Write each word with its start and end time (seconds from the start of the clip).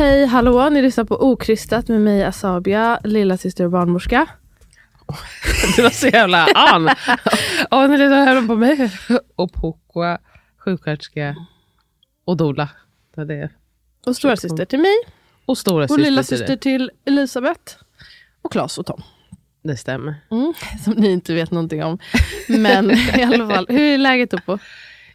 Hej, 0.00 0.26
hallå, 0.26 0.68
ni 0.68 0.82
lyssnar 0.82 1.04
på 1.04 1.16
Okrystat 1.16 1.88
med 1.88 2.00
mig 2.00 2.24
Asabia, 2.24 3.00
lilla 3.04 3.36
syster 3.36 3.64
och 3.64 3.70
barnmorska. 3.70 4.26
Det 5.76 5.82
var 5.82 5.90
så 5.90 6.06
jävla 6.06 6.46
an. 6.46 6.90
Åh, 7.70 7.88
ni 7.88 7.98
lyssnar 7.98 8.46
på 8.46 8.56
mig. 8.56 8.90
Och 9.36 9.52
Pokwa, 9.52 10.18
sjuksköterska 10.58 11.36
och 12.24 12.36
doula. 12.36 12.68
Det 13.16 13.24
det. 13.24 13.50
Och 14.06 14.16
stora 14.16 14.36
syster 14.36 14.64
till 14.64 14.78
mig. 14.78 14.96
Och 15.46 15.58
stora 15.58 15.84
Och 15.84 15.90
syster 15.90 16.04
lilla 16.04 16.22
syster 16.22 16.56
till 16.56 16.90
Elisabeth. 17.04 17.76
Och 18.42 18.52
Claes 18.52 18.78
och 18.78 18.86
Tom. 18.86 19.02
Det 19.62 19.76
stämmer. 19.76 20.14
Mm, 20.30 20.52
som 20.84 20.92
ni 20.92 21.12
inte 21.12 21.34
vet 21.34 21.50
någonting 21.50 21.84
om. 21.84 21.98
Men 22.48 22.90
i 22.90 23.22
alla 23.22 23.54
fall, 23.54 23.66
hur 23.68 23.80
är 23.80 23.98
läget 23.98 24.34
Oppo? 24.34 24.58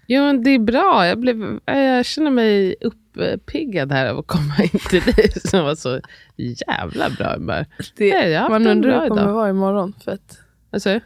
Jo, 0.07 0.23
men 0.23 0.43
det 0.43 0.49
är 0.49 0.59
bra. 0.59 1.07
Jag, 1.07 1.19
blev, 1.19 1.59
jag 1.65 2.05
känner 2.05 2.31
mig 2.31 2.75
uppiggad 3.23 3.91
här 3.91 4.09
av 4.09 4.19
att 4.19 4.27
komma 4.27 4.55
in 4.63 4.79
till 4.89 5.01
dig 5.01 5.31
som 5.45 5.63
var 5.63 5.75
så 5.75 5.99
jävla 6.35 7.09
bra 7.09 7.33
humör. 7.33 7.65
Det, 7.97 8.13
Nej, 8.13 8.29
jag 8.31 8.41
har 8.41 8.49
man 8.49 8.67
undrar 8.67 8.91
hur 8.91 8.97
jag 8.97 9.09
kommer 9.09 9.31
vara 9.31 9.49
imorgon. 9.49 9.93
För 10.03 10.11
att, 10.11 10.39
Alltså, 10.71 10.99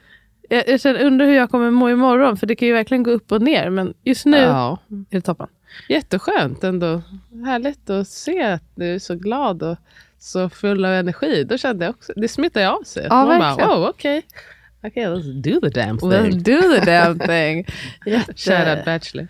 jag, 0.50 0.64
jag 0.68 0.82
känner, 0.82 1.06
undrar 1.06 1.26
hur 1.26 1.34
jag 1.36 1.52
kommer 1.52 1.72
må 1.72 1.90
imorgon, 1.90 2.38
för 2.38 2.48
det 2.48 2.56
kan 2.56 2.68
ju 2.68 2.74
verkligen 2.74 3.04
gå 3.04 3.12
upp 3.12 3.32
och 3.32 3.42
ner. 3.42 3.70
Men 3.70 3.94
just 4.04 4.26
nu 4.26 4.38
ja, 4.38 4.78
är 4.90 5.16
det 5.16 5.22
toppen. 5.22 5.48
jätteskönt 5.90 6.64
ändå. 6.64 7.02
Härligt 7.46 7.90
att 7.90 8.08
se 8.08 8.44
att 8.44 8.64
du 8.76 8.86
är 8.96 9.00
så 9.00 9.16
glad 9.16 9.64
och 9.64 9.78
så 10.20 10.50
full 10.50 10.86
av 10.86 10.92
energi. 10.92 11.44
Då 11.44 11.58
kände 11.58 11.86
jag 11.86 11.96
också, 11.96 12.14
det 12.16 12.28
smittar 12.28 12.62
ju 12.62 12.68
av 12.68 12.84
sig. 12.84 13.06
Ja, 13.10 13.16
Man 13.16 13.28
verkligen. 13.28 13.70
bara, 13.70 13.80
oh, 13.80 13.90
okej. 13.90 14.22
Okay, 14.84 15.06
let's 15.06 15.42
do 15.42 15.60
the 15.70 15.70
damn 15.82 15.98
thing. 15.98 16.10
Let's 16.10 16.32
do 16.32 16.62
the 16.62 16.86
damn 16.86 17.20
thing. 17.20 17.66
Shoutout 18.36 18.86
Bachelor. 18.86 19.28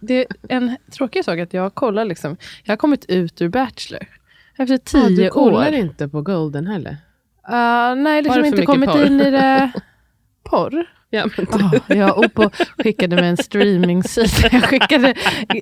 Det 0.00 0.14
är 0.20 0.26
en 0.48 0.76
tråkig 0.92 1.24
sak 1.24 1.38
att 1.38 1.54
jag 1.54 1.74
kollar 1.74 2.04
liksom. 2.04 2.36
Jag 2.64 2.72
har 2.72 2.76
kommit 2.76 3.04
ut 3.08 3.40
ur 3.42 3.48
Bachelor. 3.48 4.06
Efter 4.58 4.74
Ah, 4.74 4.78
tio 4.84 5.24
du 5.24 5.28
kollar 5.30 5.68
år. 5.68 5.74
inte 5.74 6.08
på 6.08 6.22
Golden 6.22 6.66
heller? 6.66 6.90
Uh, 7.50 8.02
nej, 8.02 8.22
liksom 8.22 8.44
inte 8.44 8.62
kommit 8.66 8.90
porr? 8.90 9.06
in 9.06 9.20
i 9.20 9.30
det. 9.30 9.70
Porr? 10.44 10.84
Ja, 11.12 11.26
men 11.36 11.46
Oh, 11.48 11.96
jag 11.98 12.18
Oppo 12.18 12.50
skickade 12.78 13.16
med 13.16 13.24
en 13.30 13.36
streaming-sida. 13.36 14.48
Jag 14.52 14.62
skickade, 14.64 15.14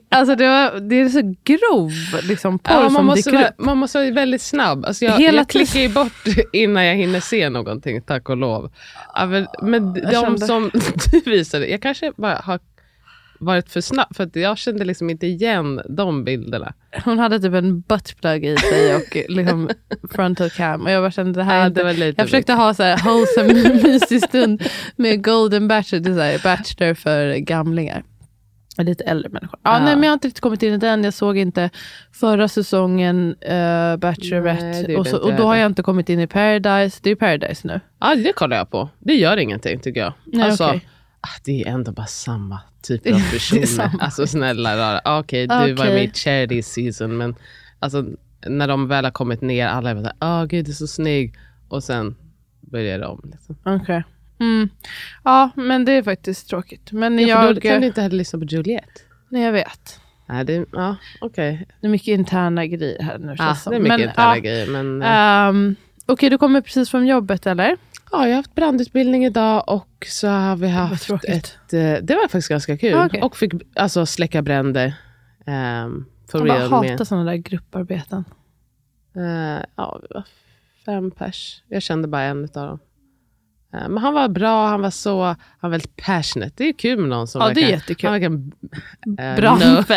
alltså 0.09 0.35
det, 0.35 0.49
var, 0.49 0.81
det 0.81 1.01
är 1.01 1.09
så 1.09 1.35
grov 1.45 1.91
liksom, 2.23 2.59
porr 2.59 2.75
ja, 2.75 2.81
man, 2.83 2.91
som 2.93 3.07
måste 3.07 3.31
dyker 3.31 3.39
vara, 3.39 3.49
upp. 3.49 3.55
man 3.59 3.77
måste 3.79 3.99
vara 3.99 4.11
väldigt 4.11 4.43
snabb. 4.43 4.85
Alltså 4.85 5.05
jag, 5.05 5.13
Hela 5.19 5.37
jag 5.39 5.49
klickar 5.49 5.81
ju 5.81 5.89
bort 5.89 6.13
innan 6.53 6.85
jag 6.85 6.97
hinner 6.97 7.21
se 7.21 7.51
någonting, 7.51 8.03
tack 8.03 8.29
och 8.29 8.37
lov. 8.37 8.71
Ja, 9.15 9.27
men, 9.27 9.47
men 9.63 9.93
de 9.95 10.11
kände- 10.13 10.47
som 10.47 10.71
du 11.25 11.31
visade, 11.31 11.67
jag 11.71 11.83
kanske 11.83 12.13
bara 12.17 12.35
har 12.45 12.61
varit 13.39 13.71
för 13.71 13.81
snabb, 13.81 14.17
för 14.17 14.25
att 14.25 14.37
jag 14.37 14.59
kände 14.59 14.85
liksom 14.85 15.11
inte 15.11 15.27
igen 15.27 15.81
de 15.89 16.25
bilderna. 16.25 16.75
Hon 17.05 17.19
hade 17.19 17.41
typ 17.41 17.55
en 17.55 17.81
buttplug 17.81 18.45
i 18.45 18.57
sig 18.57 18.97
och 18.97 19.17
liksom 19.29 19.71
frontal 20.11 20.51
cam. 20.51 20.83
Och 20.83 20.91
jag 20.91 21.03
bara 21.03 21.11
kände 21.11 21.33
det 21.33 21.45
här 21.45 21.57
är 21.57 21.61
Ja, 21.61 21.67
inte 21.67 21.83
det 21.83 22.15
Jag 22.17 22.27
försökte 22.27 22.53
ha 22.53 22.75
så 22.75 22.83
här 22.83 23.01
wholesome, 23.05 23.83
mysig 23.83 24.23
stund 24.23 24.63
med 24.97 25.25
Golden 25.25 25.69
Bachelor, 25.69 26.17
det 26.17 26.25
är 26.25 26.43
Bachelor 26.43 26.95
för 26.95 27.35
gamlingar. 27.35 28.05
Lite 28.85 29.05
äldre 29.05 29.29
människor. 29.29 29.61
Ja, 29.63 29.79
Ja. 29.79 29.85
Nej, 29.85 29.95
men 29.95 30.03
jag 30.03 30.11
har 30.11 30.15
inte 30.15 30.29
riktigt 30.29 30.43
kommit 30.43 30.63
in 30.63 30.75
i 30.75 30.79
den. 30.79 31.05
Jag 31.05 31.15
såg 31.15 31.37
inte 31.39 31.71
förra 32.13 32.49
säsongen 32.49 33.29
uh, 33.29 33.97
Bachelorette. 33.97 34.85
Nej, 34.89 34.97
och, 34.97 35.07
så, 35.07 35.17
och 35.17 35.35
då 35.35 35.43
har 35.43 35.57
jag 35.57 35.67
inte 35.67 35.83
kommit 35.83 36.09
in 36.09 36.21
i 36.21 36.27
Paradise. 36.27 37.01
Det 37.03 37.11
är 37.11 37.15
Paradise 37.15 37.69
nu. 37.69 37.81
Ja, 38.01 38.15
det 38.15 38.33
kollar 38.33 38.57
jag 38.57 38.71
på. 38.71 38.89
Det 38.99 39.15
gör 39.15 39.37
ingenting 39.37 39.81
tycker 39.81 40.01
jag. 40.01 40.13
Nej, 40.25 40.45
alltså, 40.45 40.67
okej. 40.69 40.89
Ah, 41.21 41.41
det 41.45 41.63
är 41.63 41.67
ändå 41.67 41.93
bara 41.93 42.07
samma 42.07 42.61
typ 42.83 43.07
av 43.07 43.21
personer. 43.33 43.91
Alltså 44.01 44.27
snälla 44.27 44.77
rara. 44.77 45.01
Ah, 45.05 45.19
Okej, 45.19 45.47
du 45.47 45.55
var 45.55 45.73
Okej. 45.73 45.95
med 45.95 46.05
i 46.05 46.11
charity 46.15 46.63
season, 46.63 47.17
men 47.17 47.35
alltså, 47.79 48.05
när 48.47 48.69
de 48.69 48.89
väl 48.89 49.05
har 49.05 49.13
kommit 49.13 49.41
ner, 49.41 49.67
alla 49.67 49.91
är 49.91 49.95
bara 49.95 50.13
åh 50.21 50.43
oh, 50.43 50.47
gud 50.47 50.65
du 50.65 50.71
är 50.71 50.75
så 50.75 50.87
snygg. 50.87 51.35
Och 51.69 51.85
sen 51.85 52.17
börjar 52.61 53.03
om. 53.03 53.31
Liksom. 53.33 53.57
Okej. 53.65 54.05
Mm. 54.41 54.69
Ja, 55.25 55.51
men 55.57 55.85
det 55.85 55.93
är 55.93 56.03
faktiskt 56.03 56.49
tråkigt. 56.49 56.93
Men 56.93 57.19
Ja, 57.19 57.29
jag, 57.29 57.55
då 57.55 57.61
kan 57.61 57.81
du 57.81 57.87
inte 57.87 58.03
heller 58.03 58.17
lyssna 58.17 58.39
på 58.39 58.45
Juliet. 58.45 59.05
nej, 59.29 59.43
jag 59.43 59.53
vet. 59.53 60.01
Nej, 60.27 60.45
det, 60.45 60.65
ja, 60.73 60.97
okej. 61.21 61.67
Det 61.81 61.87
är 61.87 61.91
mycket 61.91 62.09
interna 62.09 62.67
grejer 62.67 63.03
här 63.03 63.19
nu. 63.19 63.35
Ja, 63.39 63.57
det 63.67 63.77
är 63.77 63.81
mycket 63.81 63.99
men, 63.99 64.09
interna 64.09 64.37
ja, 64.37 64.41
grejer. 64.41 64.67
Men, 64.67 65.03
ehm, 65.03 65.77
Okej, 66.11 66.31
du 66.31 66.39
kommer 66.39 66.61
precis 66.61 66.91
från 66.91 67.07
jobbet 67.07 67.47
eller? 67.47 67.77
Ja, 68.13 68.23
jag 68.25 68.29
har 68.31 68.37
haft 68.37 68.55
brandutbildning 68.55 69.25
idag 69.25 69.65
och 69.67 70.07
så 70.09 70.29
har 70.29 70.57
vi 70.57 70.69
haft 70.69 71.07
tråkigt. 71.07 71.29
ett... 71.67 71.73
eh, 71.73 72.05
Det 72.05 72.15
var 72.15 72.23
faktiskt 72.23 72.49
ganska 72.49 72.77
kul. 72.79 72.91
Ja, 72.91 73.07
okej. 73.07 73.23
Och 73.23 73.37
fick 73.37 73.53
alltså, 73.75 74.07
släcka 74.07 74.43
bränder. 74.43 74.95
Um, 75.47 76.07
Jag 76.33 76.47
bara 76.47 76.59
hatar 76.59 76.81
med- 76.83 77.07
sådana 77.09 77.25
där 77.31 77.37
grupparbeten. 77.37 78.25
Eh, 79.17 79.65
ja, 79.77 80.01
vi 80.03 80.07
var 80.15 80.25
fem 80.87 81.11
pers. 81.11 81.63
Jag 81.69 81.83
kände 81.83 82.09
bara 82.09 82.23
en 82.23 82.45
utav 82.45 82.67
dem. 82.67 82.79
Eh, 83.75 83.89
men 83.89 83.99
han 83.99 84.15
var 84.15 84.29
bra, 84.29 84.67
han 84.69 84.81
var 84.81 84.91
så, 84.91 85.23
han 85.25 85.37
var 85.61 85.71
väldigt 85.71 85.97
passionate. 85.97 86.53
Det 86.57 86.65
är 86.69 86.73
kul 86.73 86.99
med 86.99 87.09
någon 87.09 87.27
som 87.29 87.41
Ja, 87.41 87.47
det 87.49 87.53
är 87.53 87.55
verkar- 87.55 87.71
jättekul. 87.77 88.11
Han 88.11 88.21
verkligen, 88.21 88.53
eh, 89.19 89.37
Brann 89.37 89.59
no, 89.59 89.83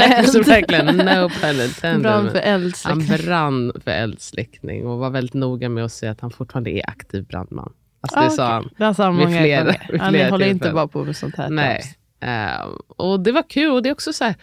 verkligen 0.45 0.85
no 0.97 1.29
pun 1.29 1.61
intended. 1.65 2.01
Brann 2.01 2.29
för 2.31 2.39
Han 2.39 2.47
eldsläckning. 2.53 3.17
brann 3.25 3.71
för 3.83 3.91
eldsläckning 3.91 4.85
och 4.87 4.97
var 4.99 5.09
väldigt 5.09 5.33
noga 5.33 5.69
med 5.69 5.85
att 5.85 5.91
säga 5.91 6.11
att 6.11 6.21
han 6.21 6.31
fortfarande 6.31 6.69
är 6.71 6.89
aktiv 6.89 7.25
brandman. 7.25 7.73
Alltså 8.01 8.19
Ah, 8.19 8.23
det 8.23 8.29
sa 8.31 8.51
han. 8.53 8.69
Det 8.77 8.93
sa 8.95 9.03
han 9.03 9.17
vid 9.17 9.25
många 9.27 9.37
flera- 9.41 9.63
gånger. 9.63 9.87
vid 9.91 10.01
Ja, 10.01 10.05
ni 10.05 10.17
flera 10.17 10.29
håller 10.29 10.47
inte 10.47 10.71
bara 10.71 10.87
på 10.87 11.03
med 11.05 11.15
sånt 11.15 11.35
här 11.35 11.49
Nej. 11.49 11.81
Eh, 12.19 12.65
och 12.87 13.19
det 13.19 13.31
var 13.31 13.49
kul 13.49 13.71
och 13.71 13.83
det 13.83 13.89
är 13.89 13.93
också 13.93 14.13
så, 14.13 14.23
här, 14.23 14.35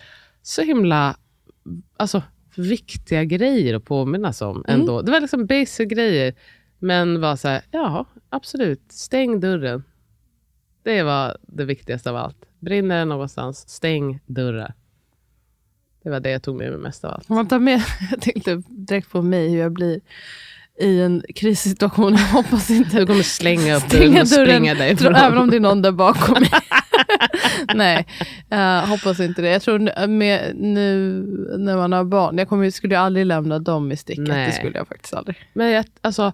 så 0.42 0.62
himla 0.62 1.16
alltså, 1.96 2.22
viktiga 2.56 3.24
grejer 3.24 3.74
att 3.74 3.84
påminnas 3.84 4.42
om 4.42 4.64
Mm. 4.68 4.80
ändå. 4.80 5.02
Det 5.02 5.12
var 5.12 5.20
liksom 5.20 5.46
basic 5.46 5.88
grejer, 5.88 6.34
men 6.78 7.20
var 7.20 7.36
så 7.36 7.48
här, 7.48 7.62
ja 7.70 8.04
absolut, 8.30 8.92
stäng 8.92 9.40
dörren. 9.40 9.84
Det 10.82 11.02
var 11.02 11.36
det 11.42 11.64
viktigaste 11.64 12.10
av 12.10 12.16
allt. 12.16 12.36
Brinner 12.60 12.98
det 12.98 13.04
någonstans, 13.04 13.68
stäng 13.68 14.20
dörrar. 14.26 14.74
Det 16.02 16.10
var 16.10 16.20
det 16.20 16.30
jag 16.30 16.42
tog 16.42 16.56
med 16.56 16.70
mig 16.70 16.78
mest 16.80 17.04
av 17.04 17.12
allt. 17.14 17.30
Om 17.30 17.36
man 17.36 17.48
tar 17.48 17.58
med, 17.58 17.82
jag 18.10 18.20
tänkte 18.20 18.62
direkt 18.68 19.10
på 19.10 19.22
mig 19.22 19.48
hur 19.50 19.58
jag 19.58 19.72
blir 19.72 20.00
i 20.80 21.00
en 21.00 21.22
krissituation. 21.34 22.12
Jag 22.12 22.18
hoppas 22.18 22.70
inte 22.70 22.98
Du 22.98 23.06
kommer 23.06 23.22
slänga 23.22 23.76
upp 23.76 23.90
dörren 23.90 24.20
och 24.20 24.28
springa 24.28 24.74
därifrån. 24.74 25.14
även 25.14 25.38
om 25.38 25.50
det 25.50 25.56
är 25.56 25.60
någon 25.60 25.82
där 25.82 25.92
bakom 25.92 26.40
mig. 26.40 26.50
Nej, 27.74 28.06
jag 28.48 28.86
hoppas 28.86 29.20
inte 29.20 29.42
det. 29.42 29.48
Jag 29.48 29.62
tror 29.62 30.06
med, 30.06 30.56
nu 30.56 31.08
när 31.58 31.76
man 31.76 31.92
har 31.92 32.04
barn, 32.04 32.38
jag 32.38 32.48
kommer, 32.48 32.70
skulle 32.70 32.94
ju 32.94 33.00
aldrig 33.00 33.26
lämna 33.26 33.58
dem 33.58 33.92
i 33.92 33.96
sticket. 33.96 34.28
Nej. 34.28 34.46
Det 34.46 34.52
skulle 34.52 34.78
jag 34.78 34.88
faktiskt 34.88 35.14
aldrig. 35.14 35.36
Men 35.52 35.70
jag, 35.70 35.84
alltså, 36.00 36.32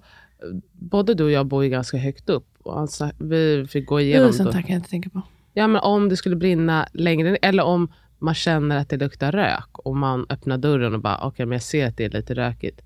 både 0.72 1.14
du 1.14 1.24
och 1.24 1.30
jag 1.30 1.46
bor 1.46 1.64
ju 1.64 1.70
ganska 1.70 1.96
högt 1.96 2.30
upp. 2.30 2.46
sa, 2.88 3.10
vi 3.18 3.66
fick 3.68 3.86
gå 3.86 4.00
igenom. 4.00 4.30
Uh, 4.30 4.44
här 4.44 4.52
kan 4.52 4.64
jag 4.66 4.78
inte 4.78 4.90
tänka 4.90 5.10
på. 5.10 5.22
Ja, 5.52 5.66
men 5.66 5.80
om 5.80 6.08
det 6.08 6.16
skulle 6.16 6.36
brinna 6.36 6.88
längre, 6.92 7.36
eller 7.36 7.62
om 7.62 7.92
man 8.18 8.34
känner 8.34 8.76
att 8.78 8.88
det 8.88 8.96
luktar 8.96 9.32
rök 9.32 9.78
och 9.78 9.96
man 9.96 10.26
öppnar 10.28 10.58
dörren 10.58 10.94
och 10.94 11.00
bara, 11.00 11.18
okej, 11.22 11.46
men 11.46 11.52
jag 11.52 11.62
ser 11.62 11.86
att 11.86 11.96
det 11.96 12.04
är 12.04 12.10
lite 12.10 12.34
rökigt. 12.34 12.80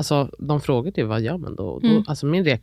Alltså, 0.00 0.30
de 0.38 0.60
frågade 0.60 1.00
ju 1.00 1.06
vad 1.06 1.20
gör 1.20 1.38
man 1.38 1.56
då? 1.56 1.78
då 1.78 1.88
Mm. 1.88 2.04
alltså, 2.06 2.26
min, 2.26 2.58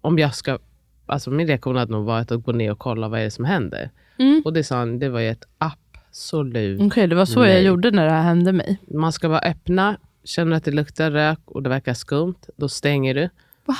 om 0.00 0.18
jag 0.18 0.34
ska, 0.34 0.58
alltså, 1.06 1.30
min 1.30 1.46
reaktion 1.46 1.76
hade 1.76 1.92
nog 1.92 2.04
varit 2.04 2.32
att 2.32 2.42
gå 2.42 2.52
ner 2.52 2.72
och 2.72 2.78
kolla 2.78 3.08
vad 3.08 3.20
är 3.20 3.24
det 3.24 3.30
som 3.30 3.44
händer. 3.44 3.90
Mm. 4.18 4.42
Och 4.44 4.52
det 4.52 4.64
sa 4.64 4.76
han, 4.76 4.98
det 4.98 5.08
var 5.08 5.20
ju 5.20 5.28
ett 5.28 5.44
absolut 5.58 6.80
Okej, 6.80 7.06
det 7.06 7.14
var 7.14 7.24
så 7.24 7.40
jag 7.40 7.46
Nej. 7.46 7.64
gjorde 7.64 7.90
när 7.90 8.04
det 8.04 8.10
här 8.10 8.22
hände 8.22 8.52
mig. 8.52 8.78
Man 8.88 9.12
ska 9.12 9.28
bara 9.28 9.38
öppna, 9.38 9.96
känner 10.24 10.56
att 10.56 10.64
det 10.64 10.70
luktar 10.70 11.10
rök 11.10 11.38
och 11.44 11.62
det 11.62 11.68
verkar 11.68 11.94
skumt, 11.94 12.40
då 12.56 12.68
stänger 12.68 13.14
du. 13.14 13.28
Va? 13.64 13.76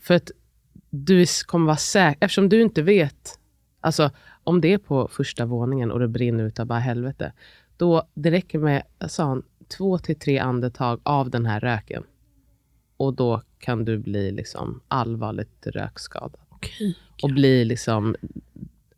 För 0.00 0.14
att 0.14 0.30
du 0.90 1.26
kommer 1.46 1.66
vara 1.66 1.76
säker, 1.76 2.24
eftersom 2.24 2.48
du 2.48 2.62
inte 2.62 2.82
vet, 2.82 3.38
alltså 3.80 4.10
om 4.44 4.60
det 4.60 4.72
är 4.72 4.78
på 4.78 5.08
första 5.12 5.44
våningen 5.46 5.90
och 5.90 6.00
det 6.00 6.08
brinner 6.08 6.44
utav 6.44 6.66
bara 6.66 6.78
helvete, 6.78 7.32
då 7.76 8.02
det 8.14 8.30
räcker 8.30 8.58
med, 8.58 8.82
sa 9.08 9.24
han, 9.24 9.42
två 9.76 9.98
till 9.98 10.18
tre 10.18 10.38
andetag 10.38 11.00
av 11.02 11.30
den 11.30 11.46
här 11.46 11.60
röken. 11.60 12.02
Och 13.00 13.14
då 13.14 13.42
kan 13.58 13.84
du 13.84 13.98
bli 13.98 14.32
liksom 14.32 14.80
allvarligt 14.88 15.66
rökskadad. 15.66 16.36
Okej. 16.48 16.96
Och 17.22 17.30
bli 17.30 17.64
liksom, 17.64 18.16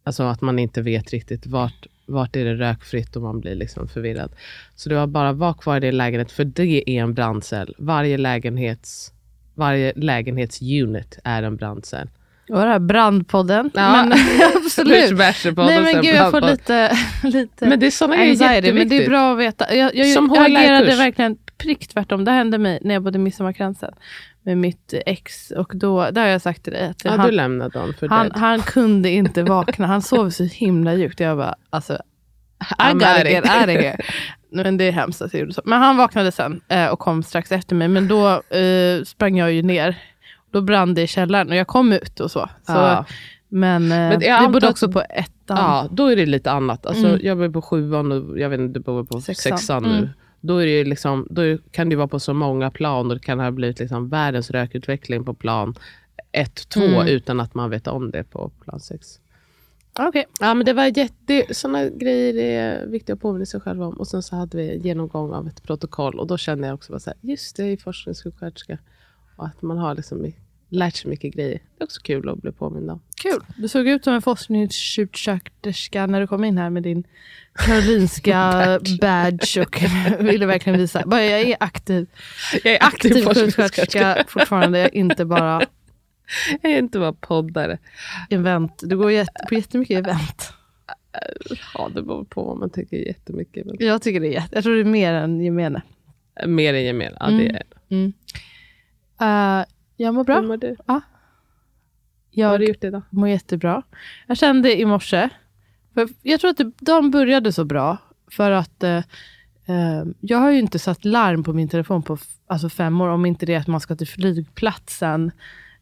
alltså 0.05 0.23
att 0.23 0.41
man 0.41 0.59
inte 0.59 0.83
vet 0.83 1.11
riktigt 1.11 1.47
vart, 1.47 1.87
vart 2.07 2.37
är 2.37 2.45
det 2.45 2.55
rökfritt 2.55 3.17
och 3.17 3.23
man 3.23 3.41
blir 3.41 3.55
liksom 3.55 3.89
förvirrad. 3.89 4.33
Så 4.75 4.89
det 4.89 4.95
var 4.95 5.07
bara, 5.07 5.33
var 5.33 5.55
kvar 5.55 5.77
i 5.77 5.81
din 5.81 5.97
lägenhet, 5.97 6.33
för 6.33 6.45
det 6.45 6.91
är 6.91 7.03
en 7.03 7.15
brandcell. 7.15 7.75
Varje 7.79 8.19
lägenhets, 8.19 9.13
varje 9.55 9.93
lägenhetsunit 9.97 11.19
är 11.25 11.43
en 11.43 11.57
brandcell. 11.57 12.09
Det 12.47 12.53
var 12.53 12.67
det 12.67 12.73
här 12.73 12.79
brandpodden. 12.79 13.71
Ja. 13.75 13.93
Men, 13.93 14.13
absolut. 14.65 15.19
Nej 15.57 15.83
men 15.83 16.03
gud, 16.03 16.15
jag 16.15 16.31
får 16.31 16.41
lite, 16.41 16.97
lite 17.23 17.67
Men 17.67 17.81
det 17.81 17.87
är 17.87 17.91
såna 17.91 18.15
anxiety. 18.15 18.73
Men 18.73 18.89
det 18.89 19.05
är 19.05 19.09
bra 19.09 19.33
att 19.33 19.39
veta. 19.39 19.75
Jag, 19.75 19.95
jag, 19.95 20.09
Som 20.09 20.33
jag 20.35 20.47
agerade 20.47 20.97
verkligen 20.97 21.37
prick 21.63 21.89
tvärtom. 21.89 22.25
Det 22.25 22.31
hände 22.31 22.59
mig 22.59 22.79
när 22.83 22.95
jag 22.95 23.03
bodde 23.03 23.19
i 23.19 23.21
Midsommarkransen 23.21 23.95
med 24.43 24.59
mitt 24.59 24.95
ex. 25.07 25.51
Och 25.51 25.73
då, 25.75 26.11
där 26.11 26.23
har 26.23 26.29
jag 26.29 26.43
sagt 26.43 26.63
till 26.65 26.73
dig 26.73 26.89
att 26.89 27.05
Ja, 27.05 27.11
han, 27.11 27.27
du 27.27 27.33
lämnade 27.33 27.79
dem 27.79 27.95
för 27.99 28.09
han, 28.09 28.29
dead. 28.29 28.37
han 28.39 28.63
kunde 28.63 29.11
inte 29.11 29.43
vakna. 29.43 29.87
Han 29.87 30.03
sov 30.03 30.31
så 30.31 30.45
himla 30.45 30.95
djupt. 30.95 31.21
Jag 31.21 31.37
bara, 31.37 31.55
alltså, 31.71 31.93
I 32.63 32.91
of 32.91 32.95
out 32.95 33.45
of 33.45 33.69
here. 33.69 33.97
Men 34.53 34.77
det 34.77 34.85
är 34.85 34.93
hemskt 34.93 35.23
att 35.23 35.33
jag 35.33 35.41
gjorde 35.41 35.53
så. 35.55 35.63
Men 35.65 35.83
han 35.83 35.97
vaknade 35.97 36.33
sen 36.33 36.61
eh, 36.69 36.87
och 36.87 36.99
kom 36.99 37.23
strax 37.23 37.53
efter 37.53 37.77
mig. 37.77 37.89
Men 37.89 38.09
då 38.09 38.29
eh, 38.57 39.05
sprang 39.05 39.37
jag 39.37 39.53
ju 39.53 39.63
ner. 39.63 39.99
Då 40.53 40.61
brann 40.61 40.95
det 40.95 41.03
i 41.03 41.07
källaren 41.07 41.49
och 41.49 41.57
jag 41.57 41.67
kom 41.67 41.93
ut 41.93 42.21
och 42.21 42.31
så. 42.31 42.49
så 42.67 42.73
Ja. 42.73 43.05
Men, 43.49 43.83
eh, 43.93 43.99
Men 43.99 44.19
vi 44.19 44.49
bodde 44.53 44.69
också 44.69 44.93
på 44.93 45.01
ettan. 45.01 45.57
Ja, 45.57 45.89
då 45.91 46.07
är 46.07 46.17
det 46.17 46.27
lite 46.27 46.51
annat. 46.51 46.87
Alltså, 46.87 47.07
Mm. 47.07 47.21
Jag 47.23 47.39
bor 47.39 47.49
på 47.49 47.63
sjuan 47.63 48.13
och 48.13 48.39
jag 48.39 48.49
vet 48.51 48.61
inte, 48.61 48.79
du 48.79 48.83
bor 48.83 49.05
på 49.05 49.21
Sexan. 49.21 49.59
sexan, 49.59 49.83
nu. 49.83 49.97
Mm. 49.97 50.09
Då, 50.45 50.57
är 50.63 50.67
det 50.67 50.85
liksom, 50.85 51.27
då 51.31 51.43
är- 51.43 51.59
kan 51.71 51.89
det 51.89 51.97
vara 51.97 52.09
på 52.09 52.21
så 52.21 52.35
många 52.35 52.71
plan 52.71 53.11
och 53.11 53.17
det 53.17 53.23
kan 53.25 53.41
ha 53.41 53.51
blivit 53.51 53.79
liksom 53.79 54.09
världens 54.09 54.51
rökutveckling 54.51 55.25
på 55.25 55.35
plan 55.35 55.75
1, 56.33 56.69
2 56.69 56.81
Mm. 56.81 57.07
utan 57.07 57.41
att 57.41 57.55
man 57.55 57.71
vet 57.71 57.87
om 57.87 58.11
det 58.11 58.25
på 58.25 58.49
plan 58.65 58.81
6. 58.81 59.21
Okej. 59.99 60.25
Ja, 60.41 60.55
men 60.55 60.67
det 60.67 60.73
var 60.73 60.99
jätte, 60.99 61.55
såna 61.55 61.89
grejer 61.89 62.35
är 62.39 62.87
viktiga 62.87 63.15
att 63.15 63.21
påminna 63.21 63.47
sig 63.47 63.61
själv 63.61 63.83
om. 63.83 63.95
Och 63.95 64.09
sen 64.09 64.23
så 64.23 64.37
hade 64.37 64.57
vi 64.59 64.75
en 64.75 64.83
genomgång 64.83 65.33
av 65.33 65.49
ett 65.49 65.63
protokoll 65.63 66.19
och 66.21 66.27
då 66.27 66.37
kände 66.39 66.67
jag 66.67 66.75
också 66.75 66.93
bara 66.93 67.01
så 67.01 67.11
här, 67.11 67.19
just 67.21 67.57
det, 67.57 67.71
i 67.73 67.77
forskningssjuksköterska. 67.77 68.79
Och 69.37 69.47
att 69.47 69.63
man 69.63 69.79
har 69.79 69.95
liksom 69.95 70.33
lärt 70.73 70.97
sig 70.97 71.11
mycket 71.11 71.35
grejer. 71.35 71.61
Det 71.79 71.83
är 71.83 71.85
också 71.85 72.01
kul 72.01 72.29
att 72.29 72.43
bli 72.43 72.53
påmind 72.53 72.91
om. 72.91 73.01
Kul. 73.23 73.41
Du 73.57 73.69
såg 73.69 73.89
ut 73.89 74.05
som 74.05 74.15
en 74.15 74.23
forskningssjuksköterska 74.23 76.07
när 76.07 76.21
du 76.21 76.27
kom 76.27 76.45
in 76.45 76.59
här 76.59 76.71
med 76.71 76.83
din 76.83 77.05
Karolinska 77.55 78.81
badge 79.01 79.59
och 79.61 79.83
ville 80.21 80.47
verkligen 80.47 80.79
visa. 80.79 81.03
Bara, 81.07 81.25
jag 81.25 81.41
är 81.41 81.57
aktiv, 81.61 82.07
Jag 82.65 82.75
är 82.75 82.83
aktiv 82.85 83.25
sjuksköterska 83.35 84.25
fortfarande, 84.29 84.79
jag 84.79 84.87
är 84.87 84.97
inte 84.97 85.25
bara 85.25 85.63
Jag 86.63 86.73
är 86.73 86.79
inte 86.79 86.99
bara 86.99 87.13
poddare. 87.13 87.79
event. 88.31 88.73
Du 88.83 88.97
går 88.97 89.27
på 89.49 89.55
jättemycket 89.55 89.99
event. 89.99 90.53
Ja, 91.75 91.89
det 91.95 92.03
beror 92.03 92.25
på 92.25 92.43
vad 92.45 92.59
man 92.59 92.71
tycker 92.71 92.97
jättemycket. 92.97 93.67
Men 93.67 93.77
Jag 93.79 94.03
tycker 94.03 94.21
det 94.21 94.27
är 94.29 94.33
jätte, 94.33 94.55
jag 94.55 94.65
tror 94.65 94.75
det 94.75 94.81
är 94.81 94.85
mer 94.85 95.13
än 95.15 95.41
gemene. 95.41 95.83
mer 96.47 96.75
än 96.75 96.85
gemen. 96.85 97.13
Ja, 97.21 97.27
Mm. 97.29 97.39
det 97.39 97.49
är 97.51 97.63
Mm. 97.91 98.13
Uh, 99.23 99.65
jag 100.03 100.15
mår 100.15 100.21
Hur 100.21 100.25
bra. 100.25 100.43
mår 100.43 100.57
du? 100.57 100.77
Ja. 100.87 101.01
Vad 102.35 102.47
har 102.47 102.59
du 102.59 102.65
Jag 102.65 102.69
gjort 102.69 102.85
idag? 102.85 103.03
mår 103.11 103.29
jättebra. 103.29 103.83
Jag 104.27 104.37
kände 104.37 104.81
i 104.81 104.85
morse, 104.85 105.29
för 105.95 106.09
jag 106.23 106.41
tror 106.41 106.51
att 106.51 106.57
det, 106.57 106.73
dagen 106.81 107.11
började 107.11 107.53
så 107.53 107.65
bra 107.65 107.97
för 108.31 108.51
att 108.51 108.83
eh, 108.83 108.97
eh, 109.67 110.05
jag 110.21 110.39
har 110.39 110.51
ju 110.51 110.59
inte 110.59 110.79
satt 110.79 111.05
larm 111.05 111.45
på 111.45 111.53
min 111.53 111.69
telefon 111.69 112.03
på 112.03 112.19
alltså 112.47 112.69
fem 112.69 113.01
år, 113.01 113.09
om 113.09 113.27
inte 113.27 113.47
det 113.47 113.55
är 113.55 113.59
att 113.61 113.67
man 113.67 113.81
ska 113.81 113.97
till 113.97 114.09
flygplatsen 114.09 115.31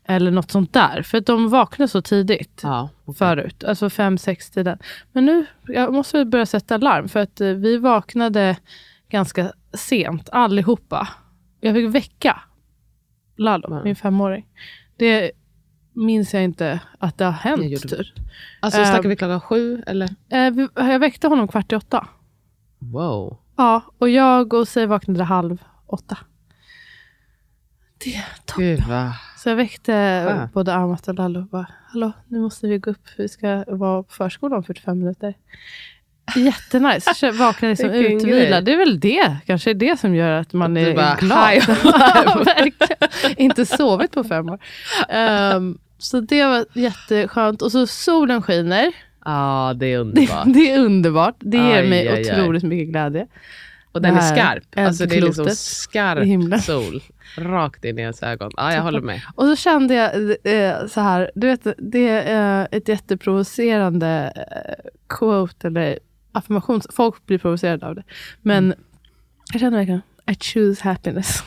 eller 0.04 0.30
något 0.30 0.50
sånt 0.50 0.72
där. 0.72 1.02
För 1.02 1.18
att 1.18 1.26
de 1.26 1.48
vaknar 1.48 1.86
så 1.86 2.02
tidigt 2.02 2.60
Ja, 2.62 2.88
okej. 3.04 3.18
förut, 3.18 3.64
alltså 3.64 3.90
fem, 3.90 4.18
sex 4.18 4.50
tiden. 4.50 4.78
Men 5.12 5.26
nu, 5.26 5.46
jag 5.66 5.92
måste 5.92 6.16
väl 6.16 6.26
börja 6.26 6.46
sätta 6.46 6.76
larm 6.76 7.08
för 7.08 7.20
att 7.20 7.40
eh, 7.40 7.48
vi 7.48 7.76
vaknade 7.76 8.56
ganska 9.08 9.52
sent 9.74 10.28
allihopa. 10.32 11.08
Jag 11.60 11.74
fick 11.74 11.94
väcka 11.94 12.42
Lalo, 13.40 13.66
Ja. 13.70 13.82
min 13.84 13.96
femåring. 13.96 14.46
Det 14.96 15.30
minns 15.92 16.34
jag 16.34 16.42
inte 16.44 16.80
att 16.98 17.18
det 17.18 17.24
har 17.24 17.32
hänt. 17.32 17.62
gjorde 17.64 17.88
Typ. 17.88 18.06
Alltså 18.60 18.84
snackar 18.84 19.08
vi 19.08 19.16
klockan 19.16 19.40
sju 19.40 19.82
eller? 19.86 20.08
Eh, 20.28 20.52
jag 20.90 20.98
väckte 20.98 21.28
honom 21.28 21.48
kvart 21.48 21.72
i 21.72 21.76
åtta. 21.76 22.08
Wow. 22.78 23.36
Ja, 23.56 23.82
och 23.98 24.08
jag 24.08 24.52
och 24.54 24.68
Säg 24.68 24.86
vaknade 24.86 25.24
halv 25.24 25.62
åtta. 25.86 26.18
Det 28.04 28.14
är 28.14 28.24
toppen. 28.44 28.64
Gud. 28.64 28.82
Så 29.38 29.48
jag 29.48 29.56
väckte 29.56 29.92
Skönt. 30.28 30.52
både 30.52 30.74
Amat 30.74 31.08
och 31.08 31.14
Lallo 31.14 31.40
och 31.40 31.46
bara, 31.46 31.66
hallå, 31.92 32.12
nu 32.28 32.38
måste 32.40 32.66
vi 32.66 32.78
gå 32.78 32.90
upp, 32.90 33.08
vi 33.18 33.28
ska 33.28 33.64
vara 33.68 34.02
på 34.02 34.12
förskolan 34.12 34.56
om 34.56 34.64
45 34.64 34.98
minuter. 34.98 35.34
Jättenice, 36.36 37.30
vaknade 37.30 37.72
liksom 37.72 37.90
utvilad. 37.90 38.64
Det 38.64 38.72
är 38.72 38.76
väl 38.76 39.00
det, 39.00 39.36
kanske 39.46 39.70
är 39.70 39.74
det 39.74 40.00
som 40.00 40.14
gör 40.14 40.30
att 40.30 40.52
man 40.52 40.76
Att 40.76 40.82
är 40.82 40.94
bara, 40.94 41.14
glad. 41.20 41.48
"High 41.48 41.64
Ja, 41.84 42.42
verkligen. 42.44 43.36
Inte 43.36 43.66
sovit 43.66 44.12
på 44.12 44.24
fem 44.24 44.48
år. 44.48 44.58
Ehm, 45.08 45.78
så 45.98 46.20
det 46.20 46.44
var 46.44 46.64
jätteskönt. 46.74 47.62
Och 47.62 47.72
så 47.72 47.86
solen 47.86 48.42
skiner. 48.42 48.92
Ja, 49.24 49.72
det 49.76 49.86
är 49.86 49.90
Det, 49.90 49.96
underbart. 50.00 50.44
det 50.54 50.70
är 50.72 50.78
underbart. 50.78 51.34
Det 51.38 51.56
ger 51.56 51.82
Aj, 51.82 51.88
mig 51.88 52.08
aj, 52.08 52.30
aj. 52.30 52.40
otroligt 52.40 52.62
mycket 52.62 52.88
glädje. 52.88 53.26
Och 53.92 54.02
den 54.02 54.14
det 54.14 54.20
är 54.20 54.34
skarp. 54.34 54.64
Alltså 54.86 55.06
det 55.06 55.16
är 55.16 55.20
liksom 55.20 55.46
skarp 55.50 56.24
himlen. 56.24 56.60
sol. 56.60 57.02
Rakt 57.38 57.84
in 57.84 57.98
i 57.98 58.02
ens 58.02 58.22
ögon. 58.22 58.50
Ja, 58.56 58.72
jag 58.74 58.82
håller 58.82 59.00
med. 59.00 59.20
Och 59.34 59.44
så 59.46 59.56
kände 59.56 59.94
jag 59.94 60.14
eh, 60.70 60.86
så 60.86 61.00
här, 61.00 61.30
du 61.34 61.46
vet, 61.46 61.66
det 61.78 62.08
är 62.08 62.60
eh, 62.60 62.66
ett 62.70 62.88
jätteprovocerande 62.88 64.32
eh, 64.36 64.90
quote 65.18 65.66
eller 65.66 65.98
affirmation. 66.32 66.80
Folk 66.90 67.26
blir 67.26 67.38
provocerade 67.38 67.86
av 67.86 67.94
det. 67.94 68.02
Men 68.42 68.64
Mm. 68.64 68.78
jag 69.52 69.60
känner 69.60 69.78
verkligen, 69.78 70.02
I 70.30 70.34
choose 70.40 70.84
happiness. 70.84 71.42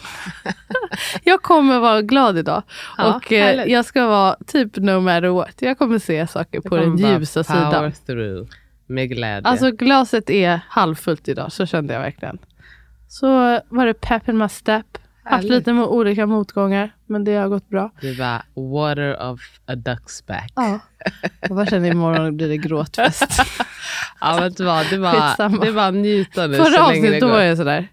jag 1.23 1.41
kommer 1.41 1.79
vara 1.79 2.01
glad 2.01 2.37
idag. 2.37 2.63
Ja, 2.97 3.15
och 3.15 3.31
eh, 3.33 3.63
jag 3.65 3.85
ska 3.85 4.07
vara 4.07 4.35
typ 4.47 4.77
no 4.77 4.99
matter 4.99 5.27
what. 5.29 5.55
Jag 5.61 5.77
kommer 5.77 5.99
se 5.99 6.27
saker 6.27 6.61
Det 6.63 6.69
på 6.69 6.77
den 6.77 6.97
ljusa 6.97 7.43
sidan. 7.43 7.91
through. 8.05 8.49
Med 8.87 9.09
glädje. 9.09 9.49
Alltså 9.49 9.71
glaset 9.71 10.29
är 10.29 10.59
halvfullt 10.69 11.27
idag, 11.27 11.51
så 11.51 11.65
kände 11.65 11.93
jag 11.93 12.01
verkligen. 12.01 12.37
Så 13.07 13.27
var 13.69 13.85
det 13.85 13.93
pep 13.93 14.29
in 14.29 14.37
my 14.37 14.49
step. 14.49 14.85
Haft 15.23 15.43
lite 15.43 15.71
mo- 15.71 15.85
olika 15.87 16.25
motgångar, 16.27 16.95
men 17.05 17.23
det 17.23 17.35
har 17.35 17.47
gått 17.47 17.69
bra. 17.69 17.91
det 18.01 18.13
var 18.19 18.41
water 18.55 19.31
of 19.31 19.39
a 19.65 19.73
duck's 19.75 20.27
back. 20.27 20.51
Ja. 20.55 20.79
Jag 21.41 21.49
bara 21.55 21.65
känner 21.65 21.91
imorgon 21.91 22.37
blir 22.37 22.47
det 22.47 22.57
gråtfest. 22.57 23.27
Ja, 24.21 24.37
vet 24.41 24.57
du 24.57 24.63
vad? 24.63 24.89
Det 24.89 24.97
var, 24.97 25.11
Skitsamma. 25.29 25.65
det 25.65 25.71
var 25.71 25.91
njuta 25.91 26.47
nu 26.47 26.57
Förra 26.57 26.65
så 26.65 26.71
länge 26.71 26.77
det 26.77 26.97
avsnittet 26.97 27.21
då 27.21 27.27
går. 27.27 27.33
var 27.33 27.41
jag 27.41 27.57
sådär. 27.57 27.87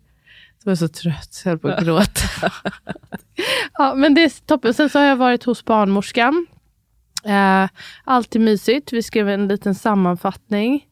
Så 0.58 0.64
var 0.64 0.70
jag 0.70 0.78
så 0.78 0.88
trött 0.88 1.28
så 1.34 1.48
jag 1.48 1.50
höll 1.50 1.58
på 1.58 1.68
att 1.68 1.84
gråta. 1.84 2.52
ja, 3.78 3.94
men 3.94 4.14
det 4.14 4.24
är 4.24 4.46
toppen. 4.46 4.74
Sen 4.74 4.88
så 4.88 4.98
har 4.98 5.06
jag 5.06 5.16
varit 5.16 5.44
hos 5.44 5.64
barnmorskan. 5.64 6.46
Eh, 7.24 7.68
alltid 8.04 8.40
mysigt. 8.40 8.92
Vi 8.92 9.02
skrev 9.02 9.28
en 9.28 9.48
liten 9.48 9.74
sammanfattning. 9.74 10.86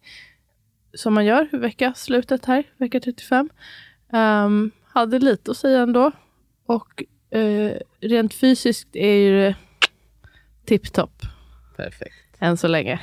Som 0.94 1.14
man 1.14 1.24
gör 1.24 1.48
vecka 1.52 1.92
slutet 1.96 2.44
här, 2.44 2.64
vecka 2.76 3.00
35. 3.00 3.48
Ehm, 4.12 4.70
hade 4.92 5.18
lite 5.18 5.50
att 5.50 5.56
säga 5.56 5.80
ändå. 5.80 6.12
Och 6.68 7.02
eh, 7.38 7.72
rent 8.00 8.34
fysiskt 8.34 8.96
är 8.96 9.14
ju 9.14 9.54
tipptopp 10.64 11.22
Perfekt. 11.76 12.36
än 12.38 12.56
så 12.56 12.68
länge. 12.68 13.00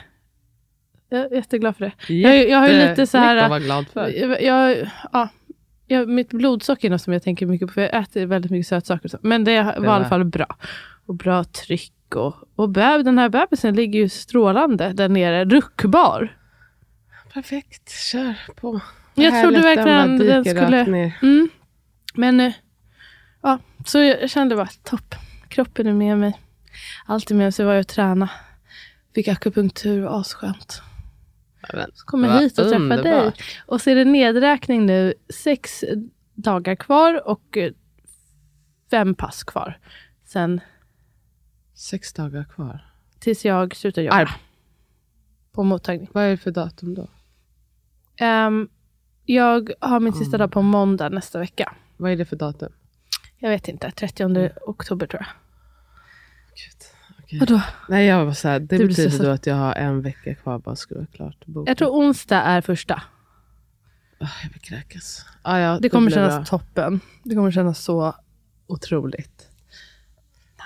Jag 1.09 1.21
är 1.21 1.35
jätteglad 1.35 1.77
för 1.77 1.85
det. 1.85 2.13
Jag, 2.13 2.49
jag 2.49 2.57
har 2.57 2.67
ju 2.67 2.89
lite 2.89 3.07
så 3.07 3.17
här... 3.17 3.49
Vara 3.49 3.59
glad 3.59 3.87
för. 3.87 4.07
Jag, 4.07 4.41
jag, 4.41 4.89
ja, 5.13 5.29
jag, 5.87 6.09
mitt 6.09 6.29
blodsocker 6.29 6.87
är 6.87 6.89
något 6.91 7.01
som 7.01 7.13
jag 7.13 7.23
tänker 7.23 7.45
mycket 7.45 7.67
på, 7.67 7.73
för 7.73 7.81
jag 7.81 7.95
äter 7.95 8.25
väldigt 8.25 8.51
mycket 8.51 8.67
sötsaker. 8.67 9.15
och. 9.15 9.25
Men 9.25 9.43
det 9.43 9.63
var 9.63 9.85
i 9.85 9.87
alla 9.87 10.05
fall 10.05 10.25
bra. 10.25 10.57
Och 11.05 11.15
bra 11.15 11.43
tryck 11.43 11.91
Nico. 12.05 12.33
Och 12.55 12.69
beb, 12.69 13.05
den 13.05 13.17
här 13.17 13.29
bebisen 13.29 13.75
ligger 13.75 13.99
ju 13.99 14.09
strålande 14.09 14.93
där 14.93 15.09
nere, 15.09 15.45
ruckbar. 15.45 16.37
Perfekt, 17.33 17.91
kör 17.91 18.35
på. 18.55 18.81
Jag 19.13 19.41
trodde 19.41 19.59
verkligen 19.59 20.17
den 20.17 20.45
skulle-. 20.45 21.11
Mm. 21.21 21.49
Men 22.13 22.39
eh, 22.39 22.53
så 23.85 23.97
jag 23.99 24.29
kände 24.29 24.55
bara 24.55 24.69
topp. 24.83 25.15
Kroppen 25.47 25.87
är 25.87 25.93
med 25.93 26.17
mig. 26.17 26.41
Allt 27.05 27.31
är 27.31 27.35
med 27.35 27.45
mig. 27.45 27.51
Så 27.51 27.65
var 27.65 27.73
jag 27.73 27.79
och 27.79 27.87
träna. 27.87 28.29
Fick 29.15 29.27
akupunktur 29.27 30.05
och 30.07 30.19
asskönt. 30.19 30.81
Ja, 31.61 31.69
men, 31.73 31.91
Så 31.93 32.05
kommer 32.05 32.27
vad 32.27 32.41
hit 32.41 32.59
och 32.59 32.69
träffar 32.69 33.03
dig. 33.03 33.31
Och 33.65 33.81
så 33.81 33.89
är 33.89 33.95
det 33.95 34.05
nedräkning 34.05 34.85
nu. 34.85 35.13
Sex 35.33 35.83
dagar 36.33 36.75
kvar 36.75 37.27
och 37.27 37.57
eh, 37.57 37.71
fem 38.91 39.15
pass 39.15 39.43
kvar. 39.43 39.79
Sen 40.25 40.59
Sex 41.73 42.13
dagar 42.13 42.43
kvar. 42.43 42.85
tills 43.19 43.45
jag 43.45 43.75
slutar 43.75 44.01
jobba. 44.01 44.15
Arb. 44.15 44.29
På 45.51 45.63
mottagning. 45.63 46.09
Vad 46.13 46.23
är 46.23 46.29
det 46.31 46.37
för 46.37 46.51
datum 46.51 46.93
då? 46.95 47.07
Ehm, 48.17 48.69
jag 49.25 49.71
har 49.79 49.99
min 49.99 50.13
Mm. 50.13 50.19
sista 50.23 50.37
dag 50.37 50.51
på 50.51 50.61
måndag 50.61 51.09
nästa 51.09 51.39
vecka. 51.39 51.73
Vad 51.97 52.11
är 52.11 52.15
det 52.15 52.25
för 52.25 52.35
datum? 52.35 52.71
Jag 53.37 53.49
vet 53.49 53.67
inte, 53.67 53.91
30 53.91 54.49
oktober 54.65 55.07
tror 55.07 55.21
jag. 55.21 55.29
Gud. 56.55 56.89
okej. 57.23 57.39
Vadå? 57.39 57.61
Nej, 57.89 58.05
jag 58.07 58.25
var 58.25 58.33
så 58.33 58.47
här, 58.47 58.59
det 58.59 58.77
Du 58.77 58.87
betyder 58.87 59.23
då 59.25 59.29
att 59.29 59.45
jag 59.45 59.55
har 59.55 59.73
en 59.73 60.01
vecka 60.01 60.35
kvar 60.35 60.59
bara 60.59 60.75
ska 60.75 60.95
vara 60.95 61.05
klart. 61.05 61.45
Boken. 61.45 61.71
Jag 61.71 61.77
tror 61.77 61.89
onsdag 61.89 62.41
är 62.41 62.61
första. 62.61 63.01
Ah, 64.19 64.27
jag 64.43 64.49
vill 64.49 64.61
kräkas. 64.61 65.25
Ah, 65.41 65.57
ja, 65.59 65.79
Det 65.81 65.89
kommer 65.89 66.11
kännas 66.11 66.35
bra. 66.35 66.45
toppen. 66.45 66.99
Det 67.23 67.35
kommer 67.35 67.51
kännas 67.51 67.79
så 67.79 68.15
otroligt. 68.67 69.49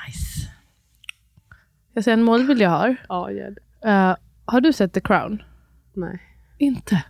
Nice. 0.07 0.51
Jag 1.93 2.03
säger 2.03 2.17
en 2.17 2.23
målbild 2.23 2.61
jag 2.61 2.69
har. 2.69 2.95
Ja, 3.09 3.31
gör 3.31 3.55
det. 3.81 3.87
Eh, 3.89 4.15
har 4.45 4.61
du 4.61 4.73
sett 4.73 4.93
The 4.93 5.01
Crown? 5.01 5.43
Nej. 5.93 6.21
Inte. 6.57 7.03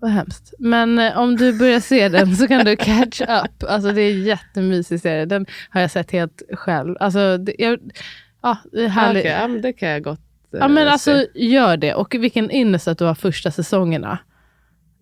Vad 0.00 0.10
hemskt. 0.10 0.54
Men 0.58 0.98
eh, 0.98 1.18
om 1.18 1.36
du 1.36 1.58
börjar 1.58 1.80
se 1.80 2.08
den 2.08 2.36
så 2.36 2.48
kan 2.48 2.64
du 2.64 2.76
catch 2.80 3.20
up. 3.20 3.64
Alltså 3.68 3.92
det 3.92 4.02
är 4.02 4.12
en 4.14 4.22
jättemysig 4.22 5.00
serie. 5.00 5.24
Den 5.24 5.46
har 5.70 5.80
jag 5.80 5.90
sett 5.90 6.10
helt 6.10 6.42
själv. 6.52 6.96
Alltså, 7.00 7.38
det, 7.38 7.54
jag, 7.58 7.78
ja, 8.42 8.56
det 8.72 8.84
är 8.84 8.88
härligt. 8.88 9.20
Okej, 9.22 9.32
ja, 9.40 9.48
men 9.48 9.60
det 9.62 9.72
kan 9.72 9.88
jag 9.88 10.02
gott 10.02 10.20
eh, 10.52 10.58
Ja 10.60 10.68
men 10.68 10.84
se. 10.86 10.90
alltså 10.90 11.26
gör 11.34 11.76
det. 11.76 11.94
Och 11.94 12.14
vilken 12.14 12.50
ynnest 12.50 12.88
att 12.88 12.98
du 12.98 13.04
har 13.04 13.14
första 13.14 13.50
säsongerna. 13.50 14.18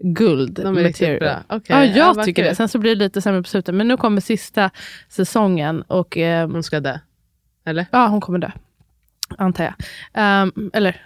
Guld 0.05 0.53
De 0.63 0.77
är 0.79 0.83
riktigt 0.83 1.09
material. 1.09 1.19
bra. 1.49 1.57
Okej, 1.57 1.77
Ja, 1.77 1.85
jag 1.85 2.15
vad 2.15 2.25
tycker 2.25 2.43
kul. 2.43 2.49
det. 2.49 2.55
Sen 2.55 2.69
så 2.69 2.79
blir 2.79 2.97
det 2.97 3.05
lite 3.05 3.23
sämre 3.23 3.43
på 3.43 3.49
slutet. 3.49 3.75
Men 3.75 3.89
nu 3.89 3.97
kommer 3.97 4.21
sista 4.21 4.71
säsongen 5.09 5.83
och 5.83 6.19
eh, 6.19 6.51
Hon 6.51 6.63
ska 6.63 6.81
dö. 6.81 6.99
Eller? 7.67 7.87
ja, 7.91 8.07
hon 8.07 8.21
kommer 8.21 8.39
dö. 8.39 8.51
Antar 9.39 9.65
jag. 9.65 9.75
Ehm, 10.15 10.71
eller 10.73 11.01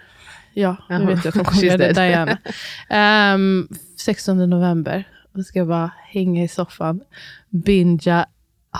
ja, 0.61 0.75
jag 0.89 0.99
vet 0.99 1.25
ju 1.25 1.29
att 1.29 1.35
hon 1.35 1.45
kommer 1.45 1.77
dö. 1.77 1.77
dead. 1.77 1.95
Diana. 1.95 3.35
Um, 3.35 3.67
16 3.97 4.49
november. 4.49 5.07
Då 5.33 5.43
ska 5.43 5.59
jag 5.59 5.67
bara 5.67 5.91
hänga 6.11 6.43
i 6.43 6.47
soffan, 6.47 7.01
bingea, 7.49 8.25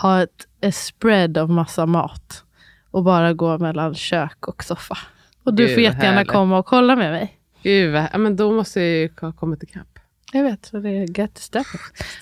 ha 0.01 0.23
ett, 0.23 0.47
ett 0.61 0.75
spread 0.75 1.37
av 1.37 1.49
massa 1.49 1.85
mat 1.85 2.43
och 2.91 3.03
bara 3.03 3.33
gå 3.33 3.57
mellan 3.57 3.95
kök 3.95 4.47
och 4.47 4.63
soffa. 4.63 4.97
Och 5.43 5.53
du 5.53 5.65
Gud, 5.65 5.73
får 5.73 5.83
jättegärna 5.83 6.17
härligt. 6.17 6.31
komma 6.31 6.57
och 6.57 6.65
kolla 6.65 6.95
med 6.95 7.11
mig. 7.11 7.37
Gud, 7.63 7.95
ja, 7.95 8.17
men 8.17 8.35
då 8.35 8.51
måste 8.51 8.79
jag 8.81 8.89
ju 8.89 9.09
ha 9.21 9.31
kommit 9.31 9.63
ikapp. 9.63 9.99
Jag 10.33 10.43
vet, 10.43 10.65
så 10.65 10.79
det 10.79 10.89
är 10.89 11.19
get 11.19 11.37
step. 11.37 11.65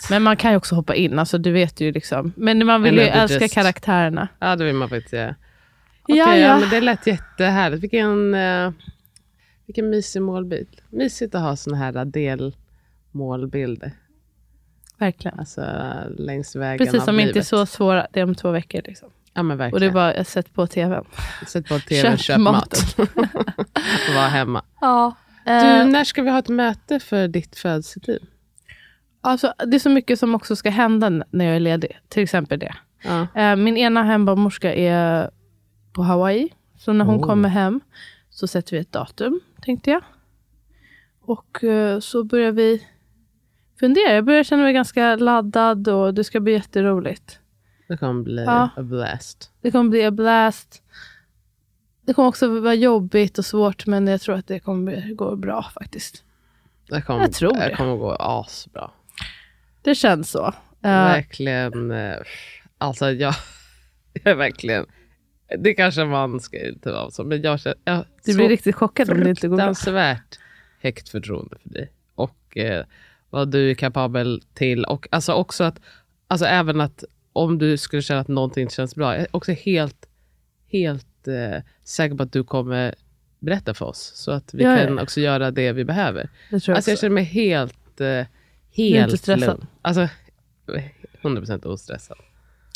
Men 0.10 0.24
man 0.24 0.38
kan 0.38 0.52
ju 0.52 0.58
också 0.58 0.76
hoppa 0.76 0.96
in, 0.96 1.20
alltså 1.20 1.38
du 1.38 1.52
vet 1.52 1.82
ju 1.82 1.92
liksom. 1.92 2.34
Men 2.36 2.66
man 2.66 2.84
vill 2.84 2.96
ju 2.96 3.02
älska 3.02 3.40
just- 3.40 3.54
karaktärerna. 3.54 4.28
Ja, 4.40 4.56
det 4.56 4.64
vill 4.66 4.76
man 4.76 4.90
faktiskt 4.90 5.10
säga. 5.10 5.36
Okej, 6.02 6.18
Ja, 6.18 6.36
ja, 6.36 6.48
ja. 6.48 6.58
men 6.60 6.70
det 6.70 6.82
lät 6.82 7.08
jättehärligt. 7.08 7.84
Vilken, 7.84 8.34
uh, 8.36 8.72
vilken 9.66 9.90
mysig 9.90 10.22
målbild. 10.22 10.82
Mysigt 10.90 11.36
att 11.36 11.42
ha 11.42 11.56
såna 11.56 11.78
här 11.78 12.06
delmålbilder. 12.06 13.92
Verkligen. 14.98 15.40
Alltså 15.40 15.62
längs 16.18 16.56
vägen 16.56 16.86
Precis 16.86 17.02
av 17.02 17.06
som 17.06 17.20
inte 17.20 17.30
är 17.30 17.34
livet. 17.34 17.48
så 17.48 17.66
svåra, 17.66 18.08
det 18.12 18.20
är 18.20 18.24
om 18.24 18.36
två 18.36 18.52
veckor. 18.52 18.82
Liksom. 18.86 19.10
Ja, 19.34 19.44
men 19.44 19.52
Och 19.52 19.58
det 19.58 19.66
är 19.66 19.72
verkligen. 19.72 19.94
bara 19.94 20.16
jag 20.16 20.26
sett 20.28 20.54
på 20.54 20.68
tvn. 20.68 21.06
Sätt 21.48 21.68
på 21.68 21.80
tv, 21.80 22.02
Köp 22.02 22.20
köp, 22.20 22.40
mat. 22.40 22.96
Var 24.16 24.28
hemma. 24.28 24.64
Ja. 24.82 25.16
Du, 25.46 25.52
Eh, 25.52 25.88
när 25.88 26.04
ska 26.04 26.22
vi 26.22 26.30
ha 26.30 26.40
ett 26.40 26.50
möte 26.50 27.00
för 27.00 27.28
ditt 27.28 27.56
födelseteam? 27.56 28.20
alltså, 29.22 29.54
det 29.66 29.76
är 29.76 29.80
så 29.80 29.90
mycket 29.90 30.20
som 30.20 30.36
också 30.36 30.56
ska 30.56 30.70
hända 30.70 31.10
när 31.10 31.46
jag 31.46 31.56
är 31.56 31.60
ledig. 31.60 32.00
Till 32.10 32.24
exempel 32.24 32.60
det. 32.60 32.76
Ja. 33.04 33.28
Eh, 33.42 33.56
min 33.56 33.78
ena 33.78 34.04
hembarnmorska 34.04 34.74
är 34.74 35.30
på 35.94 36.04
Hawaii. 36.04 36.50
Så 36.78 36.94
när 36.94 37.06
hon 37.06 37.16
Oh. 37.18 37.26
kommer 37.28 37.50
hem 37.50 37.82
så 38.30 38.48
sätter 38.48 38.72
vi 38.72 38.78
ett 38.82 38.92
datum, 38.92 39.40
tänkte 39.66 39.90
jag. 39.92 40.02
Och 41.22 41.64
eh, 41.64 42.00
så 42.00 42.24
börjar 42.24 42.52
vi 42.52 42.88
fundera. 43.80 44.14
Jag 44.14 44.26
börjar 44.26 44.44
känna 44.44 44.64
mig 44.64 44.74
ganska 44.74 45.16
laddad 45.16 45.88
och 45.88 46.14
det 46.14 46.24
ska 46.24 46.40
bli 46.40 46.54
jätteroligt. 46.54 47.40
Det 47.88 47.98
kommer 47.98 48.24
bli 48.24 48.44
Ja. 48.44 48.70
a 48.76 48.84
blast. 48.84 49.52
Det 49.62 49.72
kommer 49.72 49.90
bli 49.90 50.02
en 50.02 50.16
blast. 50.16 50.82
Det 52.02 52.14
kommer 52.14 52.28
också 52.30 52.60
vara 52.60 52.74
jobbigt 52.74 53.38
och 53.38 53.46
svårt 53.46 53.86
men 53.86 54.08
jag 54.08 54.22
tror 54.22 54.36
att 54.36 54.48
det 54.48 54.60
kommer 54.60 55.14
gå 55.14 55.36
bra 55.36 55.64
faktiskt. 55.74 56.24
Det 56.90 57.02
kommer, 57.02 57.22
Jag 57.22 57.34
tror 57.34 57.54
det 57.54 57.68
det. 57.70 57.76
kommer 57.76 57.96
gå 57.96 58.12
asbra. 58.20 58.92
Det 59.82 59.96
känns 59.96 60.32
så. 60.32 60.46
Eh, 60.48 60.54
Verkligen. 60.82 61.92
eh, 61.92 62.16
Alltså 62.78 63.12
jag, 63.12 63.34
jag 64.14 64.32
är 64.32 64.36
verkligen... 64.36 64.86
Det 65.60 65.74
kanske 65.74 66.06
man 66.06 66.40
ska 66.40 66.68
inte 66.68 66.92
vara 66.92 67.12
så, 67.12 67.24
men 67.24 67.42
jag 67.42 67.60
känner... 67.60 67.78
Jag, 67.84 68.06
du 68.26 68.36
blir 68.36 68.50
riktigt 68.50 68.76
chockad 68.76 69.10
om 69.10 69.20
det 69.20 69.30
inte 69.30 69.48
går 69.48 69.56
bra. 69.56 69.66
fruktansvärt 69.66 70.40
högt 70.82 71.10
förtroende 71.10 71.58
för 71.64 71.70
dig. 71.70 71.92
Och 72.16 72.58
eh, 72.58 72.86
vad 73.30 73.52
du 73.52 73.72
är 73.72 73.76
kapabel 73.76 74.44
till. 74.54 74.86
Och 74.86 75.08
alltså 75.12 75.34
också 75.34 75.64
att, 75.64 75.80
alltså 76.28 76.46
även 76.46 76.82
att 76.82 77.04
om 77.34 77.58
du 77.58 77.78
skulle 77.78 78.02
känna 78.02 78.20
att 78.20 78.28
någonting 78.28 78.70
känns 78.70 78.96
bra, 78.96 79.14
jag 79.14 79.22
är 79.22 79.28
också 79.32 79.52
helt, 79.52 80.06
helt 80.72 81.28
eh, 81.28 81.64
säker 81.84 82.16
på 82.16 82.24
att 82.24 82.32
du 82.32 82.44
kommer 82.44 82.96
berätta 83.40 83.74
för 83.74 83.86
oss. 83.86 84.12
Så 84.16 84.32
att 84.32 84.54
vi 84.54 84.64
Ja, 84.64 84.78
kan 84.78 84.98
ja. 84.98 85.04
också 85.04 85.22
göra 85.22 85.52
det 85.52 85.72
vi 85.72 85.86
behöver. 85.86 86.30
Jag 86.50 86.56
Alltså 86.56 86.92
jag 86.92 87.00
känner 87.00 87.14
mig 87.14 87.24
helt, 87.24 88.02
eh, 88.02 88.26
helt 88.72 89.28
lugn. 89.28 89.68
Alltså 89.82 90.10
100% 91.22 91.66
ostressad. 91.66 92.18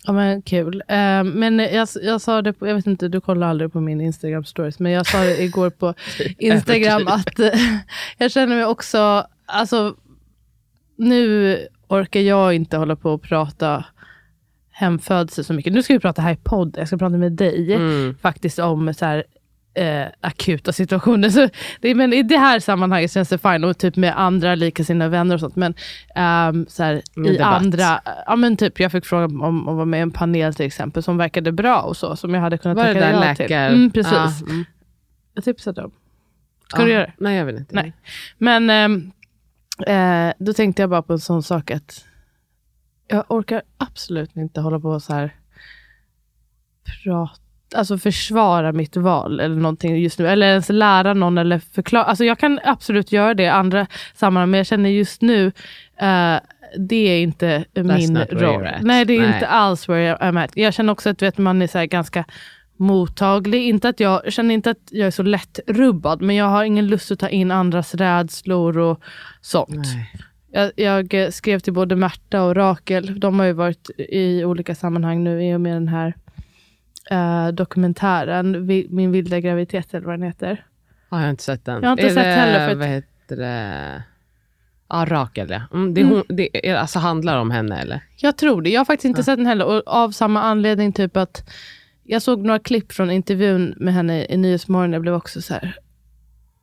Ja, 0.10 0.14
men 0.14 0.42
kul. 0.42 0.84
Eh, 0.88 1.24
men 1.24 1.60
jag, 1.60 1.88
jag 2.02 2.22
sa 2.22 2.42
det, 2.42 2.54
på, 2.54 2.68
jag 2.68 2.76
vet 2.76 2.88
inte, 2.88 3.08
du 3.08 3.22
kollar 3.22 3.48
aldrig 3.48 3.74
på 3.74 3.80
min 3.82 4.02
Instagram 4.02 4.44
stories, 4.46 4.80
men 4.80 4.92
jag 4.92 5.06
sa 5.08 5.20
det 5.20 5.44
igår 5.44 5.70
på 5.70 5.94
Instagram 6.38 7.08
att 7.08 7.40
jag 8.18 8.32
känner 8.32 8.56
mig 8.56 8.66
också, 8.66 9.28
alltså 9.46 9.96
nu 10.96 11.58
orkar 11.88 12.20
jag 12.20 12.54
inte 12.54 12.78
hålla 12.78 12.96
på 12.96 13.12
och 13.12 13.22
prata 13.22 13.86
hemfödsel 14.72 15.46
så 15.46 15.54
mycket. 15.54 15.74
Nu 15.74 15.84
ska 15.84 15.94
vi 15.94 16.00
prata 16.00 16.22
här 16.22 16.34
i 16.34 16.38
podden, 16.44 16.80
jag 16.80 16.88
ska 16.88 16.98
prata 16.98 17.18
med 17.18 17.32
dig 17.32 17.74
Mm. 17.74 18.16
faktiskt 18.22 18.60
om 18.60 18.94
så 18.94 19.06
här, 19.06 19.24
eh, 19.74 20.08
akuta 20.22 20.74
situationer. 20.74 21.30
Så 21.40 21.50
det, 21.82 21.96
men 21.96 22.14
I 22.14 22.24
det 22.24 22.38
här 22.38 22.60
sammanhanget 22.60 23.12
känns 23.12 23.30
det 23.30 23.38
fine, 23.38 23.64
och 23.64 23.78
typ 23.78 23.96
med 23.96 24.20
andra 24.20 24.56
likasinnade 24.56 25.10
vänner 25.12 25.36
och 25.36 25.40
sånt. 25.40 25.56
Men 25.56 25.74
ehm, 26.16 26.66
så 26.70 26.84
här, 26.84 26.96
i 26.96 27.02
debatt. 27.16 27.62
andra, 27.62 28.02
ja 28.26 28.36
men 28.36 28.58
typ 28.58 28.80
jag 28.80 28.92
fick 28.92 29.06
fråga 29.06 29.26
om, 29.26 29.68
att 29.70 29.76
vara 29.76 29.86
med 29.86 29.98
i 29.98 30.02
en 30.02 30.12
panel 30.12 30.54
till 30.54 30.66
exempel 30.66 31.04
som 31.04 31.18
verkade 31.18 31.52
bra 31.52 31.82
och 31.82 31.98
så, 31.98 32.16
som 32.16 32.34
jag 32.34 32.42
hade 32.42 32.58
kunnat 32.58 32.78
tacka 32.78 33.12
ja 33.12 33.20
läkar... 33.20 33.48
till. 33.48 33.56
Mm, 33.56 33.92
precis. 33.92 34.14
Ja, 34.14 34.34
mm. 34.50 34.66
Jag 35.34 35.44
tipsade 35.44 35.84
om. 35.84 35.92
Ska 36.68 36.82
Ja. 36.82 36.86
du 36.86 36.92
göra 36.92 37.06
det? 37.06 37.14
Nej, 37.18 37.38
jag 37.38 37.46
vill 37.46 37.58
inte. 37.58 37.76
Nej. 37.76 37.94
Men 38.38 38.70
ehm, 38.70 39.12
eh, 39.88 40.34
då 40.40 40.54
tänkte 40.54 40.82
jag 40.82 40.90
bara 40.90 41.02
på 41.02 41.14
en 41.14 41.20
sån 41.20 41.44
sak 41.44 41.72
att 41.72 42.06
jag 43.08 43.26
orkar 43.28 43.62
absolut 43.78 44.36
inte 44.36 44.62
hålla 44.62 44.80
på 44.80 45.00
så 45.00 45.14
här 45.14 45.36
prata, 47.04 47.42
alltså 47.76 47.98
försvara 47.98 48.72
mitt 48.72 48.98
val 48.98 49.40
eller 49.40 49.56
någonting 49.56 49.98
just 49.98 50.20
nu. 50.20 50.28
Eller 50.28 50.48
ens 50.48 50.70
lära 50.70 51.14
någon 51.14 51.38
eller 51.38 51.60
förklara. 51.60 52.04
Alltså 52.04 52.26
jag 52.26 52.40
kan 52.40 52.60
absolut 52.64 53.12
göra 53.12 53.34
det 53.34 53.44
i 53.44 53.48
andra 53.48 53.88
sammanhang, 54.16 54.50
men 54.50 54.58
jag 54.58 54.68
känner 54.68 54.90
just 54.90 55.22
nu 55.22 55.52
eh, 56.02 56.36
det 56.78 56.96
är 56.96 57.22
inte 57.22 57.66
min 57.74 58.14
not 58.14 58.34
where 58.34 58.46
roll. 58.46 58.68
Nej, 58.82 59.06
det 59.06 59.14
är 59.14 59.22
Nej. 59.22 59.34
inte 59.34 59.48
alls 59.48 59.90
where 59.90 60.18
I'm 60.18 60.44
at. 60.44 60.52
Jag 60.54 60.74
känner 60.74 60.94
också 60.94 61.10
att 61.10 61.22
vet, 61.22 61.38
man 61.38 61.62
är 61.62 61.68
så 61.68 61.86
ganska 61.86 62.26
mottaglig. 62.78 63.68
Inte 63.68 63.90
att 63.90 64.00
jag, 64.00 64.22
jag 64.26 64.34
känner 64.34 64.54
inte 64.54 64.70
att 64.70 64.88
jag 64.90 65.08
är 65.08 65.12
så 65.12 65.24
lätt 65.24 65.60
rubbad, 65.68 66.22
men 66.22 66.36
jag 66.36 66.46
har 66.46 66.64
ingen 66.64 66.88
lust 66.88 67.12
att 67.12 67.20
ta 67.20 67.30
in 67.30 67.52
andras 67.52 67.96
rädslor 67.96 68.78
och 68.78 69.02
sånt. 69.42 69.88
Jag, 70.52 70.72
jag 70.76 71.34
skrev 71.34 71.60
till 71.60 71.74
både 71.74 71.96
Märta 71.96 72.44
och 72.44 72.56
Rakel. 72.56 73.20
De 73.20 73.40
har 73.40 73.46
ju 73.46 73.54
varit 73.54 73.90
i 73.98 74.44
olika 74.44 74.76
sammanhang 74.76 75.24
nu 75.24 75.44
i 75.44 75.54
och 75.54 75.62
med 75.62 75.74
den 75.74 75.88
här 75.88 76.14
eh, 77.12 77.48
dokumentären, 77.48 78.66
Min 78.90 79.12
vilda 79.12 79.40
graviditet 79.40 79.94
eller 79.94 80.06
vad 80.06 80.14
den 80.14 80.24
heter. 80.28 80.66
Ja, 81.10 81.18
jag 81.18 81.24
har 81.24 81.30
inte 81.30 81.44
sett 81.44 81.66
den. 81.66 81.82
Jag 81.84 81.90
har 81.90 81.92
inte 81.92 82.06
är 82.06 82.10
sett 82.10 82.16
det, 82.16 82.30
heller, 82.30 82.70
för 82.70 82.76
Vad 82.76 82.88
heter 82.88 83.36
det? 83.36 84.04
Ja, 84.90 85.06
Rakel 85.10 85.50
ja. 85.50 85.62
Mm, 85.74 85.94
det, 85.94 86.02
Mm. 86.02 86.14
hon, 86.14 86.24
det 86.38 86.76
alltså 86.76 87.00
handlar 87.00 87.38
om 87.38 87.52
henne 87.52 87.82
eller? 87.82 88.04
Jag 88.18 88.38
tror 88.38 88.62
det. 88.62 88.70
Jag 88.70 88.80
har 88.80 88.86
faktiskt 88.86 89.06
inte 89.06 89.24
sett 89.24 89.38
den 89.38 89.46
heller. 89.46 89.66
Och 89.66 89.84
av 89.88 90.12
samma 90.12 90.42
anledning, 90.42 90.94
typ 90.94 91.18
att 91.18 91.50
jag 92.04 92.22
såg 92.22 92.46
några 92.46 92.60
klipp 92.60 92.92
från 92.92 93.12
intervjun 93.12 93.74
med 93.78 93.94
henne 93.94 94.26
i 94.26 94.38
Nyhetsmorgon. 94.38 94.94
Jag 94.94 95.02
blev 95.02 95.14
också 95.14 95.42
så 95.42 95.54
här 95.54 95.76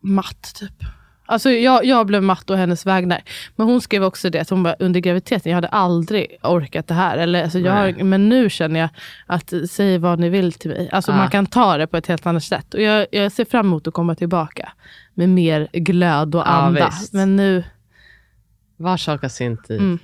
matt 0.01 0.55
typ. 0.61 0.85
Alltså 1.27 1.51
jag, 1.51 1.85
jag 1.85 2.07
blev 2.07 2.23
matt 2.23 2.51
å 2.51 2.55
hennes 2.55 2.87
vägnar. 2.87 3.23
Men 3.57 3.67
hon 3.67 3.81
skrev 3.81 4.05
också 4.05 4.31
det, 4.31 4.41
att 4.41 4.51
hon 4.51 4.63
bara, 4.63 4.75
under 4.79 5.01
graviditeten, 5.01 5.51
jag 5.51 5.57
hade 5.57 5.69
aldrig 5.69 6.39
orkat 6.43 6.87
det 6.87 6.95
här. 6.95 7.19
Eller, 7.19 7.43
alltså 7.43 7.59
jag 7.59 7.73
har, 7.73 8.05
men 8.05 8.29
nu 8.29 8.51
känner 8.51 8.81
jag 8.81 8.89
att, 9.27 9.53
säg 9.71 9.99
vad 9.99 10.19
ni 10.19 10.29
vill 10.29 10.53
till 10.53 10.71
mig. 10.71 10.89
Alltså 10.93 11.13
man 11.13 11.31
kan 11.31 11.47
ta 11.47 11.77
det 11.77 11.87
på 11.87 11.97
ett 11.97 12.07
helt 12.07 12.27
annat 12.27 12.45
sätt. 12.45 12.75
Och 12.75 12.83
jag, 12.83 13.07
jag 13.13 13.33
ser 13.33 13.45
fram 13.45 13.67
emot 13.67 13.87
att 13.87 13.95
komma 13.95 14.15
tillbaka 14.15 14.73
med 15.15 15.29
mer 15.29 15.69
glöd 15.73 16.35
och 16.35 16.41
Ja, 16.41 16.45
anda. 16.45 16.87
visst. 16.87 17.13
men 17.13 17.37
nu, 17.37 17.65
Var 18.77 18.97
sak 18.97 19.23
har 19.23 19.29
sin 19.29 19.63
tid. 19.63 19.81
Mm. 19.81 19.99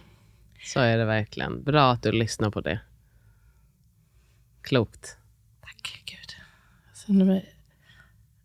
Så 0.65 0.81
är 0.81 0.99
det 0.99 1.05
verkligen. 1.05 1.63
Bra 1.65 1.93
att 1.93 2.03
du 2.03 2.13
lyssnar 2.13 2.51
på 2.51 2.61
det. 2.61 2.81
Klokt. 4.63 5.17
tack 5.63 6.03
gud. 6.05 6.37
Jag 6.89 7.07
känner 7.07 7.25
mig, 7.25 7.55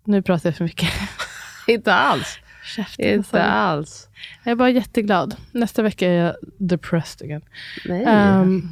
nu 0.03 0.21
pratar 0.21 0.49
jag 0.49 0.57
för 0.57 0.63
mycket. 0.63 0.89
Inte 1.67 1.93
alls. 1.93 2.39
Käften, 2.77 3.05
Inte 3.05 3.17
alltså. 3.19 3.37
alls. 3.37 4.09
Jag 4.43 4.51
är 4.51 4.55
bara 4.55 4.69
jätteglad. 4.69 5.35
Nästa 5.51 5.81
vecka 5.81 6.07
är 6.07 6.23
jag 6.25 6.35
depressed 6.57 7.25
again. 7.25 7.41
Nej, 7.85 8.03
Ehm, 8.07 8.69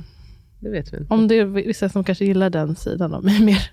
det 0.60 0.70
vet 0.70 0.94
vi 0.94 0.98
inte. 0.98 1.14
om 1.14 1.28
det 1.28 1.36
är 1.36 1.46
vissa 1.46 1.90
som 1.90 2.04
kanske 2.04 2.26
gillar 2.26 2.50
den 2.50 2.76
sidan 2.76 3.14
av 3.14 3.24
mig 3.24 3.42
mer. 3.46 3.72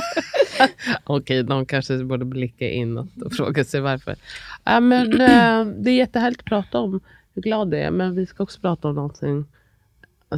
Okej, 1.04 1.42
de 1.42 1.66
kanske 1.66 2.04
borde 2.04 2.24
blicka 2.24 2.70
inåt 2.70 3.22
och 3.24 3.32
fråga 3.32 3.64
sig 3.64 3.80
varför. 3.80 4.16
Ja, 4.64 4.80
men, 4.80 5.12
eh, 5.20 5.64
det 5.64 5.90
är 5.90 5.96
jättehärligt 5.96 6.40
att 6.40 6.46
prata 6.46 6.78
om 6.78 7.00
hur 7.34 7.42
glad 7.42 7.70
det 7.70 7.78
är, 7.82 7.90
men 7.90 8.14
vi 8.14 8.26
ska 8.26 8.42
också 8.42 8.60
prata 8.60 8.88
om 8.88 8.94
någonting 8.94 9.44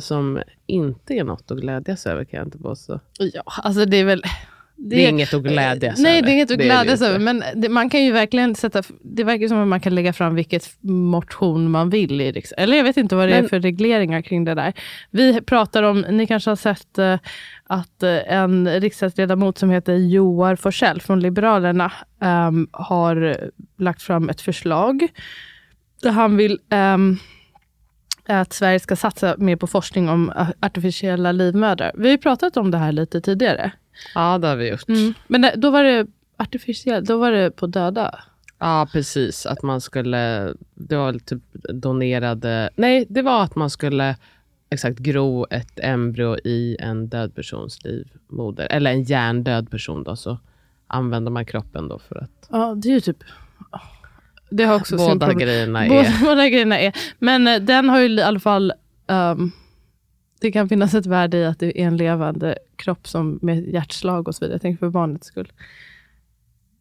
som 0.01 0.43
inte 0.67 1.15
är 1.15 1.25
något 1.25 1.51
att 1.51 1.59
glädjas 1.61 2.07
över, 2.07 2.25
kan 2.25 2.39
jag 2.39 2.47
inte 2.47 2.59
påstå. 2.59 3.01
Ja, 3.19 3.43
alltså 3.47 3.85
det 3.85 3.97
är 3.97 4.05
väl... 4.05 4.23
Det 4.85 5.05
är 5.05 5.09
inget 5.09 5.35
att 5.35 5.43
glädjas 5.43 5.99
Nej, 5.99 6.13
över. 6.19 6.23
det 6.27 6.31
är 6.31 6.35
inget 6.35 6.51
att 6.51 6.59
Det 6.59 6.65
är 6.65 6.69
det 6.69 6.85
glädjas 6.85 7.03
över. 7.03 7.19
Men 7.19 7.45
det, 7.55 7.69
man 7.69 7.91
kan 7.91 8.05
ju 8.05 8.13
verkligen 8.13 8.55
sätta... 8.55 8.83
Det 9.03 9.25
verkar 9.25 9.49
som 9.49 9.59
att 9.59 9.69
man 9.69 9.81
kan 9.81 9.95
lägga 9.95 10.13
fram 10.13 10.35
vilket 10.35 10.77
motion 10.91 11.71
man 11.71 11.91
vill 11.91 12.21
i. 12.21 12.43
Eller 12.57 12.77
jag 12.77 12.85
vet 12.85 12.97
inte 12.97 13.17
vad 13.17 13.29
det 13.29 13.35
är 13.35 13.41
Men- 13.41 13.49
för 13.49 13.61
regleringar 13.61 14.23
kring 14.23 14.45
det 14.45 14.55
där. 14.55 14.73
Vi 15.11 15.41
pratar 15.41 15.83
om, 15.83 16.01
ni 16.01 16.27
kanske 16.27 16.51
har 16.51 16.57
sett 16.57 16.99
eh, 16.99 17.19
att 17.65 18.03
eh, 18.03 18.33
en 18.33 18.81
riksdagsledamot 18.81 19.59
som 19.59 19.71
heter 19.71 19.95
Joar 19.95 20.57
Forsell 20.57 21.01
från 21.01 21.21
Liberalerna 21.21 21.93
ehm, 22.23 22.69
har 22.73 23.37
lagt 23.79 24.03
fram 24.03 24.29
ett 24.29 24.41
förslag 24.41 25.09
där 26.03 26.11
han 26.11 26.37
vill 26.37 26.59
ehm, 26.71 27.17
att 28.27 28.53
Sverige 28.53 28.81
ska 28.81 28.97
satsa 28.97 29.35
mer 29.39 29.57
på 29.57 29.67
forskning 29.67 30.09
om 30.09 30.31
eh, 30.31 30.49
artificiella 30.61 31.33
livmödrar. 31.33 31.93
Vi 31.95 32.03
har 32.05 32.11
ju 32.13 32.19
pratat 32.19 32.57
om 32.57 32.71
det 32.71 32.79
här 32.79 32.93
lite 32.93 33.21
tidigare. 33.21 33.73
Ja, 34.15 34.39
det 34.39 34.47
har 34.49 34.57
vi 34.57 34.71
gjort. 34.71 34.85
Men 35.27 35.43
det- 35.43 35.55
då 35.57 35.71
var 35.71 35.85
det 35.85 36.07
artificiellt, 36.37 37.09
då 37.09 37.19
var 37.19 37.31
det 37.33 37.51
på 37.51 37.67
döda. 37.67 38.19
Ja, 38.59 38.89
precis. 38.93 39.47
Att 39.47 39.63
man 39.63 39.81
skulle... 39.81 40.53
Det 40.75 40.97
var 40.97 41.13
typ 41.13 41.43
donerade... 41.69 42.71
Nej, 42.77 43.07
det 43.09 43.23
var 43.23 43.43
att 43.43 43.55
man 43.55 43.71
skulle 43.71 44.17
exakt 44.71 44.99
gro 44.99 45.47
ett 45.51 45.79
embryo 45.83 46.37
i 46.45 46.77
en 46.81 47.09
död 47.09 47.35
persons 47.35 47.79
livmoder. 47.85 48.67
Eller 48.71 48.91
en 48.91 49.03
hjärndöd 49.03 49.71
person 49.71 50.03
då, 50.05 50.17
så 50.17 50.39
använder 50.87 51.31
man 51.31 51.45
kroppen 51.47 51.89
då 51.89 51.99
för 51.99 52.17
att... 52.19 52.49
Ja, 52.51 52.75
det 52.75 52.89
är 52.89 52.93
ju 52.93 53.01
typ... 53.01 53.19
Det 54.53 54.65
har 54.65 54.77
också 54.77 54.97
Båda 54.97 55.33
grejerna 55.33 55.89
Båda, 55.89 56.01
är... 56.01 56.21
båda 56.21 56.49
grejerna 56.49 56.81
är... 56.81 56.93
Men 57.19 57.49
eh, 57.49 57.61
den 57.61 57.89
har 57.89 58.01
ju 58.01 58.09
i 58.09 58.23
alla 58.23 58.41
fall... 58.41 58.73
ehm, 59.07 59.51
det 60.41 60.53
kan 60.53 60.69
finnas 60.69 60.95
ett 60.95 61.07
värde 61.07 61.37
i 61.37 61.45
att 61.45 61.59
det 61.59 61.81
är 61.81 61.87
en 61.87 61.97
levande 61.97 62.59
kropp 62.77 63.09
som 63.09 63.39
med 63.43 63.69
hjärtslag 63.69 64.29
och 64.29 64.35
så 64.35 64.45
vidare. 64.45 64.55
Jag 64.55 64.63
tänker 64.63 64.79
för 64.79 64.91
barnets 64.91 65.27
skull. 65.27 65.53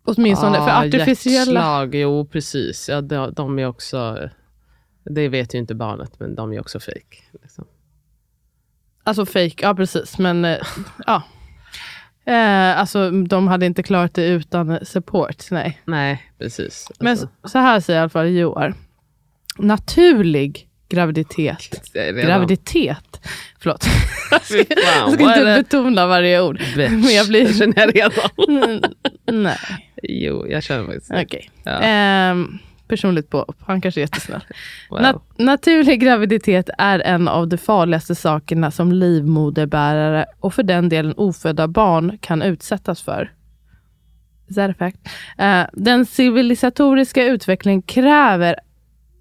Åtminstone 0.04 0.58
för 0.58 0.88
artificiella... 0.88 1.60
Hjärtslag, 1.60 1.96
jo 1.96 2.26
precis. 2.26 2.90
Ja, 2.90 3.02
de, 3.02 3.34
de 3.34 3.60
är 3.60 3.68
också... 3.68 4.30
Det 5.04 5.30
vet 5.30 5.54
ju 5.54 5.60
inte 5.60 5.76
barnet, 5.76 6.20
men 6.20 6.36
de 6.36 6.54
är 6.54 6.60
också 6.60 6.80
fake. 6.80 7.18
Liksom. 7.42 7.66
Alltså 9.04 9.26
fake, 9.26 9.56
ja 9.62 9.76
precis. 9.76 10.18
Men 10.18 10.46
eh, 10.46 10.58
ja. 11.08 11.24
Eh, 12.26 12.80
alltså 12.80 13.12
de 13.12 13.48
hade 13.48 13.66
inte 13.66 13.84
klarat 13.84 14.14
det 14.14 14.26
utan 14.26 14.86
support, 14.86 15.52
nej. 15.52 15.82
Nej, 15.86 16.24
precis. 16.40 16.92
Men 17.00 17.12
Alltså, 17.12 17.28
så 17.44 17.60
här 17.60 17.80
säger 17.80 18.00
i 18.00 18.02
alla 18.02 18.10
fall 18.10 18.30
Joar. 18.30 18.74
Naturlig 19.58 20.68
graviditet. 20.90 21.94
Graviditet. 21.94 23.28
Förlåt. 23.60 23.86
Jag 24.32 24.42
ska 24.42 25.26
vad 25.26 25.38
är 25.38 25.58
inte 25.58 25.78
betona 25.78 26.08
varje 26.08 26.42
ord. 26.42 26.58
Bitch. 26.76 26.92
Men 26.92 27.14
jag 27.14 27.28
blir... 27.28 27.48
Det 27.48 27.54
känner 27.54 27.80
jag 27.80 27.96
redan. 27.96 28.82
Nej, 29.44 29.58
Jo, 30.04 30.48
jag 30.48 30.64
känner 30.64 30.86
faktiskt 30.86 31.12
okej. 31.12 31.50
Ja. 31.64 31.72
Ehm, 31.82 32.60
personligt 32.92 33.30
på. 33.30 33.54
Han 33.60 33.82
kanske 33.82 34.00
är 34.00 34.04
jättesnäll. 34.04 34.42
Wow. 34.90 35.00
Nat- 35.00 35.22
naturlig 35.38 36.00
graviditet 36.00 36.70
är 36.78 37.00
en 37.00 37.28
av 37.28 37.48
de 37.48 37.58
farligaste 37.58 38.16
sakerna 38.16 38.72
som 38.72 38.92
livmoderbärare 38.92 40.26
och 40.40 40.54
för 40.54 40.64
den 40.64 40.90
delen 40.90 41.14
ofödda 41.18 41.68
barn 41.68 42.18
kan 42.22 42.42
utsättas 42.42 43.02
för. 43.02 43.32
Is 44.48 44.56
that 44.56 44.70
a 44.70 44.74
fact? 44.80 44.98
Eh, 45.38 45.66
den 45.74 46.06
civilisatoriska 46.06 47.26
utvecklingen 47.26 47.82
kräver 47.82 48.56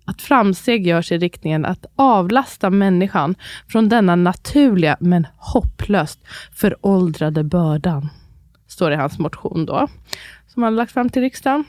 att 0.04 0.22
framsteg 0.22 0.87
görs 0.87 1.12
i 1.12 1.18
riktningen 1.18 1.64
att 1.64 1.87
avlasta 1.96 2.70
människan 2.70 3.35
från 3.68 3.88
denna 3.88 4.16
naturliga 4.16 4.96
men 5.00 5.26
hopplöst 5.37 6.20
föråldrade 6.52 7.44
bördan. 7.44 8.09
Står 8.66 8.90
det 8.90 8.94
i 8.94 8.98
hans 8.98 9.18
motion 9.18 9.66
då, 9.66 9.88
som 10.48 10.62
han 10.62 10.76
lagt 10.76 10.92
fram 10.92 11.11
till 11.11 11.22
riksdagen. 11.22 11.64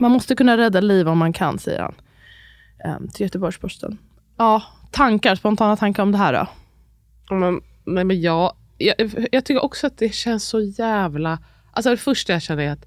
Man 0.00 0.10
måste 0.12 0.34
kunna 0.34 0.56
rädda 0.56 0.80
liv 0.80 1.08
om 1.08 1.18
man 1.18 1.32
kan, 1.32 1.58
säger 1.58 1.80
han 1.80 1.94
um, 2.84 3.08
till 3.08 3.26
Göteborgs-Posten. 3.26 3.98
Ja, 4.36 4.62
tankar, 4.90 5.34
spontana 5.34 5.76
tankar 5.76 6.02
om 6.02 6.12
det 6.12 6.18
här 6.18 6.32
då? 6.32 6.48
Men, 7.36 7.60
nej, 7.84 8.04
men 8.04 8.20
jag, 8.20 8.52
jag, 8.78 9.28
jag 9.32 9.44
tycker 9.44 9.64
också 9.64 9.86
att 9.86 9.98
det 9.98 10.14
känns 10.14 10.44
så 10.44 10.60
jävla... 10.60 11.38
Alltså 11.72 11.90
det 11.90 11.96
första 11.96 12.32
jag 12.32 12.42
känner 12.42 12.62
är 12.62 12.70
att, 12.70 12.86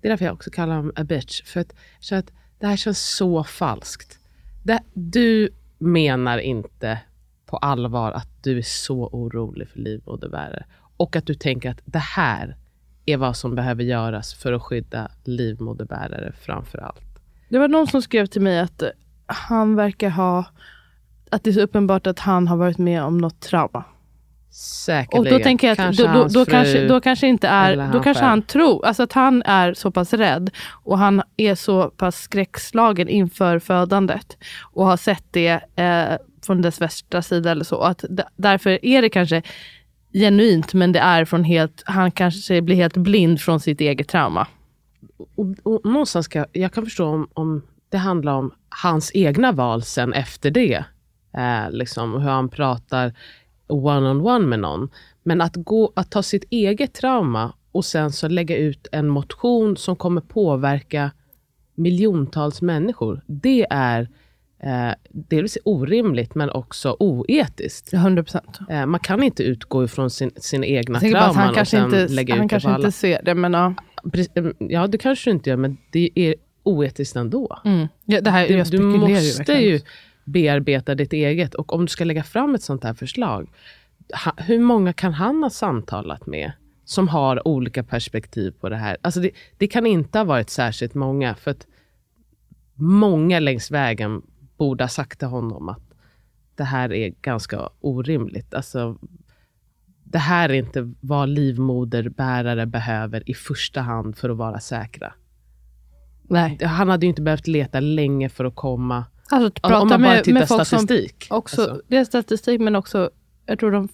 det 0.00 0.08
är 0.08 0.10
därför 0.10 0.24
jag 0.24 0.34
också 0.34 0.50
kallar 0.50 0.76
honom 0.76 0.92
a 0.96 1.04
bitch, 1.04 1.42
för 1.42 1.60
att 1.60 1.72
jag 1.98 2.04
känner 2.04 2.22
att 2.22 2.32
det 2.58 2.66
här 2.66 2.76
känns 2.76 3.16
så 3.16 3.44
falskt. 3.44 4.18
Det, 4.62 4.80
du 4.94 5.48
menar 5.78 6.38
inte 6.38 6.98
på 7.46 7.56
allvar 7.56 8.12
att 8.12 8.42
du 8.42 8.58
är 8.58 8.62
så 8.62 9.06
orolig 9.06 9.68
för 9.68 9.78
livmoderbärare 9.78 10.64
och 10.96 11.16
att 11.16 11.26
du 11.26 11.34
tänker 11.34 11.70
att 11.70 11.80
det 11.84 11.98
här 11.98 12.56
är 13.12 13.16
vad 13.16 13.36
som 13.36 13.54
behöver 13.54 13.84
göras 13.84 14.34
för 14.34 14.52
att 14.52 14.62
skydda 14.62 15.10
livmoderbärare 15.24 16.32
framför 16.40 16.78
allt. 16.78 17.10
Det 17.48 17.58
var 17.58 17.68
någon 17.68 17.86
som 17.86 18.02
skrev 18.02 18.26
till 18.26 18.42
mig 18.42 18.60
att 18.60 18.82
eh, 18.82 18.88
han 19.26 19.76
verkar 19.76 20.10
ha, 20.10 20.44
att 21.30 21.44
det 21.44 21.50
är 21.50 21.52
så 21.52 21.60
uppenbart 21.60 22.06
att 22.06 22.18
han 22.18 22.48
har 22.48 22.56
varit 22.56 22.78
med 22.78 23.02
om 23.02 23.18
något 23.18 23.40
trauma. 23.40 23.84
Säkerligen. 24.52 25.34
Och 25.34 25.38
då 25.38 25.44
tänker 25.44 25.66
jag 25.66 25.72
att 25.72 25.78
Kanske 25.78 26.02
då, 26.02 26.12
då, 26.12 26.28
då, 26.28 26.44
kanske, 26.44 26.86
då 26.86 27.00
kanske 27.00 27.26
inte 27.26 27.48
är, 27.48 27.76
han 27.76 27.92
då 27.92 28.02
kanske 28.02 28.20
själv. 28.20 28.30
han 28.30 28.42
tror, 28.42 28.86
alltså 28.86 29.02
att 29.02 29.12
han 29.12 29.42
är 29.42 29.74
så 29.74 29.90
pass 29.90 30.12
rädd 30.12 30.50
och 30.68 30.98
han 30.98 31.22
är 31.36 31.54
så 31.54 31.90
pass 31.90 32.16
skräckslagen 32.16 33.08
inför 33.08 33.58
födandet 33.58 34.36
och 34.72 34.86
har 34.86 34.96
sett 34.96 35.24
det 35.30 35.60
eh, 35.76 36.16
från 36.46 36.62
dess 36.62 36.80
västra 36.80 37.22
sida 37.22 37.50
eller 37.50 37.64
så. 37.64 37.80
Att 37.80 38.04
därför 38.36 38.84
är 38.84 39.02
det 39.02 39.08
kanske 39.08 39.42
genuint 40.12 40.74
men 40.74 40.92
det 40.92 40.98
är 40.98 41.24
från 41.24 41.44
helt, 41.44 41.82
han 41.86 42.10
kanske 42.10 42.62
blir 42.62 42.76
helt 42.76 42.96
blind 42.96 43.40
från 43.40 43.60
sitt 43.60 43.80
eget 43.80 44.08
trauma. 44.08 44.46
och, 45.34 45.46
och 45.62 45.84
någonstans 45.84 46.26
ska, 46.26 46.46
jag 46.52 46.72
kan 46.72 46.84
förstå 46.84 47.06
om, 47.06 47.28
om 47.34 47.62
det 47.88 47.98
handlar 47.98 48.32
om 48.32 48.52
hans 48.68 49.10
egna 49.14 49.52
val 49.52 49.82
sen 49.82 50.12
efter 50.12 50.50
det. 50.50 50.84
Eh, 51.36 51.70
liksom, 51.70 52.12
hur 52.12 52.30
han 52.30 52.48
pratar 52.48 53.12
one-on-one 53.68 54.46
med 54.46 54.60
någon. 54.60 54.88
Men 55.22 55.40
att, 55.40 55.56
gå, 55.56 55.92
att 55.96 56.10
ta 56.10 56.22
sitt 56.22 56.44
eget 56.50 56.94
trauma 56.94 57.52
och 57.72 57.84
sen 57.84 58.12
så 58.12 58.28
lägga 58.28 58.56
ut 58.56 58.88
en 58.92 59.08
motion 59.08 59.76
som 59.76 59.96
kommer 59.96 60.20
påverka 60.20 61.10
miljontals 61.74 62.62
människor. 62.62 63.20
Det 63.26 63.66
är 63.70 64.08
eh, 64.62 64.94
delvis 65.10 65.58
orimligt 65.64 66.34
men 66.34 66.50
också 66.50 66.96
oetiskt. 67.00 67.92
100 67.94 68.22
procent. 68.22 68.58
Eh, 68.70 68.86
man 68.86 69.00
kan 69.00 69.22
inte 69.22 69.42
utgå 69.42 69.84
ifrån 69.84 70.10
sin, 70.10 70.30
sina 70.36 70.66
egna 70.66 71.00
trauman 71.00 71.34
han 71.36 71.48
och 71.48 71.54
kanske 71.54 71.76
sen 71.76 71.84
inte, 71.84 72.08
lägga 72.08 72.34
han 72.34 72.44
ut 72.44 72.48
det 72.48 72.52
kanske 72.52 72.68
på 72.68 72.74
alla. 72.74 72.86
inte 72.86 72.98
ser 72.98 73.22
det 73.22 73.34
men 73.34 73.52
ja. 73.52 73.74
Mm, 74.36 74.54
Ja, 74.58 74.86
det 74.86 74.98
kanske 74.98 75.30
du 75.30 75.34
inte 75.34 75.50
gör, 75.50 75.56
men 75.56 75.76
det 75.90 76.10
är 76.14 76.34
oetiskt 76.62 77.16
ändå. 77.16 77.58
Mm. 77.64 77.88
ja 78.04 78.20
det 78.20 78.30
här, 78.30 78.48
Du, 78.48 78.54
du 78.64 78.76
ju 78.76 78.98
måste 78.98 79.38
verkligen. 79.38 79.62
ju 79.62 79.80
bearbeta 80.24 80.94
ditt 80.94 81.12
eget. 81.12 81.54
Och 81.54 81.72
om 81.72 81.80
du 81.80 81.86
ska 81.88 82.04
lägga 82.04 82.22
fram 82.22 82.54
ett 82.54 82.62
sånt 82.62 82.84
här 82.84 82.94
förslag, 82.94 83.48
ha, 84.24 84.32
hur 84.36 84.58
många 84.58 84.92
kan 84.92 85.12
han 85.12 85.42
ha 85.42 85.50
samtalat 85.50 86.26
med 86.26 86.52
som 86.84 87.08
har 87.08 87.48
olika 87.48 87.82
perspektiv 87.84 88.50
på 88.60 88.68
det 88.68 88.76
här? 88.76 88.96
Alltså 89.02 89.20
det, 89.20 89.30
det 89.58 89.66
kan 89.66 89.86
inte 89.86 90.18
ha 90.18 90.24
varit 90.24 90.50
särskilt 90.50 90.94
många, 90.94 91.34
för 91.34 91.50
att 91.50 91.66
många 92.74 93.38
längs 93.38 93.70
vägen 93.70 94.22
borde 94.60 94.84
ha 94.84 94.88
sagt 94.88 95.18
till 95.18 95.28
honom 95.28 95.68
att 95.68 95.82
det 96.54 96.64
här 96.64 96.92
är 96.92 97.14
ganska 97.22 97.68
orimligt. 97.80 98.54
Alltså, 98.54 98.98
det 100.04 100.18
här 100.18 100.48
är 100.48 100.54
inte 100.54 100.92
vad 101.00 101.28
livmoderbärare 101.28 102.66
behöver 102.66 103.30
i 103.30 103.34
första 103.34 103.80
hand 103.80 104.16
för 104.16 104.30
att 104.30 104.36
vara 104.36 104.60
säkra. 104.60 105.12
Nej. 106.22 106.64
Han 106.64 106.88
hade 106.88 107.06
ju 107.06 107.10
inte 107.10 107.22
behövt 107.22 107.46
leta 107.46 107.80
länge 107.80 108.28
för 108.28 108.44
att 108.44 108.54
komma... 108.54 109.04
Alltså, 109.30 109.46
Om 109.62 109.70
prata 109.70 109.84
man 109.84 109.88
bara 109.88 109.98
med, 109.98 110.24
tittar 110.24 110.38
med 110.40 110.48
folk 110.48 110.66
som 110.66 110.78
statistik. 110.78 111.26
också, 111.30 111.62
Alltså. 111.62 111.82
det 111.88 111.96
är 111.96 112.04
statistik 112.04 112.60
men 112.60 112.76
också, 112.76 113.10
jag 113.46 113.58
tror 113.58 113.70
de, 113.72 113.84
i 113.84 113.88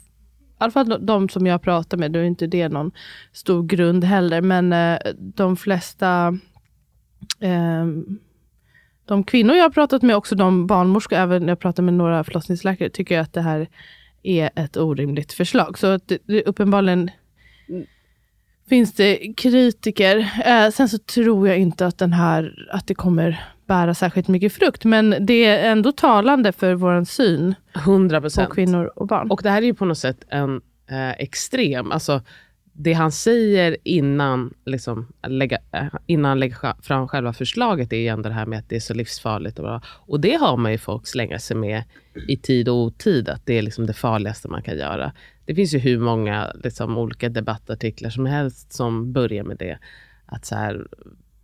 alla 0.58 0.70
fall 0.70 0.88
de, 0.88 1.06
de 1.06 1.28
som 1.28 1.46
jag 1.46 1.62
pratar 1.62 1.96
med, 1.96 2.12
då 2.12 2.18
är 2.18 2.24
inte 2.24 2.46
det 2.46 2.68
någon 2.68 2.90
stor 3.32 3.62
grund 3.62 4.04
heller, 4.04 4.40
men 4.40 4.72
eh, 4.72 4.98
de 5.18 5.56
flesta 5.56 6.38
ehm, 7.40 8.18
de 9.06 9.24
kvinnor 9.24 9.56
jag 9.56 9.64
har 9.64 9.70
pratat 9.70 10.02
med, 10.02 10.16
också 10.16 10.34
de 10.34 10.66
barnmorskor, 10.66 11.16
även 11.16 11.42
när 11.42 11.48
jag 11.48 11.60
pratar 11.60 11.82
med 11.82 11.94
några 11.94 12.24
förlossningsläkare, 12.24 12.90
tycker 12.90 13.20
att 13.20 13.32
det 13.32 13.40
här 13.40 13.68
är 14.22 14.50
ett 14.56 14.76
orimligt 14.76 15.32
förslag. 15.32 15.78
Så 15.78 15.98
det, 16.06 16.18
det 16.26 16.42
uppenbarligen 16.42 17.10
finns 18.68 18.94
det 18.94 19.34
kritiker. 19.36 20.16
Eh, 20.44 20.70
sen 20.70 20.88
så 20.88 20.98
tror 20.98 21.48
jag 21.48 21.58
inte 21.58 21.86
att 21.86 21.98
den 21.98 22.12
här, 22.12 22.68
att 22.70 22.86
det 22.86 22.94
kommer 22.94 23.44
bära 23.66 23.94
särskilt 23.94 24.28
mycket 24.28 24.52
frukt, 24.52 24.84
men 24.84 25.16
det 25.20 25.44
är 25.44 25.70
ändå 25.70 25.92
talande 25.92 26.52
för 26.52 26.74
vår 26.74 27.04
syn 27.04 27.54
100 27.76 28.18
på 28.18 28.22
procent. 28.22 28.54
kvinnor 28.54 28.92
och 28.96 29.06
barn. 29.06 29.30
Och 29.30 29.40
det 29.42 29.50
här 29.50 29.62
är 29.62 29.66
ju 29.66 29.74
på 29.74 29.84
något 29.84 29.98
sätt 29.98 30.24
en 30.28 30.60
eh, 30.90 31.10
extrem, 31.10 31.92
alltså 31.92 32.22
det 32.78 32.92
han 32.92 33.12
säger 33.12 33.76
innan, 33.84 34.54
liksom, 34.64 35.06
lägga, 35.26 35.58
eh, 35.72 35.86
innan 36.06 36.28
han 36.28 36.38
lägger 36.38 36.82
fram 36.82 37.08
själva 37.08 37.32
förslaget 37.32 37.92
är 37.92 37.96
ju 37.96 38.06
ändå 38.06 38.28
det 38.28 38.34
här 38.34 38.46
med 38.46 38.58
att 38.58 38.68
det 38.68 38.76
är 38.76 38.80
så 38.80 38.94
livsfarligt. 38.94 39.58
Och, 39.58 39.82
och 39.86 40.20
det 40.20 40.34
har 40.34 40.56
man 40.56 40.72
ju 40.72 40.78
folk 40.78 41.06
slänga 41.06 41.38
sig 41.38 41.56
med 41.56 41.82
i 42.28 42.36
tid 42.36 42.68
och 42.68 42.76
otid, 42.76 43.28
att 43.28 43.46
det 43.46 43.58
är 43.58 43.62
liksom 43.62 43.86
det 43.86 43.92
farligaste 43.92 44.48
man 44.48 44.62
kan 44.62 44.78
göra. 44.78 45.12
Det 45.44 45.54
finns 45.54 45.74
ju 45.74 45.78
hur 45.78 45.98
många 45.98 46.52
liksom, 46.64 46.98
olika 46.98 47.28
debattartiklar 47.28 48.10
som 48.10 48.26
helst 48.26 48.72
som 48.72 49.12
börjar 49.12 49.44
med 49.44 49.56
det. 49.56 49.78
Att 50.26 50.44
så 50.44 50.54
här, 50.54 50.86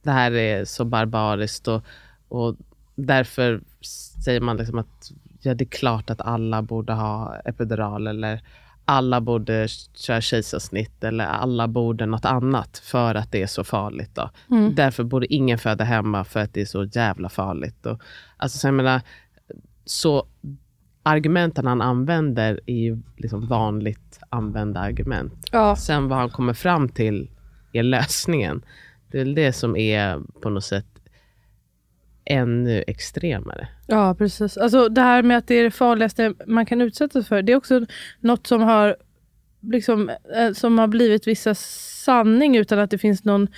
det 0.03 0.11
här 0.11 0.33
är 0.33 0.65
så 0.65 0.85
barbariskt 0.85 1.69
och, 1.69 1.83
och 2.29 2.57
därför 2.95 3.61
säger 4.25 4.41
man 4.41 4.57
liksom 4.57 4.79
att 4.79 5.13
ja, 5.41 5.55
det 5.55 5.65
är 5.65 5.79
klart 5.79 6.11
att 6.11 6.21
alla 6.21 6.63
borde 6.63 6.93
ha 6.93 7.37
epidural 7.45 8.07
eller 8.07 8.41
alla 8.85 9.21
borde 9.21 9.69
köra 9.95 10.21
kejsarsnitt 10.21 11.05
eller 11.05 11.25
alla 11.25 11.69
borde 11.69 12.07
något 12.07 12.25
annat 12.25 12.79
för 12.79 13.15
att 13.15 13.33
det 13.33 13.43
är 13.43 13.47
så 13.47 13.65
farligt. 13.65 14.11
Då. 14.15 14.31
Mm. 14.51 14.75
Därför 14.75 15.05
borde 15.05 15.35
ingen 15.35 15.59
föda 15.59 15.85
hemma 15.85 16.25
för 16.25 16.41
att 16.41 16.55
det 16.55 16.61
är 16.61 16.65
så 16.65 16.85
jävla 16.85 17.29
farligt. 17.29 17.87
Och, 17.87 18.01
alltså, 18.37 18.59
så 18.59 18.67
jag 18.67 18.75
menar, 18.75 19.01
så 19.85 20.27
argumenten 21.03 21.67
han 21.67 21.83
använder 21.83 22.61
är 22.67 22.77
ju 22.77 22.99
liksom 23.17 23.47
vanligt 23.47 24.21
använda 24.29 24.81
argument. 24.81 25.33
Ja. 25.53 25.77
Sen 25.77 26.09
vad 26.09 26.19
han 26.19 26.31
kommer 26.31 26.55
fram 26.55 26.89
till 26.89 27.31
är 27.73 27.83
lösningen. 27.83 28.65
Det 29.11 29.21
är 29.21 29.25
det 29.25 29.53
som 29.53 29.77
är 29.77 30.21
på 30.43 30.51
något 30.51 30.65
sätt 30.65 30.87
ännu 32.25 32.85
extremare. 32.87 33.69
Ja, 33.87 34.15
precis. 34.19 34.57
Alltså 34.57 34.89
det 34.89 35.01
här 35.01 35.23
med 35.23 35.39
att 35.39 35.47
det 35.47 35.55
är 35.55 35.65
det 35.65 35.71
farligaste 35.71 36.35
man 36.47 36.67
kan 36.67 36.81
utsättas 36.81 37.29
för, 37.29 37.43
det 37.43 37.53
är 37.53 37.57
också 37.57 37.87
något 38.21 38.47
som 38.47 38.63
har, 38.63 38.97
liksom, 39.73 40.09
eh, 40.37 40.53
som 40.53 40.79
har 40.79 40.87
blivit 40.87 41.27
vissa 41.27 41.55
sanning 41.55 42.57
utan 42.57 42.79
att 42.79 42.91
det 42.91 42.99
finns 42.99 43.25
någon 43.25 43.49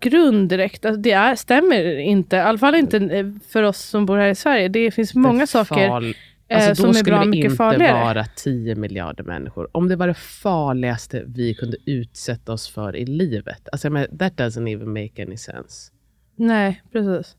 grund 0.00 0.48
direkt. 0.48 0.84
Alltså, 0.84 1.00
det 1.00 1.12
är, 1.12 1.34
stämmer 1.34 1.98
inte, 1.98 2.36
i 2.36 2.40
alla 2.40 2.58
fall 2.58 2.74
inte 2.74 2.96
eh, 2.96 3.26
för 3.48 3.62
oss 3.62 3.78
som 3.78 4.06
bor 4.06 4.16
här 4.18 4.28
i 4.28 4.34
Sverige. 4.34 4.68
Det 4.68 4.90
finns 4.90 5.14
många 5.14 5.40
Det 5.40 5.46
saker 5.46 5.88
fal- 5.88 6.14
eh, 6.48 6.56
Alltså, 6.68 6.74
som 6.74 6.84
då 6.84 6.90
är 6.90 6.94
skulle 6.94 7.16
bra 7.16 7.24
det 7.24 7.30
mycket 7.30 7.44
inte 7.44 7.56
farligare. 7.56 8.04
vara 8.04 8.24
10 8.24 8.74
miljarder 8.74 9.24
människor. 9.24 9.68
Om 9.72 9.88
det 9.88 9.96
var 9.96 10.06
det 10.08 10.14
farligaste 10.14 11.24
vi 11.26 11.54
kunde 11.54 11.76
utsätta 11.86 12.52
oss 12.52 12.68
för 12.68 12.96
i 12.96 13.06
livet. 13.06 13.68
Alltså, 13.72 13.86
jag 13.86 13.92
menar, 13.92 14.06
that 14.18 14.32
doesn't 14.32 14.68
even 14.74 14.92
make 14.92 15.22
any 15.22 15.36
sense. 15.36 15.92
Nej, 16.36 16.82
precis. 16.92 17.36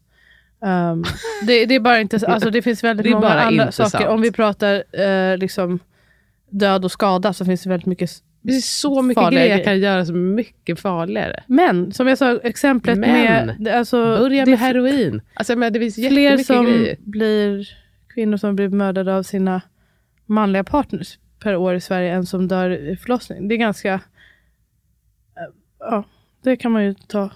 Um, 0.59 1.03
det, 1.47 1.65
det 1.65 1.75
är 1.75 1.79
bara 1.79 1.99
inte, 1.99 2.27
alltså 2.27 2.49
det 2.49 2.61
finns 2.61 2.83
väldigt 2.83 3.03
Det 3.03 3.09
många 3.11 3.27
andra 3.27 3.71
saker. 3.71 4.07
Om 4.07 4.21
vi 4.21 4.31
pratar 4.31 4.83
eh, 5.01 5.37
liksom 5.37 5.79
död 6.49 6.85
och 6.85 6.91
skada 6.91 7.33
så 7.33 7.45
finns 7.45 7.63
det 7.63 7.69
väldigt 7.69 7.85
mycket 7.85 8.09
Det 8.41 8.55
är 8.55 8.61
så 8.61 9.01
mycket 9.01 9.23
farliga 9.23 9.39
grejer 9.41 9.55
jag 9.55 9.65
kan 9.65 9.79
göra 9.79 10.05
som 10.05 10.15
är 10.15 10.35
mycket 10.35 10.79
farligare. 10.79 11.43
Men 11.47 11.93
som 11.93 12.07
jag 12.07 12.17
sa, 12.17 12.39
exemplet 12.43 12.97
Men, 12.97 13.55
med... 13.57 13.75
Alltså, 13.75 13.97
Börja 13.97 14.45
med 14.45 14.59
heroin. 14.59 15.21
Alltså, 15.33 15.55
menar, 15.55 15.71
det 15.71 15.79
finns 15.79 15.95
fler 15.95 16.37
som 16.37 16.65
grejer. 16.65 16.95
blir 16.99 17.69
kvinnor 18.13 18.37
som 18.37 18.55
blir 18.55 18.69
mördade 18.69 19.15
av 19.15 19.23
sina 19.23 19.61
manliga 20.25 20.63
partners 20.63 21.17
per 21.39 21.55
år 21.55 21.75
i 21.75 21.81
Sverige 21.81 22.13
än 22.13 22.25
som 22.25 22.47
dör 22.47 22.69
i 22.69 22.97
förlossning. 22.97 23.47
Det 23.47 23.55
är 23.55 23.57
ganska... 23.57 23.93
eh, 23.93 23.99
Ja, 25.79 26.03
det 26.43 26.55
kan 26.55 26.71
man 26.71 26.83
ju 26.85 26.93
ta 26.93 27.29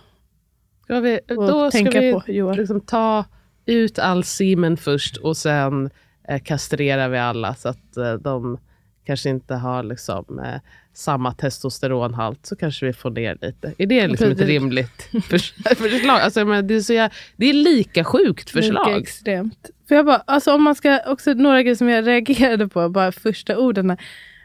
vi, 1.00 1.20
då 1.28 1.72
ska 1.72 1.90
vi 1.90 2.54
liksom 2.58 2.82
ta 2.82 3.26
ut 3.66 4.00
all 4.00 4.24
semen 4.24 4.78
först 4.78 5.18
och 5.18 5.38
sen 5.38 5.90
eh, 6.28 6.42
kastrerar 6.44 7.10
vi 7.10 7.18
alla 7.18 7.56
så 7.56 7.70
att 7.70 7.98
eh, 7.98 8.14
de 8.14 8.58
kanske 9.06 9.30
inte 9.30 9.56
har 9.56 9.84
liksom, 9.84 10.40
eh, 10.40 10.62
samma 10.94 11.34
testosteronhalt 11.34 12.46
så 12.46 12.56
kanske 12.56 12.86
vi 12.86 12.94
får 12.94 13.10
ner 13.10 13.38
lite. 13.42 13.74
Är 13.78 13.86
det 13.86 14.08
liksom 14.08 14.32
ett 14.32 14.42
rimligt 14.42 15.10
förs- 15.30 15.54
förslag? 15.78 16.22
Alltså, 16.22 16.46
menar, 16.46 16.62
det, 16.62 16.76
är 16.76 16.82
så 16.82 16.94
jag, 16.94 17.12
det 17.36 17.46
är 17.46 17.54
lika 17.54 18.04
sjukt 18.04 18.50
förslag. 18.50 18.88
Lika 18.88 19.00
extremt. 19.00 19.70
För 19.88 19.96
jag 19.96 20.06
bara, 20.06 20.18
alltså 20.18 20.54
om 20.56 20.64
man 20.64 20.76
ska, 20.76 21.00
också 21.08 21.34
några 21.34 21.62
grejer 21.64 21.76
som 21.76 21.90
jag 21.90 22.08
reagerade 22.08 22.68
på, 22.68 22.90
bara 22.90 23.12
första 23.12 23.58
orden. 23.58 23.98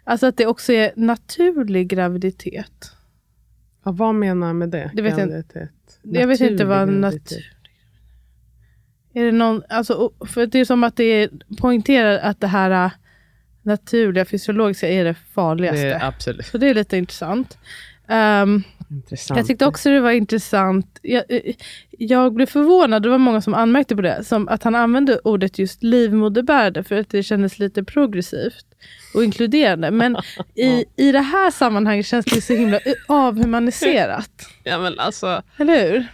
Alltså 0.05 0.27
att 0.27 0.37
det 0.37 0.47
också 0.47 0.73
är 0.73 0.93
naturlig 0.97 1.89
graviditet. 1.89 2.93
Ja, 3.85 3.93
vad 3.93 4.15
menar 4.15 4.47
jag 4.47 4.57
med 4.57 4.69
det? 4.69 4.91
Det 4.95 5.03
vet 5.03 5.19
jag 5.19 5.27
inte. 5.27 5.33
Graviditet. 5.33 5.71
Jag 6.03 6.27
vet 6.27 6.41
inte 6.41 6.65
vad 6.65 6.89
graviditet. 6.89 7.39
Är 9.15 9.25
det 9.25 9.33
någon, 9.33 9.63
alltså, 9.69 10.13
för 10.27 10.47
det 10.47 10.59
är 10.59 10.65
som 10.65 10.85
att 10.85 10.97
det 10.97 11.31
poängterar 11.61 12.19
att 12.19 12.41
det 12.41 12.47
här 12.47 12.85
äh, 12.85 12.91
naturliga, 13.63 14.25
fysiologiska 14.25 14.89
är 14.89 15.05
det 15.05 15.15
farligaste. 15.15 15.85
Det 15.85 15.93
är 15.93 16.09
absolut 16.09 16.47
Så 16.47 16.59
det 16.59 16.71
är 16.71 16.75
lite 16.75 16.97
intressant. 16.97 17.59
Ehm, 18.09 18.63
intressant. 18.91 19.39
jag 19.39 19.47
tyckte 19.47 19.67
också 19.67 19.91
det 19.91 20.01
var 20.01 20.11
intressant. 20.11 20.99
Jag, 21.03 21.25
eh, 21.29 21.55
jag 21.91 22.35
blev 22.35 22.47
förvånad, 22.47 23.03
det 23.03 23.09
var 23.09 23.19
många 23.19 23.41
som 23.41 23.55
anmärkte 23.55 23.97
på 23.97 24.03
det, 24.03 24.25
som 24.25 24.49
att 24.49 24.63
han 24.63 24.75
använde 24.75 25.19
ordet 25.19 25.59
just 25.59 25.83
livmoderbärare 25.83 26.85
för 26.85 27.01
att 27.01 27.11
det 27.11 27.23
kändes 27.23 27.59
lite 27.59 27.85
progressivt 27.85 28.67
och 29.15 29.25
inkluderande. 29.25 29.91
Men 29.91 30.17
i, 30.55 30.85
i 30.97 31.13
det 31.13 31.21
här 31.21 31.51
sammanhanget 31.51 32.07
känns 32.07 32.27
det 32.27 32.41
så 32.41 32.55
himla 32.55 32.77
eh, 32.77 32.93
avhumaniserat. 33.07 34.31
Ja, 34.65 34.79
men 34.79 34.99
alltså, 34.99 35.43
Eller 35.57 35.93
hur? 35.93 36.07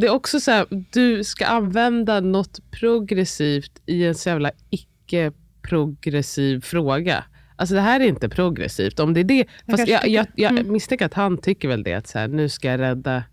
det 0.00 0.06
är 0.06 0.10
också 0.10 0.40
så 0.40 0.50
här, 0.50 0.66
du 0.92 1.24
ska 1.24 1.46
använda 1.46 2.20
något 2.20 2.70
progressivt 2.70 3.82
i 3.86 4.04
en 4.04 4.14
så 4.14 4.28
jävla 4.28 4.50
icke-progressiv 4.70 6.60
fråga. 6.60 7.24
Alltså 7.62 7.74
det 7.74 7.80
här 7.80 8.00
är 8.00 8.04
inte 8.04 8.28
progressivt. 8.28 9.00
Om 9.00 9.14
det 9.14 9.20
är 9.20 9.24
det, 9.24 9.46
fast 9.70 9.88
jag, 9.88 10.08
jag, 10.08 10.26
tycker- 10.26 10.42
jag 10.42 10.52
mm. 10.52 10.72
misstänker 10.72 11.06
att 11.06 11.14
han 11.14 11.38
tycker 11.38 11.68
väl 11.68 11.82
det, 11.82 11.94
att 11.94 12.06
så 12.06 12.18
här, 12.18 12.28
nu 12.28 12.48
ska 12.48 12.68
jag 12.68 12.80
rädda 12.80 13.24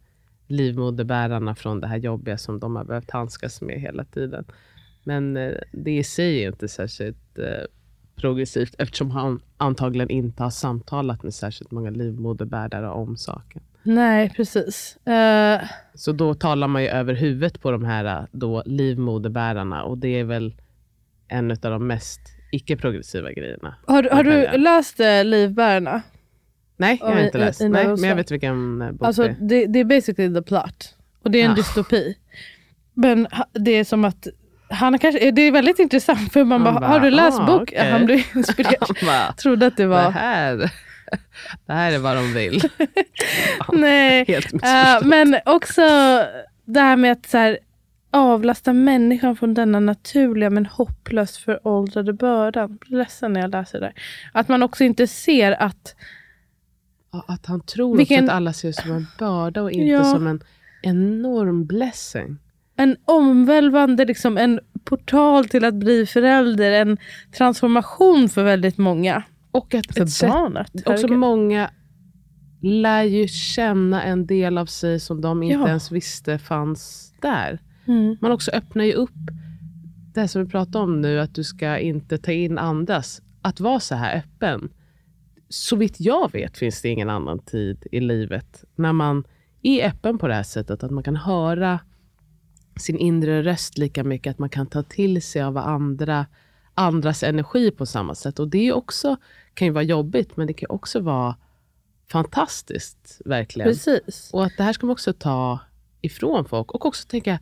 livmoderbärarna 0.48 1.56
från 1.56 1.82
det 1.82 1.88
här 1.88 1.98
jobbiga 1.98 2.38
som 2.38 2.60
de 2.60 2.76
har 2.76 2.84
behövt 2.84 3.12
handskas 3.12 3.62
med 3.62 3.82
hela 3.82 4.04
tiden. 4.06 4.46
Men 5.04 5.38
eh, 5.38 5.52
det 5.72 5.98
i 5.98 6.04
sig 6.04 6.44
är 6.44 6.48
inte 6.48 6.68
särskilt 6.68 7.38
eh, 7.40 7.46
progressivt 8.16 8.76
eftersom 8.78 9.12
han 9.12 9.42
antagligen 9.58 10.10
inte 10.10 10.44
har 10.44 10.50
samtalat 10.50 11.24
med 11.24 11.34
särskilt 11.34 11.72
många 11.72 11.90
livmoderbärare 11.90 12.90
om 12.90 13.18
saken. 13.18 13.62
Nej, 13.84 14.30
precis. 14.30 15.08
Eh, 15.08 15.62
Så 15.94 16.12
då 16.12 16.34
talar 16.34 16.68
man 16.68 16.84
ju 16.84 16.88
över 16.90 17.14
huvudet 17.14 17.62
på 17.62 17.72
de 17.72 17.86
här 17.86 18.28
då, 18.32 18.64
livmoderbärarna 18.66 19.84
och 19.84 19.98
det 19.98 20.20
är 20.20 20.24
väl 20.24 20.54
en 21.28 21.52
av 21.52 21.58
de 21.58 21.88
mest 21.88 22.22
icke-progressiva 22.52 23.32
grejerna. 23.32 23.76
har 23.88 24.04
har 24.04 24.24
Man 24.24 24.26
du 24.26 24.58
läst 24.58 25.00
eh, 25.00 25.24
Livbärarna? 25.26 26.02
Nej, 26.78 26.98
jag 27.02 27.08
har 27.08 27.20
inte 27.20 27.38
i- 27.38 27.42
läst. 27.42 27.62
i 27.62 27.70
Nej, 27.70 27.88
men 27.88 28.04
jag 28.04 28.16
vet 28.16 28.32
vilken 28.32 28.82
äh, 28.82 28.92
bok 28.92 29.08
Alltså, 29.08 29.22
det 29.24 29.30
är. 29.30 29.36
det, 29.40 29.66
det 29.66 29.80
är 29.80 29.84
basically 29.84 30.34
the 30.36 30.42
plot. 30.42 30.96
Och 31.24 31.32
det 31.32 31.40
är 31.42 31.44
en 31.46 31.50
Ja. 31.50 31.56
dystopi. 31.56 32.16
Men 32.94 33.28
det 33.54 33.72
är 33.72 33.84
som 33.84 34.06
att 34.06 34.28
han 34.70 35.00
kanske, 35.00 35.32
det 35.32 35.42
är 35.42 35.52
väldigt 35.52 35.80
intressant 35.80 36.34
för 36.34 36.44
man 36.44 36.62
Han 36.62 36.76
bara, 36.76 36.88
har 36.88 37.00
du 37.00 37.10
läst 37.10 37.40
ah, 37.40 37.46
bok? 37.46 37.62
okej. 37.62 37.92
Han 37.92 38.06
blev 38.06 38.20
inspirerad. 38.36 38.98
Han 39.08 39.36
Trodde 39.36 39.66
att 39.66 39.78
det 39.78 39.84
det, 39.84 39.88
var... 39.88 40.12
här, 40.12 40.56
det 41.66 41.74
här 41.74 41.92
är 41.92 41.98
vad 42.00 42.16
de 42.16 42.34
vill. 42.34 42.62
Nej. 43.74 44.22
Eh, 44.22 44.28
missförstått. 44.28 45.06
men 45.06 45.40
också 45.46 45.82
det 46.66 46.80
här 46.80 46.96
med 46.96 47.12
att 47.12 47.26
så 47.26 47.38
här, 47.38 47.58
avlasta 48.12 48.74
människan 48.74 49.36
från 49.36 49.54
denna 49.54 49.80
naturliga 49.80 50.50
men 50.50 50.66
hopplöst 50.66 51.38
föråldrade 51.38 52.14
bördan. 52.14 52.62
Jag 52.62 52.72
blir 52.80 52.98
ledsen 52.98 53.34
när 53.34 53.42
jag 53.42 53.52
läser 53.52 53.80
det 53.80 53.86
där. 53.86 53.94
Att 54.34 54.48
man 54.48 54.64
också 54.64 54.84
inte 54.84 55.08
ser 55.08 55.52
att 55.62 55.96
Ja, 57.12 57.26
Att 57.28 57.46
han 57.46 57.62
tror 57.62 57.98
Vilken- 57.98 58.24
också 58.24 58.32
att 58.32 58.36
alla 58.38 58.54
ser 58.54 58.72
som 58.72 58.92
en 58.92 59.08
börda 59.20 59.62
och 59.62 59.72
inte 59.72 59.86
Ja. 59.86 60.04
som 60.04 60.28
en 60.28 60.42
enorm 60.84 61.66
blessing. 61.66 62.38
en 62.76 62.96
omvälvande, 63.06 64.06
liksom, 64.06 64.38
en 64.38 64.60
portal 64.84 65.46
till 65.50 65.66
att 65.66 65.74
bli 65.74 66.06
förälder, 66.06 66.72
en 66.72 66.98
transformation 67.38 68.30
för 68.30 68.44
väldigt 68.44 68.78
många. 68.78 69.24
Och 69.52 69.76
att 69.76 69.94
För 69.94 70.02
ett 70.04 70.10
sätt, 70.12 70.30
barnet. 70.30 70.72
också 70.88 71.08
många 71.08 71.70
lär 72.62 73.04
ju 73.04 73.28
känna 73.28 74.04
en 74.04 74.26
del 74.26 74.58
av 74.58 74.66
sig 74.66 75.00
som 75.00 75.22
de 75.22 75.44
inte 75.44 75.56
Ja. 75.60 75.68
ens 75.68 75.92
visste 75.92 76.40
fanns 76.40 77.14
där. 77.22 77.60
Mm. 77.90 78.18
Man 78.22 78.32
också 78.32 78.52
öppnar 78.52 78.84
ju 78.84 78.94
upp 78.94 79.12
det 80.14 80.28
som 80.28 80.44
vi 80.44 80.50
pratar 80.50 80.80
om 80.80 81.02
nu, 81.02 81.20
att 81.20 81.36
du 81.36 81.44
ska 81.44 81.78
inte 81.78 82.18
ta 82.18 82.32
in 82.32 82.58
andras. 82.58 83.22
Att 83.42 83.60
vara 83.60 83.80
så 83.80 83.96
här 83.96 84.18
öppen. 84.18 84.70
Så 85.50 85.76
vitt 85.76 86.00
jag 86.00 86.32
vet 86.32 86.58
finns 86.58 86.82
det 86.82 86.90
ingen 86.90 87.10
annan 87.10 87.40
tid 87.40 87.88
i 87.92 88.00
livet 88.00 88.64
när 88.76 88.94
man 88.94 89.24
är 89.62 89.88
öppen 89.88 90.18
på 90.18 90.28
det 90.28 90.34
här 90.34 90.44
sättet. 90.44 90.84
Att 90.84 90.92
man 90.92 91.04
kan 91.04 91.16
höra 91.16 91.80
sin 92.80 92.98
inre 92.98 93.44
röst 93.44 93.78
lika 93.78 94.04
mycket. 94.04 94.32
Att 94.32 94.40
man 94.40 94.50
kan 94.50 94.68
ta 94.68 94.84
till 94.84 95.22
sig 95.22 95.42
av 95.42 95.58
andra, 95.58 96.26
andras 96.74 97.24
energi 97.24 97.72
på 97.72 97.86
samma 97.86 98.16
sätt. 98.16 98.40
Och 98.40 98.48
det 98.48 98.68
är 98.68 98.74
också, 98.74 99.18
kan 99.54 99.68
ju 99.68 99.72
vara 99.72 99.84
jobbigt, 99.84 100.38
men 100.38 100.48
det 100.48 100.54
kan 100.54 100.70
också 100.70 101.00
vara 101.00 101.36
fantastiskt. 102.12 103.22
Verkligen. 103.26 103.72
Precis. 103.72 104.30
Och 104.34 104.46
att 104.46 104.54
det 104.58 104.64
här 104.64 104.74
ska 104.74 104.86
man 104.86 104.94
också 104.94 105.14
ta 105.14 105.60
ifrån 106.02 106.46
folk. 106.46 106.72
Och 106.72 106.86
också 106.86 107.08
tänka, 107.08 107.40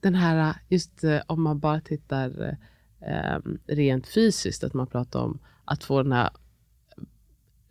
den 0.00 0.14
här, 0.14 0.54
just 0.68 1.04
eh, 1.04 1.20
om 1.26 1.42
man 1.42 1.58
bara 1.58 1.80
tittar 1.80 2.56
eh, 3.00 3.38
rent 3.66 4.06
fysiskt, 4.06 4.64
att 4.64 4.74
man 4.74 4.86
pratar 4.86 5.20
om 5.20 5.38
att 5.64 5.84
få 5.84 6.02
den 6.02 6.12
här 6.12 6.30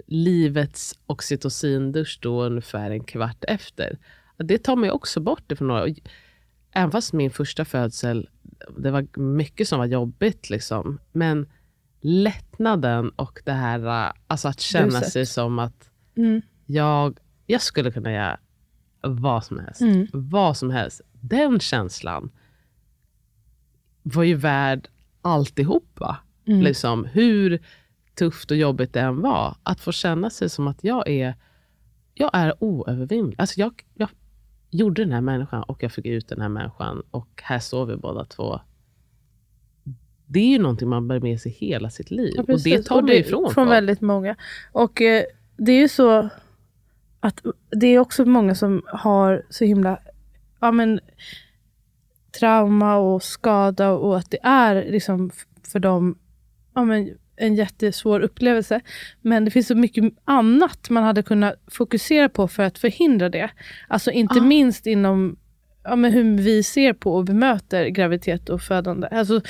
livets 0.08 1.00
oxytocindusch 1.06 2.20
då 2.22 2.44
ungefär 2.44 2.92
en 2.92 3.04
kvart 3.04 3.44
efter. 3.48 3.98
Det 4.38 4.58
tar 4.58 4.76
mig 4.76 4.92
också 4.92 5.20
bort 5.20 5.52
ifrån 5.52 5.68
några. 5.68 5.86
Även 6.72 6.92
fast 6.92 7.13
min 7.13 7.32
första 7.32 7.66
födsel, 7.66 8.30
det 8.78 8.92
var 8.92 9.20
mycket 9.20 9.68
som 9.68 9.80
var 9.80 9.86
jobbigt, 9.86 10.50
liksom. 10.50 11.00
men 11.12 11.48
lättnaden 12.02 13.10
och 13.10 13.40
det 13.46 13.52
här, 13.52 14.13
alltså 14.28 14.48
att 14.48 14.60
känna 14.60 14.86
Buset. 15.00 15.12
sig 15.12 15.26
som 15.26 15.60
att 15.60 15.92
Mm. 16.16 16.42
jag, 16.66 17.20
jag 17.46 17.62
skulle 17.62 17.92
kunna 17.92 18.12
göra 18.12 18.40
vad 19.02 19.44
som 19.44 19.60
helst. 19.60 19.82
Mm. 19.82 20.08
Vad 20.13 20.58
som 20.58 20.70
helst. 20.70 21.02
Den 21.21 21.60
känslan 21.60 22.32
var 24.03 24.23
ju 24.23 24.36
värd 24.36 24.88
alltihopa. 25.21 26.17
Mm. 26.47 26.62
Liksom, 26.62 27.06
hur 27.06 27.60
tufft 28.15 28.51
och 28.51 28.58
jobbigt 28.58 28.93
det 28.93 28.99
än 29.01 29.21
var. 29.21 29.56
Att 29.63 29.80
få 29.82 29.91
känna 29.91 30.30
sig 30.30 30.49
som 30.49 30.67
att 30.67 30.84
jag 30.84 31.08
är, 31.10 31.36
jag 32.13 32.30
är 32.34 32.63
oövervinnlig. 32.63 33.36
Alltså 33.39 33.60
jag, 33.60 33.84
jag 33.93 34.10
gjorde 34.69 35.03
den 35.03 35.12
här 35.12 35.21
människan 35.21 35.63
och 35.63 35.84
jag 35.84 35.91
fick 35.91 36.06
ut 36.06 36.27
den 36.27 36.41
här 36.41 36.49
människan 36.49 37.03
och 37.12 37.41
här 37.43 37.60
står 37.60 37.86
vi 37.86 37.95
båda 37.95 38.25
två. 38.25 38.60
Det 40.25 40.39
är 40.39 40.47
ju 40.47 40.60
någonting 40.60 40.89
man 40.89 41.08
bär 41.08 41.19
med 41.19 41.41
sig 41.41 41.51
hela 41.51 41.89
sitt 41.89 42.12
liv. 42.12 42.34
Ja, 42.36 42.41
och 42.53 42.62
det 42.63 42.86
tar 42.86 42.97
Och 42.97 43.03
man 43.03 43.12
ifrån 43.12 43.43
Från 43.43 43.53
folk. 43.53 43.69
väldigt 43.69 44.01
många. 44.01 44.36
Och 44.71 45.01
eh, 45.01 45.23
det 45.58 45.71
är 45.71 45.80
ju 45.80 45.88
så 45.88 46.30
att 47.19 47.45
det 47.71 47.88
är 47.88 47.99
också 47.99 48.25
många 48.25 48.56
som 48.56 48.82
har 48.88 49.43
så 49.49 49.65
himla 49.65 49.99
ja, 50.60 50.72
men, 50.72 51.00
trauma 52.39 52.96
och 52.96 53.24
skada 53.24 53.89
och 53.89 54.17
att 54.17 54.32
det 54.32 54.39
är 54.43 54.76
liksom 54.76 55.32
för 55.63 55.80
dem 55.80 56.17
ja, 56.76 56.84
men, 56.86 57.10
en 57.36 57.56
jättesvår 57.56 58.20
upplevelse. 58.20 58.82
Men 59.22 59.46
det 59.46 59.52
finns 59.52 59.67
så 59.67 59.76
mycket 59.76 60.13
annat 60.26 60.89
man 60.89 61.04
hade 61.04 61.24
kunnat 61.24 61.56
fokusera 61.67 62.30
på 62.30 62.48
för 62.48 62.63
att 62.63 62.78
förhindra 62.78 63.30
det. 63.30 63.50
Alltså 63.88 64.12
inte 64.12 64.39
Ah. 64.39 64.43
minst 64.43 64.88
inom 64.88 65.38
ja, 65.84 65.96
men 65.96 66.12
hur 66.12 66.38
vi 66.38 66.63
ser 66.63 66.93
på 66.93 67.15
och 67.15 67.26
bemöter 67.26 67.88
graviditet 67.88 68.50
och 68.50 68.62
födande. 68.62 69.08
Alltså, 69.08 69.41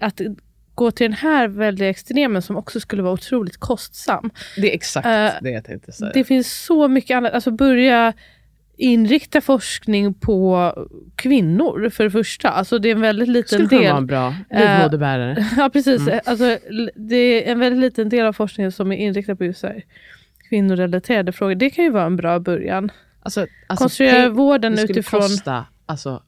att 0.00 0.20
gå 0.74 0.90
till 0.90 1.04
den 1.04 1.12
här 1.12 1.48
väldiga 1.48 1.88
extremen 1.88 2.42
som 2.42 2.56
också 2.56 2.80
skulle 2.80 3.02
vara 3.02 3.12
otroligt 3.12 3.56
kostsam. 3.56 4.30
Det 4.56 4.70
är 4.70 4.74
exakt 4.74 5.06
Eh, 5.06 5.30
det 5.42 5.50
jag 5.50 5.64
tänkte 5.64 5.92
säga. 5.92 6.10
Det 6.14 6.24
finns 6.24 6.64
så 6.64 6.88
mycket 6.88 7.16
annat. 7.16 7.32
Alltså 7.32 7.50
börja 7.50 8.12
inrikta 8.80 9.40
forskning 9.40 10.14
på 10.14 10.74
kvinnor 11.14 11.88
för 11.90 12.04
det 12.04 12.10
första. 12.10 12.48
Alltså 12.48 12.78
det 12.78 12.88
är 12.88 12.94
en 12.94 13.00
väldigt 13.00 13.28
liten 13.28 13.48
skulle 13.48 13.68
kunna 13.68 13.80
del. 13.80 13.90
vara 13.90 13.98
en 13.98 14.06
bra 14.06 14.34
livmoderbärare. 14.50 15.46
Ja, 15.56 15.70
precis. 15.72 16.00
Mm. 16.00 16.20
Alltså, 16.24 16.58
det 16.94 17.48
är 17.48 17.52
en 17.52 17.58
väldigt 17.58 17.80
liten 17.80 18.08
del 18.08 18.26
av 18.26 18.32
forskningen 18.32 18.72
som 18.72 18.92
är 18.92 18.96
inriktad 18.96 19.36
på 19.36 19.44
just 19.44 19.62
här, 19.62 19.84
kvinnorelaterade 20.48 21.32
frågor. 21.32 21.54
Det 21.54 21.70
kan 21.70 21.84
ju 21.84 21.90
vara 21.90 22.06
en 22.06 22.16
bra 22.16 22.38
början. 22.38 22.90
Alltså, 23.22 23.40
alltså, 23.40 23.84
Konstruera 23.84 24.28
vården 24.28 24.72
det 24.72 24.78
skulle 24.78 25.00
utifrån... 25.00 25.20
kosta 25.20 25.66
alltså, 25.86 26.22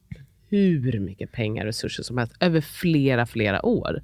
hur 0.49 1.01
mycket 1.01 1.33
pengar 1.33 1.63
och 1.63 1.67
resurser 1.67 2.03
som 2.03 2.19
helst 2.19 2.35
över 2.41 2.61
flera, 2.61 3.27
flera 3.27 3.67
år. 3.67 4.03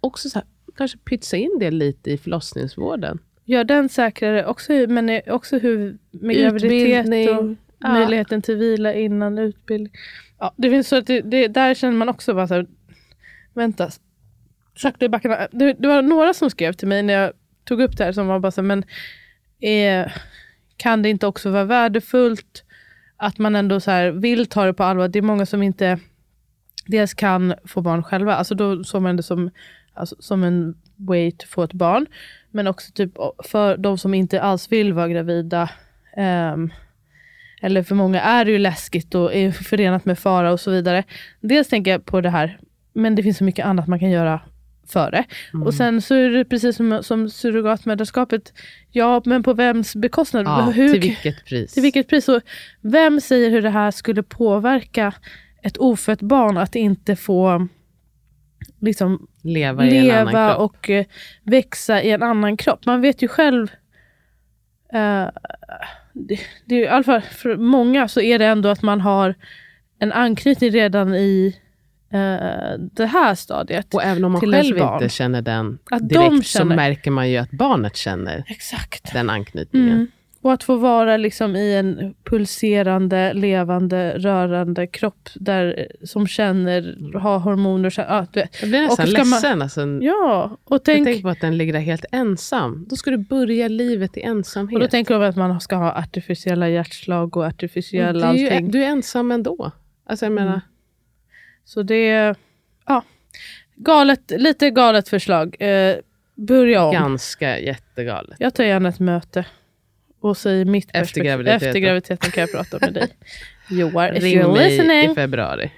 Också 0.00 0.28
så 0.28 0.38
här, 0.38 0.46
kanske 0.76 0.98
pytsa 0.98 1.36
in 1.36 1.56
det 1.60 1.70
lite 1.70 2.10
i 2.10 2.18
förlossningsvården. 2.18 3.18
Gör 3.44 3.64
den 3.64 3.88
säkrare, 3.88 4.46
också, 4.46 4.72
men 4.72 5.20
också 5.26 5.58
hur 5.58 5.98
med 6.10 6.36
graviditet 6.36 7.06
och 7.06 7.12
Utbildning. 7.12 7.56
Ja. 7.78 7.92
möjligheten 7.92 8.42
till 8.42 8.56
vila 8.56 8.94
innan 8.94 9.38
utbildning. 9.38 9.92
Ja, 10.38 10.54
det 10.56 10.70
finns 10.70 10.88
så 10.88 10.96
att 10.96 11.06
det, 11.06 11.20
det, 11.20 11.48
där 11.48 11.74
känner 11.74 11.94
man 11.96 12.08
också 12.08 12.34
bara 12.34 12.48
så 12.48 12.54
här, 12.54 12.66
vänta, 13.54 13.90
sakta 14.76 15.04
i 15.04 15.08
backarna. 15.08 15.48
Det, 15.52 15.72
det 15.72 15.88
var 15.88 16.02
några 16.02 16.34
som 16.34 16.50
skrev 16.50 16.72
till 16.72 16.88
mig 16.88 17.02
när 17.02 17.14
jag 17.14 17.32
tog 17.64 17.80
upp 17.80 17.96
det 17.96 18.04
här 18.04 18.12
som 18.12 18.26
var 18.26 18.38
bara 18.38 18.52
så 18.52 18.60
här, 18.60 18.66
men 18.66 18.84
eh, 19.60 20.12
kan 20.76 21.02
det 21.02 21.08
inte 21.08 21.26
också 21.26 21.50
vara 21.50 21.64
värdefullt 21.64 22.64
att 23.16 23.38
man 23.38 23.56
ändå 23.56 23.80
så 23.80 23.90
här 23.90 24.10
vill 24.10 24.46
ta 24.46 24.64
det 24.64 24.74
på 24.74 24.84
allvar? 24.84 25.08
Det 25.08 25.18
är 25.18 25.22
många 25.22 25.46
som 25.46 25.62
inte 25.62 25.98
dels 26.86 27.14
kan 27.14 27.54
få 27.64 27.80
barn 27.80 28.02
själva, 28.02 28.34
alltså 28.34 28.54
då 28.54 28.84
såg 28.84 29.02
man 29.02 29.16
det 29.16 29.22
som, 29.22 29.50
alltså, 29.94 30.16
som 30.18 30.44
en 30.44 30.74
way 30.96 31.32
to 31.32 31.46
få 31.46 31.62
ett 31.62 31.72
barn. 31.72 32.06
Men 32.50 32.66
också 32.66 32.92
typ 32.92 33.12
för 33.44 33.76
de 33.76 33.98
som 33.98 34.14
inte 34.14 34.42
alls 34.42 34.72
vill 34.72 34.92
vara 34.92 35.08
gravida. 35.08 35.70
ehm, 36.16 36.70
eller 37.64 37.82
för 37.82 37.94
många 37.94 38.20
är 38.20 38.44
det 38.44 38.50
ju 38.50 38.58
läskigt 38.58 39.14
och 39.14 39.34
är 39.34 39.52
förenat 39.52 40.04
med 40.04 40.18
fara 40.18 40.52
och 40.52 40.60
så 40.60 40.70
vidare. 40.70 41.04
Dels 41.40 41.68
tänker 41.68 41.90
jag 41.90 42.04
på 42.04 42.20
det 42.20 42.30
här, 42.30 42.58
men 42.92 43.14
det 43.14 43.22
finns 43.22 43.38
så 43.38 43.44
mycket 43.44 43.66
annat 43.66 43.86
man 43.86 43.98
kan 44.00 44.10
göra 44.10 44.40
före. 44.86 45.24
Mm. 45.54 45.66
Och 45.66 45.74
sen 45.74 46.02
så 46.02 46.14
är 46.14 46.30
det 46.30 46.44
precis 46.44 46.76
som, 46.76 47.02
som 47.02 47.30
surrogatmödraskapet. 47.30 48.52
Ja, 48.90 49.22
men 49.24 49.42
på 49.42 49.52
vems 49.52 49.96
bekostnad? 49.96 50.46
ja, 50.46 50.60
Hur, 50.60 50.92
till 50.92 51.00
vilket 51.00 51.44
pris? 51.44 51.72
till 51.72 51.82
vilket 51.82 52.08
pris? 52.08 52.28
Och 52.28 52.40
vem 52.80 53.20
säger 53.20 53.50
hur 53.50 53.62
det 53.62 53.70
här 53.70 53.90
skulle 53.90 54.22
påverka 54.22 55.12
ett 55.62 55.76
ofött 55.76 56.22
barn 56.22 56.56
att 56.56 56.74
inte 56.74 57.16
få 57.16 57.68
liksom, 58.80 59.26
Leva 59.42 59.86
i 59.86 59.98
en 59.98 60.10
annan 60.10 60.26
leva 60.26 60.56
och 60.56 60.90
eh, 60.90 61.04
växa 61.42 62.02
i 62.02 62.10
en 62.10 62.22
annan 62.22 62.56
kropp. 62.56 62.86
Man 62.86 63.00
vet 63.00 63.22
ju 63.22 63.28
själv, 63.28 63.68
eh, 64.94 65.28
det, 66.12 66.40
det 66.64 66.74
i 66.74 66.86
alla 66.88 67.02
fall 67.04 67.20
för 67.20 67.56
många 67.56 68.08
så 68.08 68.20
är 68.20 68.38
det 68.38 68.46
ändå 68.46 68.68
att 68.68 68.82
man 68.82 69.00
har 69.00 69.34
en 69.98 70.12
anknytning 70.12 70.70
redan 70.70 71.14
i 71.14 71.56
eh, 72.12 72.78
det 72.78 73.06
här 73.06 73.34
stadiet. 73.34 73.94
Och 73.94 74.02
även 74.02 74.24
om 74.24 74.32
man 74.32 74.40
själv 74.40 74.78
inte 74.78 75.08
känner 75.08 75.42
den 75.42 75.78
direkt 76.00 76.46
så 76.46 76.58
känner- 76.58 76.76
märker 76.76 77.10
man 77.10 77.30
ju 77.30 77.36
att 77.36 77.50
barnet 77.50 77.96
känner 77.96 78.44
Exakt. 78.46 79.12
den 79.12 79.30
anknytningen. 79.30 79.88
Mm. 79.94 80.06
Och 80.44 80.52
att 80.52 80.64
få 80.64 80.76
vara 80.76 81.16
liksom 81.16 81.56
i 81.56 81.74
en 81.74 82.14
pulserande, 82.24 83.32
levande, 83.32 84.18
rörande 84.18 84.86
kropp 84.86 85.28
där, 85.34 85.88
som 86.04 86.26
känner, 86.26 86.96
har 87.18 87.38
hormoner. 87.38 87.90
så- 87.90 88.00
Ja, 88.00 88.26
du. 88.32 88.40
Jag 88.60 88.68
blir 88.70 88.80
nästan 88.82 89.04
Och 89.04 89.08
ska 89.10 89.18
man- 89.24 89.30
ledsen. 89.30 89.62
Alltså, 89.62 89.80
ja 90.02 90.58
och 90.64 90.74
jag 90.74 90.84
tänk, 90.84 91.06
tänker 91.06 91.22
på 91.22 91.28
att 91.28 91.40
den 91.40 91.56
ligger 91.56 91.72
där 91.72 91.80
helt 91.80 92.04
ensam. 92.12 92.86
Då 92.88 92.96
ska 92.96 93.10
du 93.10 93.16
börja 93.16 93.68
livet 93.68 94.16
i 94.16 94.20
och 94.20 94.24
ensamhet. 94.24 94.80
då 94.80 94.86
tänker 94.88 95.14
de 95.18 95.22
att 95.28 95.36
man 95.36 95.60
ska 95.60 95.76
ha 95.76 95.92
artificiella 95.98 96.68
hjärtslag 96.68 97.36
och 97.36 97.42
Och 97.42 97.48
artificiella 97.48 98.32
det 98.32 98.38
är 98.38 98.40
ju, 98.42 98.48
allting. 98.50 98.70
du 98.70 98.84
är 98.84 98.88
ensam 98.88 99.30
ändå. 99.30 99.70
Alltså 100.06 100.24
jag 100.26 100.32
menar, 100.32 100.48
Mm. 100.48 100.60
Så 101.64 101.82
det 101.82 102.08
är 102.08 102.36
ja, 102.86 103.02
galet, 103.76 104.32
lite 104.36 104.70
galet 104.70 105.08
förslag. 105.08 105.56
Eh, 105.60 105.96
börja 106.34 106.84
om. 106.84 106.92
ganska 106.92 107.58
jättegalet. 107.58 108.36
Jag 108.38 108.54
tar 108.54 108.64
gärna 108.64 108.88
ett 108.88 109.00
möte 109.00 109.44
och 110.24 110.36
säger 110.36 110.64
mitt 110.64 110.88
Efter 110.92 111.20
graviditeten. 111.24 111.68
Efter 111.68 111.80
graviditeten 111.80 112.30
kan 112.30 112.40
jag 112.40 112.52
prata 112.52 112.78
med 112.80 112.94
dig. 112.94 113.08
Joar, 113.70 114.16
if 114.16 114.22
Ring 114.22 114.38
you're 114.40 114.52
mig 114.52 114.66
i 114.66 114.70
listening. 114.76 115.14
februari. 115.14 115.70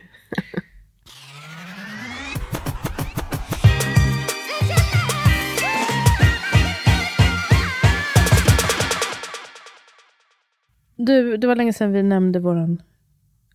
Du, 10.96 11.37
det 11.37 11.46
var 11.46 11.56
länge 11.56 11.72
sedan 11.72 11.92
vi 11.92 12.02
nämnde 12.02 12.38
vår 12.38 12.76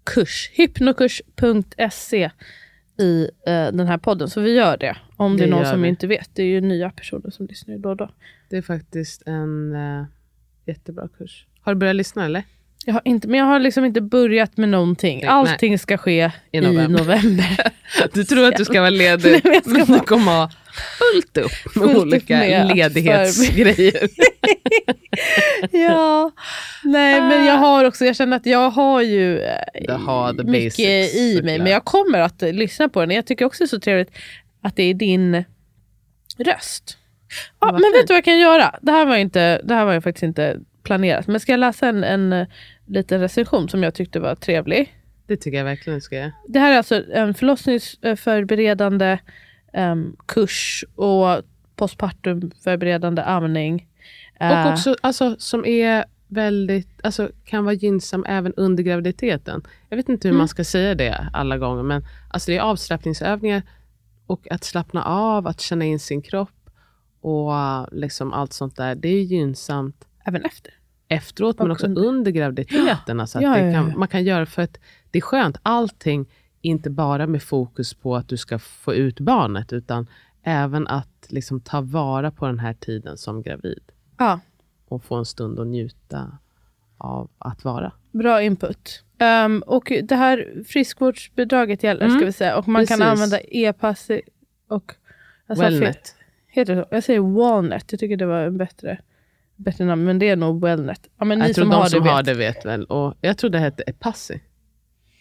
kurs, 0.04 0.50
hypnokurs.se 0.54 2.32
i 2.98 3.24
eh, 3.48 3.72
den 3.72 3.88
här 3.88 3.98
podden, 3.98 4.30
så 4.30 4.42
vi 4.42 4.54
gör 4.56 4.78
det. 4.78 4.98
Om 5.18 5.38
det, 5.38 5.44
Det 5.44 5.48
är 5.48 5.52
någon 5.52 5.66
som 5.66 5.82
vi. 5.82 5.90
inte 5.90 6.08
vet. 6.08 6.30
Det 6.34 6.44
är 6.44 6.48
ju 6.48 6.62
nya 6.62 6.90
personer 6.90 7.30
som 7.30 7.46
lyssnar 7.48 7.78
då 7.78 7.90
och 7.90 7.98
då. 7.98 8.10
Det 8.50 8.58
är 8.58 8.62
faktiskt 8.62 9.24
en 9.28 9.76
eh, 9.76 10.06
jättebra 10.66 11.08
kurs. 11.18 11.46
Har 11.62 11.74
du 11.74 11.80
börjat 11.80 11.96
lyssna 11.96 12.26
eller? 12.26 12.44
Jag 12.86 12.94
har 12.94 13.02
inte, 13.06 13.28
men 13.28 13.40
jag 13.40 13.46
har 13.46 13.60
liksom 13.60 13.86
inte 13.86 14.02
börjat 14.02 14.58
med 14.58 14.70
någonting. 14.70 15.24
Allting 15.24 15.80
ska 15.80 15.98
ske 15.98 16.32
i 16.52 16.58
I 16.58 16.62
november. 16.62 17.00
november. 17.00 17.72
Du 18.14 18.24
tror 18.24 18.48
att 18.48 18.58
du 18.58 18.66
ska 18.66 18.80
vara 18.80 18.90
ledig, 18.90 19.32
Nej, 19.44 19.62
men 19.66 19.74
men 19.74 19.88
du 19.92 20.00
kommer 20.00 20.32
ha 20.32 20.52
fullt 21.00 21.38
upp 21.38 21.76
med 21.76 21.84
Fullt 21.84 21.98
olika 21.98 22.38
med 22.38 22.76
ledighetsgrejer. 22.78 24.10
ja, 25.72 26.32
nej 26.84 27.22
men 27.22 27.46
jag 27.46 27.58
har 27.58 27.86
också, 27.86 28.06
jag 28.06 28.16
känner 28.16 28.38
att 28.38 28.46
jag 28.46 28.70
har 28.70 29.02
ju 29.02 29.40
eh, 29.40 29.56
Du 29.88 29.94
har 29.94 30.34
the 30.34 30.44
mycket 30.44 30.78
basics, 30.78 31.16
i 31.16 31.42
mig. 31.44 31.60
Men 31.60 31.72
jag 31.72 31.86
kommer 31.86 32.20
att 32.20 32.42
lyssna 32.42 32.90
på 32.90 33.00
den. 33.00 33.12
Jag 33.12 33.26
tycker 33.26 33.46
också 33.46 33.64
det 33.64 33.66
är 33.66 33.68
så 33.68 33.80
trevligt 33.80 34.12
att 34.62 34.76
det 34.76 34.84
är 34.84 34.94
din 34.94 35.44
röst. 36.38 36.98
Ja, 37.60 37.72
men 37.72 37.82
fint. 37.82 37.96
vet 37.96 38.08
du 38.08 38.12
vad 38.14 38.18
jag 38.18 38.24
kan 38.26 38.40
göra? 38.40 38.76
Det 38.82 38.92
här 38.92 39.06
var, 39.06 39.16
ju 39.16 39.22
inte, 39.22 39.62
det 39.64 39.74
här 39.74 39.86
var 39.86 39.94
ju 39.94 40.02
faktiskt 40.02 40.24
inte 40.24 40.60
planerat. 40.84 41.28
Men 41.28 41.40
ska 41.40 41.52
jag 41.52 41.60
läsa 41.60 41.88
en, 41.90 42.04
en 42.04 42.34
eh, 42.34 42.48
liten 42.88 43.20
recension 43.20 43.70
som 43.70 43.84
jag 43.84 43.94
tyckte 43.94 44.20
var 44.20 44.36
trevlig? 44.36 44.98
Det 45.28 45.38
tycker 45.38 45.58
jag 45.58 45.66
verkligen 45.66 45.98
du 45.98 46.02
ska 46.02 46.16
göra. 46.16 46.32
Det 46.48 46.60
här 46.60 46.72
är 46.74 46.78
alltså 46.78 47.04
en 47.14 47.34
förlossningsförberedande 47.34 49.18
em, 49.74 50.16
kurs 50.28 50.86
och 50.96 51.42
postpartumförberedande 51.76 53.22
amning. 53.22 53.88
Eh, 54.40 54.66
Och 54.68 54.72
också 54.74 54.96
alltså, 55.02 55.36
som 55.40 55.66
är 55.66 56.06
väldigt, 56.28 56.90
alltså, 57.04 57.30
kan 57.46 57.66
vara 57.66 57.74
gynnsam 57.76 58.26
även 58.28 58.54
under 58.58 58.84
graviditeten. 58.84 59.64
Jag 59.90 59.98
vet 59.98 60.10
inte 60.10 60.28
hur 60.28 60.32
Mm. 60.32 60.38
man 60.38 60.48
ska 60.48 60.64
säga 60.64 60.96
det 60.96 61.28
alla 61.34 61.58
gånger, 61.58 61.84
men 61.84 62.06
alltså, 62.30 62.52
det 62.52 62.58
är 62.58 62.62
avslappningsövningar 62.62 63.62
och 64.28 64.48
att 64.52 64.64
slappna 64.64 65.04
av, 65.04 65.48
att 65.48 65.62
känna 65.62 65.86
in 65.86 66.00
sin 66.00 66.22
kropp 66.22 66.50
och 67.22 67.52
liksom 67.92 68.34
allt 68.34 68.54
sånt 68.54 68.76
där. 68.76 68.96
Det 68.96 69.08
är 69.10 69.22
gynnsamt 69.24 70.08
Även 70.26 70.46
efter. 70.46 70.74
efteråt, 71.08 71.58
men 71.60 71.68
Och 71.68 71.72
också 71.76 71.86
under. 71.86 72.06
under 72.06 72.32
graviditeten. 72.32 73.20
Alltså 73.20 73.42
Ja, 73.42 73.50
det 73.54 73.60
ja, 73.72 73.74
kan, 73.74 73.90
ja. 73.90 73.98
Man 73.98 74.08
kan 74.08 74.24
göra 74.24 74.46
för 74.46 74.62
att 74.62 74.78
det 75.12 75.18
är 75.20 75.22
skönt. 75.22 75.58
Allting, 75.64 76.26
inte 76.62 76.90
bara 76.90 77.28
med 77.28 77.44
fokus 77.44 77.94
på 77.94 78.16
att 78.16 78.28
du 78.28 78.38
ska 78.38 78.60
få 78.60 78.94
ut 78.94 79.20
barnet, 79.20 79.74
utan 79.74 80.08
även 80.44 80.88
att 80.88 81.26
liksom 81.30 81.62
ta 81.62 81.82
vara 81.82 82.32
på 82.32 82.46
den 82.48 82.60
här 82.60 82.74
tiden 82.74 83.18
som 83.18 83.42
gravid 83.42 83.84
Ja, 84.18 84.40
och 84.88 85.04
få 85.04 85.16
en 85.16 85.26
stund 85.26 85.60
att 85.60 85.68
njuta 85.68 86.38
av 86.98 87.30
att 87.38 87.64
vara. 87.64 87.92
bra 88.12 88.42
input. 88.42 89.04
Ehm, 89.18 89.64
och 89.68 89.92
det 90.04 90.16
här 90.16 90.64
friskvårdsbidraget 90.68 91.84
gäller 91.84 92.06
Mm, 92.06 92.18
ska 92.18 92.26
vi 92.26 92.32
säga. 92.34 92.58
Och 92.58 92.68
man 92.68 92.86
kan 92.86 93.00
precis. 93.00 93.12
använda 93.12 93.40
e-pass 93.40 94.10
och... 94.68 94.94
fel. 95.48 95.58
Wellnet. 95.58 96.16
Heter 96.52 96.76
det 96.76 96.82
så? 96.82 96.88
Jag 96.92 97.04
säger 97.04 97.20
walnut. 97.20 97.86
Jag 97.92 98.00
tycker 98.00 98.18
det 98.18 98.26
var 98.26 98.40
en 98.42 98.58
bättre, 98.58 98.98
bättre 99.56 99.86
namn. 99.86 100.04
Men 100.06 100.20
det 100.20 100.30
är 100.30 100.36
nog 100.36 100.62
wellnut. 100.62 101.02
Ja, 101.20 101.26
men 101.26 101.40
ni 101.40 101.46
Jag 101.46 101.56
tror 101.56 101.64
som 101.64 101.70
de 101.72 101.76
har 101.76 101.86
som 101.86 102.04
det 102.04 102.10
har 102.10 102.18
vet. 102.18 102.26
det 102.26 102.34
vet 102.34 102.66
väl. 102.66 102.84
Och 102.86 103.14
jag 103.22 103.38
tror 103.38 103.50
det 103.50 103.60
hette 103.60 103.84
Epassi. 103.84 104.42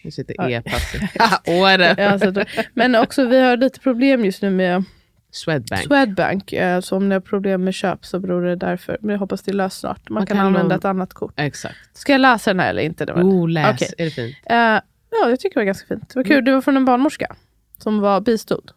Nu 0.03 0.11
sitter 0.11 0.35
Ja. 0.37 0.49
E-Passi. 0.49 0.97
Att- 1.19 2.65
men 2.73 2.95
också 2.95 3.25
vi 3.25 3.39
har 3.41 3.57
lite 3.57 3.79
problem 3.79 4.25
just 4.25 4.41
nu 4.41 4.49
med 4.49 4.83
Swedbank. 5.31 5.81
Swedbank. 5.83 6.53
eh, 6.53 6.79
Så 6.79 6.95
om 6.97 7.09
ni 7.09 7.15
har 7.15 7.19
problem 7.19 7.63
med 7.63 7.73
köp 7.73 8.05
så 8.05 8.19
beror 8.19 8.41
det 8.41 8.55
därför. 8.55 8.97
Men 9.01 9.09
jag 9.11 9.19
hoppas 9.19 9.41
det 9.43 9.53
löst 9.53 9.79
snart. 9.79 10.09
Man, 10.09 10.13
Man 10.13 10.25
kan, 10.27 10.37
kan 10.37 10.45
använda 10.45 10.67
nog- 10.69 10.79
ett 10.79 10.85
annat 10.85 11.13
kort. 11.13 11.33
Exakt. 11.37 11.75
Ska 11.93 12.11
jag 12.11 12.21
läsa 12.21 12.49
den 12.49 12.59
här 12.59 12.69
eller 12.69 12.81
inte? 12.83 13.05
Det 13.05 13.13
var- 13.13 13.23
Oh, 13.23 13.49
läs. 13.49 13.75
Okej. 13.75 13.93
Är 13.97 14.05
det 14.05 14.11
fint? 14.11 14.35
Eh, 14.45 14.55
ja, 14.55 14.81
jag 15.29 15.39
tycker 15.39 15.53
det 15.53 15.59
var 15.59 15.65
ganska 15.65 15.87
fint. 15.87 16.09
Det 16.09 16.15
var 16.19 16.23
kul. 16.23 16.45
Det 16.45 16.51
var 16.53 16.61
från 16.61 16.77
en 16.77 16.85
barnmorska 16.85 17.35
som 17.77 17.99
var 17.99 18.21
bistod. 18.21 18.71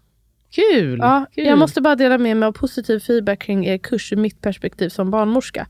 Kul! 0.54 0.98
Ja, 0.98 1.26
Kul. 1.34 1.46
jag 1.46 1.58
måste 1.58 1.80
bara 1.80 1.96
dela 1.96 2.18
med 2.18 2.36
mig 2.36 2.46
av 2.46 2.52
positiv 2.52 2.98
feedback 2.98 3.38
kring 3.38 3.66
er 3.66 3.78
kurs 3.78 4.12
ur 4.12 4.16
mitt 4.16 4.40
perspektiv 4.40 4.88
som 4.88 5.10
barnmorska. 5.10 5.66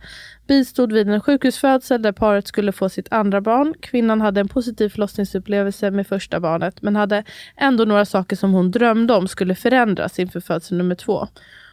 Bistod 0.47 0.93
vid 0.93 1.09
en 1.09 1.21
sjukhusfödsel 1.21 2.03
där 2.03 2.13
paret 2.13 2.49
skulle 2.49 2.73
få 2.73 2.89
sitt 2.89 3.13
andra 3.13 3.41
barn. 3.41 3.75
Kvinnan 3.81 4.21
hade 4.21 4.41
en 4.41 4.49
positiv 4.49 4.89
förlossningsupplevelse 4.89 5.91
med 5.91 6.07
första 6.07 6.41
barnet 6.41 6.83
men 6.83 6.97
hade 6.97 7.25
ändå 7.57 7.85
några 7.85 8.05
saker 8.05 8.37
som 8.37 8.53
hon 8.53 8.71
drömde 8.71 9.15
om 9.15 9.29
skulle 9.29 9.55
förändras 9.55 10.19
inför 10.19 10.41
födsel 10.41 10.79
nummer 10.79 10.95
två. 10.95 11.29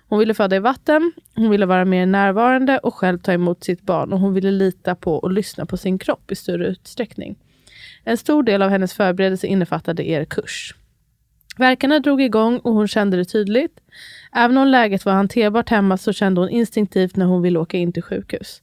Hon 0.07 0.19
ville 0.19 0.33
föda 0.33 0.55
i 0.55 0.59
vatten, 0.59 1.11
hon 1.35 1.49
ville 1.49 1.65
vara 1.65 1.85
mer 1.85 2.05
närvarande 2.05 2.77
och 2.77 2.95
själv 2.95 3.17
ta 3.17 3.33
emot 3.33 3.63
sitt 3.63 3.81
barn 3.81 4.13
och 4.13 4.19
hon 4.19 4.33
ville 4.33 4.51
lita 4.51 4.95
på 4.95 5.15
och 5.15 5.31
lyssna 5.31 5.65
på 5.65 5.77
sin 5.77 5.99
kropp 5.99 6.31
i 6.31 6.35
större 6.35 6.67
utsträckning. 6.67 7.35
En 8.03 8.17
stor 8.17 8.43
del 8.43 8.61
av 8.61 8.69
hennes 8.69 8.93
förberedelse 8.93 9.47
innefattade 9.47 10.09
er 10.09 10.25
kurs. 10.25 10.75
Verkarna 11.57 11.99
drog 11.99 12.21
igång 12.21 12.59
och 12.59 12.73
hon 12.73 12.87
kände 12.87 13.17
det 13.17 13.25
tydligt. 13.25 13.79
Även 14.31 14.57
om 14.57 14.67
läget 14.67 15.05
var 15.05 15.13
hanterbart 15.13 15.69
hemma 15.69 15.97
så 15.97 16.13
kände 16.13 16.41
hon 16.41 16.49
instinktivt 16.49 17.15
när 17.15 17.25
hon 17.25 17.41
ville 17.41 17.59
åka 17.59 17.77
in 17.77 17.93
till 17.93 18.03
sjukhus. 18.03 18.61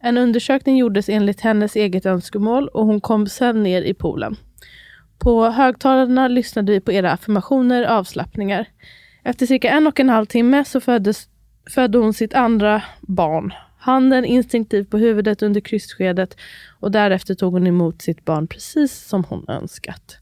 En 0.00 0.18
undersökning 0.18 0.76
gjordes 0.76 1.08
enligt 1.08 1.40
hennes 1.40 1.76
eget 1.76 2.06
önskemål 2.06 2.68
och 2.68 2.86
hon 2.86 3.00
kom 3.00 3.26
sen 3.26 3.62
ner 3.62 3.82
i 3.82 3.94
poolen. 3.94 4.36
På 5.18 5.46
högtalarna 5.46 6.28
lyssnade 6.28 6.72
vi 6.72 6.80
på 6.80 6.92
era 6.92 7.12
affirmationer 7.12 7.84
och 7.84 7.90
avslappningar. 7.90 8.66
Efter 9.22 9.46
cirka 9.46 9.70
en 9.70 9.86
och 9.86 10.00
en 10.00 10.08
halv 10.08 10.26
timme 10.26 10.64
så 10.64 10.80
föddes, 10.80 11.28
födde 11.70 11.98
hon 11.98 12.14
sitt 12.14 12.34
andra 12.34 12.82
barn. 13.00 13.52
Handen 13.78 14.24
instinktivt 14.24 14.90
på 14.90 14.98
huvudet 14.98 15.42
under 15.42 15.60
krystskedet 15.60 16.36
och 16.80 16.90
därefter 16.90 17.34
tog 17.34 17.52
hon 17.52 17.66
emot 17.66 18.02
sitt 18.02 18.24
barn 18.24 18.46
precis 18.46 19.08
som 19.08 19.24
hon 19.24 19.44
önskat. 19.48 20.18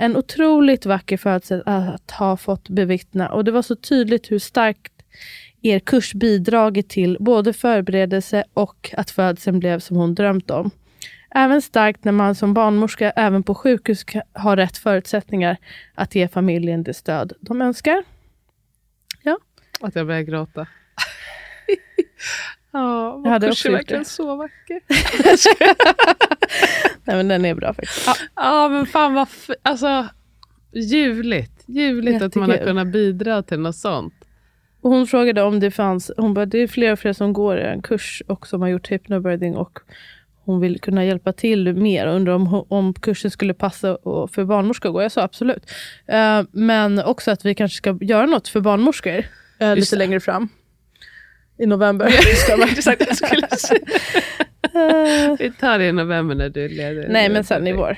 En 0.00 0.16
otroligt 0.16 0.86
vacker 0.86 1.16
födsel 1.16 1.62
att 1.66 2.10
ha 2.10 2.36
fått 2.36 2.68
bevittna 2.68 3.28
och 3.28 3.44
det 3.44 3.50
var 3.50 3.62
så 3.62 3.76
tydligt 3.76 4.30
hur 4.30 4.38
starkt 4.38 4.92
er 5.62 5.78
kurs 5.78 6.14
bidragit 6.14 6.88
till 6.88 7.16
både 7.20 7.52
förberedelse 7.52 8.44
och 8.54 8.90
att 8.96 9.10
födseln 9.10 9.58
blev 9.58 9.78
som 9.78 9.96
hon 9.96 10.14
drömt 10.14 10.50
om. 10.50 10.70
Även 11.30 11.62
starkt 11.62 12.04
när 12.04 12.12
man 12.12 12.34
som 12.34 12.54
barnmorska 12.54 13.10
även 13.10 13.42
på 13.42 13.54
sjukhus 13.54 14.04
har 14.32 14.56
rätt 14.56 14.76
förutsättningar 14.76 15.56
att 15.94 16.14
ge 16.14 16.28
familjen 16.28 16.82
det 16.82 16.94
stöd 16.94 17.32
de 17.40 17.62
önskar. 17.62 18.04
Att 19.80 19.94
jag 19.94 20.06
börjar 20.06 20.22
gråta. 20.22 20.66
Ja, 22.78 23.20
Jag 23.24 23.30
hade 23.30 23.46
vår 23.46 23.52
också 23.52 23.68
kurs 23.68 23.72
är 23.72 23.76
verkligen 23.76 24.02
det. 24.02 24.08
så 24.08 24.36
vacker. 24.36 24.80
Nej, 27.04 27.16
men 27.16 27.28
den 27.28 27.44
är 27.44 27.54
bra 27.54 27.74
faktiskt. 27.74 28.06
Ja, 28.06 28.14
Ja, 28.36 28.68
men 28.68 28.86
fan 28.86 29.14
vad 29.14 29.22
f- 29.30 29.50
alltså, 29.62 30.06
ljuvligt. 30.74 31.52
Ljuvligt 31.66 32.22
att 32.22 32.34
man 32.34 32.50
har 32.50 32.56
kunnat 32.56 32.86
bidra 32.88 33.42
till 33.42 33.60
något 33.60 33.76
sånt. 33.76 34.14
Och 34.80 34.90
hon 34.90 35.06
frågade 35.06 35.42
om 35.42 35.60
det 35.60 35.70
fanns, 35.70 36.10
hon 36.16 36.34
bara, 36.34 36.46
det 36.46 36.58
är 36.58 36.66
fler 36.66 36.92
och 36.92 36.98
fler 36.98 37.12
som 37.12 37.32
går 37.32 37.56
en 37.56 37.82
kurs 37.82 38.22
och 38.26 38.46
som 38.46 38.60
har 38.62 38.68
gjort 38.68 38.90
hypnobirthing 38.92 39.56
och 39.56 39.78
hon 40.44 40.60
vill 40.60 40.80
kunna 40.80 41.04
hjälpa 41.04 41.32
till 41.32 41.74
mer 41.74 42.06
och 42.06 42.14
undrar 42.14 42.32
om, 42.32 42.64
om 42.68 42.94
kursen 42.94 43.30
skulle 43.30 43.54
passa 43.54 43.98
för 44.32 44.44
barnmorskor 44.44 44.88
att 44.88 44.92
gå. 44.92 45.02
Jag 45.02 45.12
sa 45.12 45.22
absolut. 45.22 45.70
Eh, 46.06 46.42
men 46.52 46.98
också 47.04 47.30
att 47.30 47.44
vi 47.44 47.54
kanske 47.54 47.76
ska 47.76 47.98
göra 48.00 48.26
något 48.26 48.48
för 48.48 48.60
barnmorskor 48.60 49.24
eh, 49.58 49.76
lite 49.76 49.96
längre 49.96 50.20
fram. 50.20 50.48
I 51.58 51.66
november. 51.66 52.08
Ska 52.44 52.56
man- 52.56 52.68
Exakt, 52.68 53.06
jag 53.06 53.16
skulle 53.16 53.48
säga. 53.58 53.80
Vi 55.38 55.52
tar 55.52 55.78
det 55.78 55.86
i 55.86 55.92
november 55.92 56.34
när 56.34 56.48
du 56.48 56.64
är 56.64 56.68
ledig. 56.68 57.06
Nej, 57.10 57.28
men 57.28 57.44
sen 57.44 57.66
i 57.66 57.72
vår. 57.72 57.96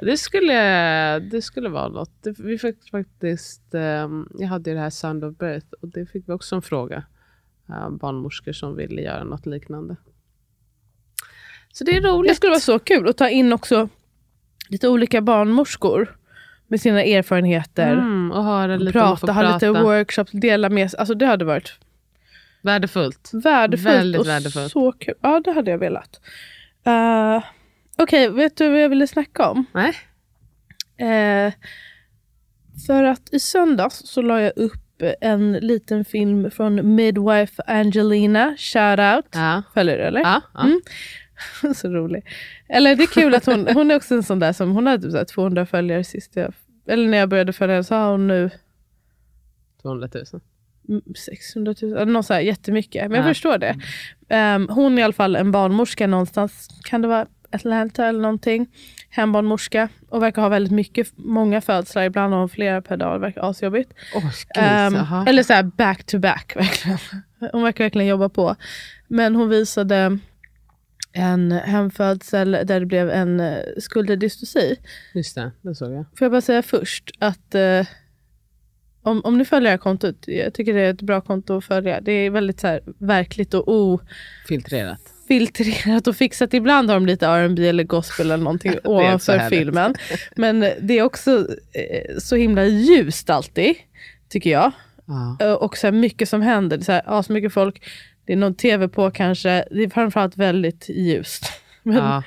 Det 0.00 0.16
skulle, 0.16 1.18
det 1.18 1.42
skulle 1.42 1.68
vara 1.68 1.88
något. 1.88 2.26
Vi 2.38 2.58
fick 2.58 2.90
faktiskt, 2.90 3.74
ehm, 3.74 4.28
jag 4.38 4.48
hade 4.48 4.70
ju 4.70 4.76
det 4.76 4.82
här 4.82 4.90
Sound 4.90 5.24
of 5.24 5.36
Birth 5.38 5.66
och 5.80 5.88
det 5.88 6.06
fick 6.06 6.28
vi 6.28 6.32
också 6.32 6.54
en 6.56 6.62
fråga. 6.62 7.02
Uh, 7.70 7.90
barnmorskor 7.90 8.52
som 8.52 8.76
ville 8.76 9.02
göra 9.02 9.24
något 9.24 9.46
liknande. 9.46 9.96
Så 11.72 11.84
det 11.84 11.96
är 11.96 12.00
roligt. 12.00 12.30
Det 12.30 12.34
skulle 12.34 12.50
vara 12.50 12.60
så 12.60 12.78
kul 12.78 13.08
att 13.08 13.16
ta 13.16 13.28
in 13.28 13.52
också 13.52 13.88
lite 14.68 14.88
olika 14.88 15.20
barnmorskor 15.20 16.16
med 16.66 16.80
sina 16.80 17.02
erfarenheter. 17.02 17.92
Mm, 17.92 18.32
och 18.32 18.44
höra 18.44 18.76
lite 18.76 18.92
få 18.92 18.98
prata, 18.98 19.32
ha 19.32 19.42
lite 19.54 19.66
prata. 19.66 19.82
workshops, 19.82 20.32
dela 20.32 20.68
med 20.68 20.90
sig. 20.90 20.98
Alltså 21.00 21.14
det 21.14 21.26
hade 21.26 21.44
varit 21.44 21.78
Värdefullt. 22.62 23.30
värdefullt 23.32 23.94
Väldigt 23.96 24.20
och 24.20 24.26
värdefullt. 24.26 24.72
så 24.72 24.92
kul. 24.92 25.14
Ja, 25.20 25.40
det 25.44 25.52
hade 25.52 25.70
jag 25.70 25.78
velat. 25.78 26.20
Uh, 26.86 27.44
Okej, 27.98 28.30
vet 28.30 28.56
du 28.56 28.68
vad 28.68 28.82
jag 28.82 28.88
ville 28.88 29.06
snacka 29.06 29.48
om? 29.48 29.64
Nej? 29.72 29.94
Eh, 30.98 31.52
för 32.86 33.04
att 33.04 33.34
i 33.34 33.40
söndags 33.40 34.02
så 34.04 34.22
la 34.22 34.40
jag 34.40 34.52
upp 34.56 35.02
en 35.20 35.52
liten 35.52 36.04
film 36.04 36.50
från 36.50 36.94
Midwife 36.94 37.62
Angelina, 37.66 38.56
shout 38.58 38.98
out. 38.98 39.26
Ja. 39.32 39.62
Följer 39.74 39.98
du 39.98 40.02
eller? 40.02 40.20
Ja, 40.20 40.40
ja. 40.54 40.64
Mm. 40.64 40.80
så 41.74 41.88
rolig. 41.88 42.24
Eller 42.68 42.96
det 42.96 43.02
är 43.02 43.06
kul 43.06 43.34
att 43.34 43.46
hon, 43.46 43.68
hon 43.74 43.90
är 43.90 43.96
också 43.96 44.14
en 44.14 44.22
sån 44.22 44.38
där 44.38 44.52
som, 44.52 44.70
hon 44.70 44.86
hade 44.86 45.02
typ 45.02 45.12
så 45.12 45.18
här 45.18 45.24
200 45.24 45.66
följare 45.66 46.04
sist 46.04 46.36
jag, 46.36 46.52
eller 46.86 47.08
när 47.08 47.18
jag 47.18 47.28
började 47.28 47.52
följa 47.52 47.74
henne 47.74 47.84
så 47.84 47.94
har 47.94 48.10
hon 48.10 48.28
nu 48.28 48.50
200 49.82 50.08
000. 50.14 50.24
Mm, 50.88 51.02
600 51.16 51.74
000, 51.82 51.92
eller 51.92 52.12
något 52.12 52.26
så 52.26 52.34
här 52.34 52.40
jättemycket. 52.40 53.02
Men 53.10 53.16
jag 53.20 53.24
Ja. 53.28 53.30
förstår 53.30 53.58
det. 53.58 53.76
Ehm, 54.28 54.68
hon 54.70 54.94
är 54.98 55.00
i 55.00 55.04
alla 55.04 55.12
fall 55.12 55.36
en 55.36 55.52
barnmorska 55.52 56.06
någonstans, 56.06 56.68
kan 56.84 57.02
det 57.02 57.08
vara 57.08 57.26
Atlanta 57.50 58.06
eller 58.06 58.20
någonting. 58.20 58.66
Hembarnmorska 59.10 59.88
och 60.08 60.22
verkar 60.22 60.42
ha 60.42 60.48
väldigt 60.48 60.72
mycket, 60.72 61.08
många 61.16 61.60
födslar, 61.60 62.02
ibland 62.02 62.32
har 62.32 62.40
hon 62.40 62.48
flera 62.48 62.82
per 62.82 62.96
dag, 62.96 63.14
det 63.14 63.18
verkar 63.20 63.50
asjobbigt. 63.50 63.92
Oh, 64.14 64.24
Ehm, 64.62 64.94
eller 65.26 65.42
så 65.42 65.52
här 65.52 65.62
back 65.62 66.04
to 66.04 66.18
back 66.18 66.52
verkligen. 66.56 66.98
Hon 67.52 67.62
verkar 67.62 67.84
verkligen 67.84 68.08
jobba 68.08 68.28
på. 68.28 68.56
Men 69.08 69.36
hon 69.36 69.48
visade 69.48 70.18
en 71.12 71.52
hemfödsel 71.52 72.50
där 72.52 72.80
det 72.80 72.86
blev 72.86 73.10
en 73.10 73.40
eh, 73.40 73.58
skulderdystosi. 73.78 74.76
Just 75.14 75.34
det, 75.34 75.50
det 75.62 75.74
såg 75.74 75.92
jag. 75.92 76.04
Får 76.18 76.24
jag 76.24 76.30
bara 76.32 76.40
säga 76.40 76.62
först 76.62 77.10
att 77.18 77.54
eh, 77.54 77.86
om, 79.02 79.20
om 79.24 79.38
ni 79.38 79.44
följer 79.44 79.64
det 79.64 79.70
här 79.70 79.78
kontot, 79.78 80.16
jag 80.26 80.54
tycker 80.54 80.74
det 80.74 80.80
är 80.80 80.90
ett 80.90 81.02
bra 81.02 81.20
konto 81.20 81.56
att 81.56 81.64
följa. 81.64 82.00
Det 82.00 82.12
är 82.12 82.30
väldigt 82.30 82.60
så 82.60 82.66
här, 82.66 82.80
verkligt 82.98 83.54
och 83.54 84.00
Filtrerat. 84.48 85.00
ofiltrerat 85.24 86.06
och 86.06 86.16
fixat. 86.16 86.54
Ibland 86.54 86.90
har 86.90 86.96
de 86.96 87.06
lite 87.06 87.26
R&B 87.26 87.68
eller 87.68 87.84
gospel 87.84 88.26
eller 88.30 88.44
någonting 88.44 88.74
ovanför 88.84 89.48
filmen. 89.48 89.94
Men 90.36 90.60
det 90.80 90.98
är 90.98 91.02
också 91.02 91.46
eh, 91.72 92.18
så 92.18 92.36
himla 92.36 92.64
ljust 92.64 93.30
alltid, 93.30 93.74
tycker 94.28 94.50
jag. 94.50 94.72
Ja. 95.06 95.36
Eh, 95.40 95.52
Och 95.52 95.76
så 95.76 95.86
här 95.86 95.92
mycket 95.92 96.28
som 96.28 96.42
händer. 96.42 96.76
Det 96.76 96.82
är 96.82 96.84
så, 96.84 96.92
här, 96.92 97.02
ja, 97.06 97.22
så 97.22 97.32
mycket 97.32 97.52
folk. 97.52 97.82
Det 98.24 98.32
är 98.32 98.36
någon 98.36 98.54
tv 98.54 98.88
på 98.88 99.10
kanske. 99.10 99.64
Det 99.70 99.82
är 99.82 99.90
framförallt 99.90 100.36
väldigt 100.36 100.88
ljust. 100.88 101.44
Men 101.82 101.96
Ja. 101.96 102.22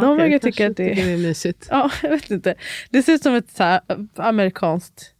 de 0.00 0.16
verkar 0.16 0.30
kanske 0.30 0.50
tycka 0.50 0.66
att 0.70 0.76
det 0.76 0.94
det 0.94 1.12
är 1.12 1.16
mysigt. 1.16 1.66
Ja, 1.70 1.90
jag 2.02 2.10
vet 2.10 2.30
inte. 2.30 2.54
Det 2.90 3.02
ser 3.02 3.12
ut 3.12 3.22
som 3.22 3.34
ett 3.34 3.50
så 3.56 3.62
här, 3.62 3.80
amerikanskt 4.16 5.10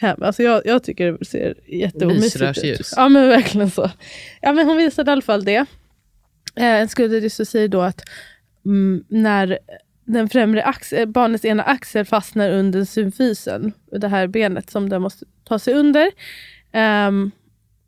hem. 0.00 0.22
Alltså 0.22 0.42
jag, 0.42 0.62
jag 0.64 0.82
tycker 0.82 1.12
det 1.12 1.24
ser 1.24 1.54
jätteomysigt 1.66 2.64
ut. 2.64 2.92
Ja 2.96 3.08
men 3.08 3.28
verkligen 3.28 3.70
så. 3.70 3.90
Ja 4.40 4.52
men 4.52 4.66
hon 4.66 4.76
visade 4.76 5.10
i 5.10 5.12
alla 5.12 5.22
fall 5.22 5.44
det. 5.44 5.66
Eh, 6.56 6.88
skulderdystosi 6.88 7.50
säger 7.50 7.68
då 7.68 7.80
att 7.80 8.02
mm, 8.64 9.04
när 9.08 9.58
den 10.04 10.28
främre 10.28 10.62
axel, 10.62 11.08
barnets 11.08 11.44
ena 11.44 11.62
axel 11.62 12.04
fastnar 12.04 12.50
under 12.50 12.84
symfysen, 12.84 13.72
det 13.92 14.08
här 14.08 14.26
benet 14.26 14.70
som 14.70 14.88
den 14.88 15.02
måste 15.02 15.24
ta 15.44 15.58
sig 15.58 15.74
under. 15.74 16.10
Ehm, 16.72 17.30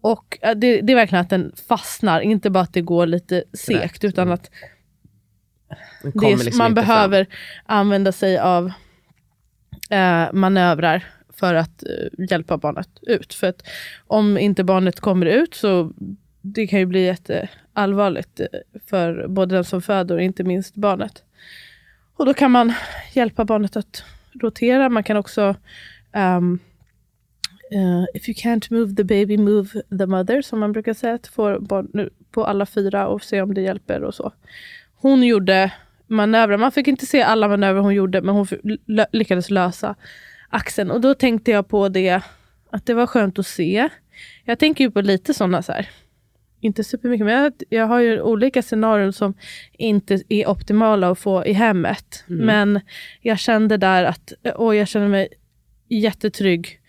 och 0.00 0.38
eh, 0.42 0.54
det, 0.54 0.80
det 0.80 0.92
är 0.92 0.96
verkligen 0.96 1.22
att 1.22 1.30
den 1.30 1.52
fastnar, 1.68 2.20
inte 2.20 2.50
bara 2.50 2.64
att 2.64 2.74
det 2.74 2.80
går 2.80 3.06
lite 3.06 3.44
segt 3.52 4.04
utan 4.04 4.32
att 4.32 4.50
det 6.02 6.36
liksom 6.36 6.58
man 6.58 6.74
behöver 6.74 7.26
använda 7.66 8.12
sig 8.12 8.38
av 8.38 8.72
eh, 9.90 10.32
manövrar 10.32 11.04
för 11.41 11.55
att 11.55 11.82
eh, 11.82 12.26
hjälpa 12.30 12.59
barnet 12.59 12.88
ut. 13.03 13.34
För 13.34 13.47
att 13.47 13.62
om 14.07 14.38
inte 14.38 14.64
barnet 14.64 15.01
kommer 15.01 15.26
ut 15.26 15.55
så 15.55 15.93
det 16.41 16.66
kan 16.66 16.78
ju 16.78 16.86
bli 16.86 17.05
jätteallvarligt 17.05 18.41
eh, 18.41 18.47
för 18.86 19.28
både 19.28 19.55
den 19.55 19.64
som 19.64 19.82
föder 19.82 20.14
och 20.14 20.22
inte 20.22 20.45
minst 20.45 20.74
barnet. 20.74 21.24
Och 22.16 22.26
då 22.26 22.34
kan 22.34 22.51
man 22.51 22.72
hjälpa 23.12 23.45
barnet 23.45 23.76
att 23.76 24.05
rotera. 24.32 24.88
Man 24.88 25.05
kan 25.05 25.16
också 25.16 25.55
um, 26.12 26.59
uh, 27.74 28.05
if 28.14 28.28
you 28.28 28.34
can't 28.34 28.72
move 28.72 28.95
the 28.95 29.05
baby, 29.05 29.36
move 29.38 29.68
the 29.99 30.07
mother, 30.07 30.43
som 30.43 30.61
man 30.61 30.72
brukar 30.72 30.95
säga. 30.95 31.14
Att 31.14 31.26
få 31.26 31.61
barn 31.61 32.11
på 32.30 32.45
alla 32.45 32.66
fyra 32.66 33.09
och 33.09 33.22
se 33.22 33.43
om 33.43 33.55
det 33.55 33.61
hjälper 33.61 34.03
och 34.03 34.14
så. 34.14 34.32
Hon 34.95 35.22
gjorde 35.22 35.72
manövrar. 36.07 36.57
Man 36.57 36.72
fick 36.72 36.88
inte 36.88 37.07
se 37.07 37.22
alla 37.22 37.49
manövrar 37.49 37.80
hon 37.80 37.95
gjorde, 37.95 38.22
men 38.22 38.34
hon 38.34 38.47
lyckades 39.12 39.51
lösa 39.51 39.95
axeln. 40.51 40.90
Och 40.90 41.01
då 41.01 41.14
tänkte 41.14 41.51
jag 41.51 41.68
på 41.68 41.88
det, 41.88 42.22
att 42.70 42.86
det 42.86 42.94
var 42.94 43.07
skönt 43.07 43.38
att 43.38 43.46
se. 43.46 43.88
Jag 44.44 44.59
tänker 44.59 44.84
ju 44.84 44.90
på 44.90 45.01
lite 45.01 45.34
sådana 45.34 45.62
så 45.62 45.72
här, 45.72 45.88
inte 46.61 46.84
supermycket, 46.84 47.26
men 47.26 47.34
jag, 47.34 47.53
jag 47.68 47.86
har 47.86 48.01
ju 48.01 48.20
olika 48.20 48.62
scenarion 48.62 49.12
som 49.12 49.34
inte 49.72 50.22
är 50.28 50.48
optimala 50.48 51.11
att 51.11 51.18
få 51.18 51.46
i 51.46 51.53
hemmet. 51.53 52.24
Mm. 52.28 52.46
Men 52.46 52.80
jag 53.20 53.38
kände 53.38 53.76
där 53.76 54.05
att, 54.05 54.32
och 54.57 54.74
jag 54.74 54.88
känner 54.88 55.09
mig 55.09 55.28
jättetrygg 55.88 56.80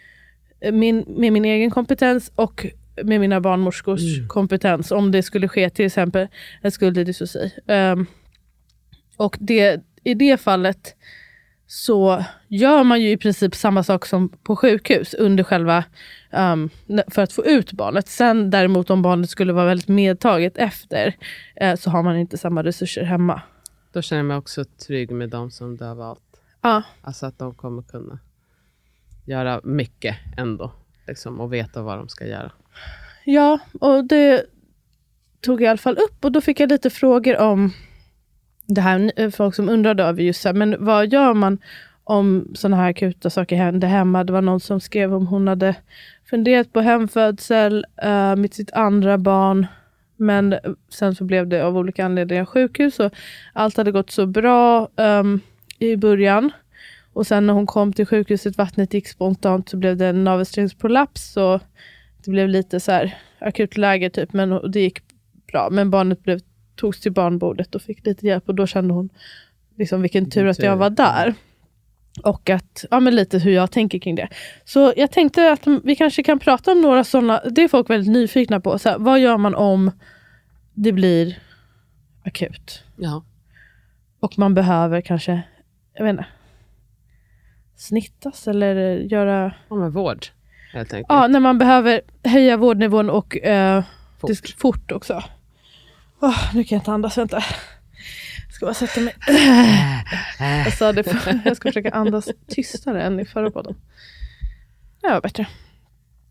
min, 0.71 1.05
med 1.07 1.33
min 1.33 1.45
egen 1.45 1.71
kompetens 1.71 2.31
och 2.35 2.65
med 3.03 3.19
mina 3.19 3.41
barnmorskors 3.41 4.17
Mm. 4.17 4.27
kompetens 4.27 4.91
om 4.91 5.11
det 5.11 5.23
skulle 5.23 5.47
ske 5.47 5.69
till 5.69 5.85
exempel 5.85 6.27
en 6.61 6.71
skulderdystosi. 6.71 7.51
Um, 7.67 8.05
och 9.17 9.37
det, 9.39 9.81
i 10.03 10.13
det 10.13 10.41
fallet 10.41 10.95
så 11.71 12.23
gör 12.47 12.83
man 12.83 13.01
ju 13.01 13.11
i 13.11 13.17
princip 13.17 13.55
samma 13.55 13.83
sak 13.83 14.05
som 14.05 14.29
på 14.29 14.55
sjukhus 14.55 15.13
under 15.13 15.43
själva 15.43 15.83
um, 16.31 16.69
för 17.07 17.21
att 17.21 17.33
få 17.33 17.45
ut 17.45 17.73
barnet. 17.73 18.07
Sen 18.07 18.49
däremot 18.49 18.89
om 18.89 19.01
barnet 19.01 19.29
skulle 19.29 19.53
vara 19.53 19.65
väldigt 19.65 19.87
medtaget 19.87 20.57
efter 20.57 21.15
eh, 21.55 21.75
så 21.75 21.89
har 21.89 22.03
man 22.03 22.17
inte 22.17 22.37
samma 22.37 22.63
resurser 22.63 23.03
hemma. 23.03 23.41
Då 23.91 24.01
känner 24.01 24.19
jag 24.19 24.25
mig 24.25 24.37
också 24.37 24.65
trygg 24.65 25.11
med 25.11 25.29
de 25.29 25.51
som 25.51 25.77
du 25.77 25.85
har 25.85 25.95
valt. 25.95 26.41
Ja, 26.61 26.83
Alltså 27.01 27.25
att 27.25 27.39
de 27.39 27.55
kommer 27.55 27.81
kunna 27.81 28.19
göra 29.25 29.61
mycket 29.63 30.15
ändå. 30.37 30.71
Liksom, 31.07 31.39
och 31.39 31.53
veta 31.53 31.81
vad 31.81 31.97
de 31.97 32.09
ska 32.09 32.25
göra. 32.25 32.51
Ja, 33.25 33.59
och 33.79 34.05
det 34.05 34.45
tog 35.41 35.61
jag 35.61 35.65
i 35.65 35.69
alla 35.69 35.77
fall 35.77 35.97
upp 35.97 36.25
och 36.25 36.31
då 36.31 36.41
fick 36.41 36.59
jag 36.59 36.69
lite 36.69 36.89
frågor 36.89 37.37
om 37.37 37.73
det 38.73 38.81
här, 38.81 39.11
eh, 39.15 39.29
folk 39.29 39.55
som 39.55 39.69
undrade 39.69 40.03
över 40.03 40.23
just 40.23 40.41
så 40.41 40.47
här, 40.47 40.53
men 40.53 40.75
vad 40.79 41.13
gör 41.13 41.33
man 41.33 41.57
om 42.03 42.47
sådana 42.53 42.77
här 42.77 42.89
akuta 42.89 43.29
saker 43.29 43.55
händer 43.55 43.87
hemma? 43.87 44.23
Det 44.23 44.33
var 44.33 44.41
någon 44.41 44.59
som 44.59 44.79
skrev 44.79 45.13
om 45.13 45.27
hon 45.27 45.47
hade 45.47 45.75
funderat 46.29 46.73
på 46.73 46.81
hemfödsel 46.81 47.85
uh, 48.03 48.35
med 48.35 48.53
sitt 48.53 48.71
andra 48.71 49.17
barn, 49.17 49.67
men 50.17 50.53
eh, 50.53 50.59
sen 50.89 51.15
så 51.15 51.23
blev 51.23 51.47
det 51.47 51.65
av 51.65 51.77
olika 51.77 52.05
anledningar 52.05 52.45
sjukhus 52.45 52.99
och 52.99 53.11
allt 53.53 53.77
hade 53.77 53.91
gått 53.91 54.11
så 54.11 54.25
bra 54.25 54.87
um, 54.95 55.39
i 55.79 55.95
början. 55.95 56.51
Och 57.13 57.27
sen 57.27 57.47
när 57.47 57.53
hon 57.53 57.67
kom 57.67 57.93
till 57.93 58.05
sjukhuset, 58.05 58.57
vattnet 58.57 58.93
gick 58.93 59.07
spontant, 59.07 59.69
så 59.69 59.77
blev 59.77 59.97
det 59.97 60.07
en 60.07 60.23
navelsträngsprolaps 60.23 61.37
och 61.37 61.61
det 62.25 62.31
blev 62.31 62.49
lite 62.49 62.79
så 62.79 62.91
här 62.91 63.17
akut 63.39 63.77
läge 63.77 64.09
typ, 64.09 64.33
men 64.33 64.71
det 64.71 64.79
gick 64.79 64.99
bra. 65.51 65.69
Men 65.71 65.89
barnet 65.89 66.23
blev, 66.23 66.39
togs 66.75 67.01
till 67.01 67.11
barnbordet 67.11 67.75
och 67.75 67.81
fick 67.81 68.05
lite 68.05 68.27
hjälp 68.27 68.49
och 68.49 68.55
då 68.55 68.67
kände 68.67 68.93
hon 68.93 69.09
liksom 69.77 70.01
vilken 70.01 70.29
tur 70.29 70.47
att 70.47 70.59
jag 70.59 70.77
var 70.77 70.89
där. 70.89 71.33
Och 72.23 72.49
att, 72.49 72.85
ja 72.91 72.99
men 72.99 73.15
lite 73.15 73.39
hur 73.39 73.51
jag 73.51 73.71
tänker 73.71 73.99
kring 73.99 74.15
det. 74.15 74.27
Så 74.65 74.93
jag 74.97 75.11
tänkte 75.11 75.51
att 75.51 75.67
vi 75.83 75.95
kanske 75.95 76.23
kan 76.23 76.39
prata 76.39 76.71
om 76.71 76.81
några 76.81 77.03
sådana, 77.03 77.41
det 77.49 77.63
är 77.63 77.67
folk 77.67 77.89
väldigt 77.89 78.13
nyfikna 78.13 78.59
på. 78.59 78.79
Så 78.79 78.89
här, 78.89 78.97
vad 78.99 79.19
gör 79.19 79.37
man 79.37 79.55
om 79.55 79.91
det 80.73 80.91
blir 80.91 81.39
akut? 82.25 82.83
Ja. 82.97 83.23
Och 84.19 84.39
man 84.39 84.53
behöver 84.53 85.01
kanske, 85.01 85.41
jag 85.93 86.03
vet 86.03 86.11
inte, 86.11 86.25
snittas 87.75 88.47
eller 88.47 88.95
göra 88.97 89.53
Och 89.67 89.77
med 89.77 89.93
vård, 89.93 90.25
helt 90.73 90.93
enkelt. 90.93 91.07
Ja, 91.09 91.27
när 91.27 91.39
man 91.39 91.57
behöver 91.57 92.01
höja 92.23 92.57
vårdnivån 92.57 93.09
och 93.09 93.37
eh, 93.37 93.83
Fort. 94.19 94.55
fort 94.57 94.91
också. 94.91 95.23
Åh, 96.21 96.55
nu 96.55 96.63
kan 96.63 96.75
jag 96.75 96.81
inte 96.81 96.91
andas, 96.91 97.17
vänta. 97.17 97.43
Jag 98.47 98.53
ska 98.53 98.65
bara 98.65 98.73
sätta 98.73 99.01
mig. 99.01 99.15
Jag 100.39 100.73
sa 100.73 100.93
det, 100.93 101.03
för, 101.03 101.39
jag 101.45 101.57
ska 101.57 101.69
försöka 101.69 101.91
andas 101.91 102.29
tystare 102.47 103.03
än 103.03 103.19
i 103.19 103.25
förra 103.25 103.51
podden. 103.51 103.75
Det 105.01 105.07
var 105.07 105.21
bättre. 105.21 105.47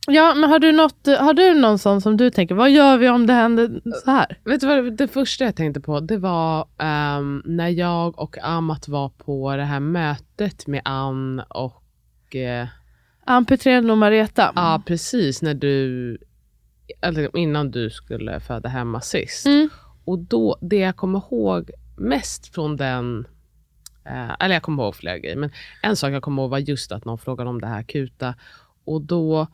Ja, 0.07 0.35
men 0.35 0.51
har 0.51 0.59
du, 0.59 0.73
något, 0.73 1.07
har 1.07 1.35
du 1.35 1.55
någon 1.55 1.79
sån 1.79 2.01
som 2.01 2.17
du 2.17 2.31
tänker, 2.31 2.55
vad 2.55 2.71
gör 2.71 2.99
vi 2.99 3.09
om 3.09 3.27
det 3.27 3.33
händer 3.33 3.81
så 4.05 4.11
här? 4.11 4.39
Vet 4.45 4.61
du 4.61 4.67
vad 4.67 4.97
det 4.97 5.09
första 5.09 5.45
jag 5.45 5.57
tänkte 5.57 5.81
på? 5.81 6.01
Det 6.01 6.17
var 6.17 6.67
ehm, 6.79 7.43
när 7.45 7.69
jag 7.69 8.19
och 8.19 8.39
Amat 8.39 8.89
var 8.89 9.09
på 9.09 9.57
det 9.57 9.65
här 9.65 9.81
mötet 9.81 10.67
med 10.67 10.83
Ann 10.85 11.41
och 11.49 12.37
eh, 12.37 12.67
Amputerad 13.25 13.91
och 13.91 13.99
Mareta. 13.99 14.53
Ja, 14.55 14.83
precis 14.87 15.43
när 15.43 15.55
du, 15.55 16.19
innan 17.35 17.71
du 17.71 17.91
skulle 17.91 18.41
föda 18.41 18.69
hemma 18.69 19.01
sist. 19.01 19.47
Mm. 19.47 19.69
Och 20.05 20.19
då, 20.19 20.59
det 20.61 20.77
jag 20.79 20.97
kommer 20.97 21.19
ihåg 21.19 21.71
mest 21.97 22.55
från 22.55 22.77
den, 22.77 23.27
eh, 24.05 24.31
eller 24.41 24.55
jag 24.55 24.63
kommer 24.63 24.83
ihåg 24.83 24.95
flera 24.95 25.19
grejer, 25.19 25.37
men 25.37 25.51
en 25.83 25.97
sak 25.97 26.13
jag 26.13 26.23
kommer 26.23 26.43
ihåg 26.43 26.51
var 26.51 26.59
just 26.59 26.93
att 26.93 27.05
någon 27.05 27.19
frågade 27.19 27.51
om 27.51 27.61
det 27.61 27.67
här 27.67 27.81
akuta. 27.81 28.35
Och 28.85 29.03
då, 29.03 29.47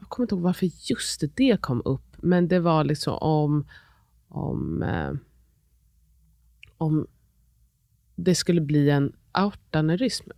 jag 0.00 0.08
kommer 0.08 0.24
inte 0.24 0.34
ihåg 0.34 0.42
varför 0.42 0.70
just 0.90 1.22
det 1.34 1.60
kom 1.60 1.82
upp, 1.84 2.16
men 2.16 2.48
det 2.48 2.58
var 2.58 2.84
liksom 2.84 3.14
om, 3.14 3.68
om, 4.28 4.82
eh, 4.82 5.12
om 6.78 7.06
det 8.14 8.34
skulle 8.34 8.60
bli 8.60 8.90
en 8.90 9.12
aortaneurysm. 9.32 10.30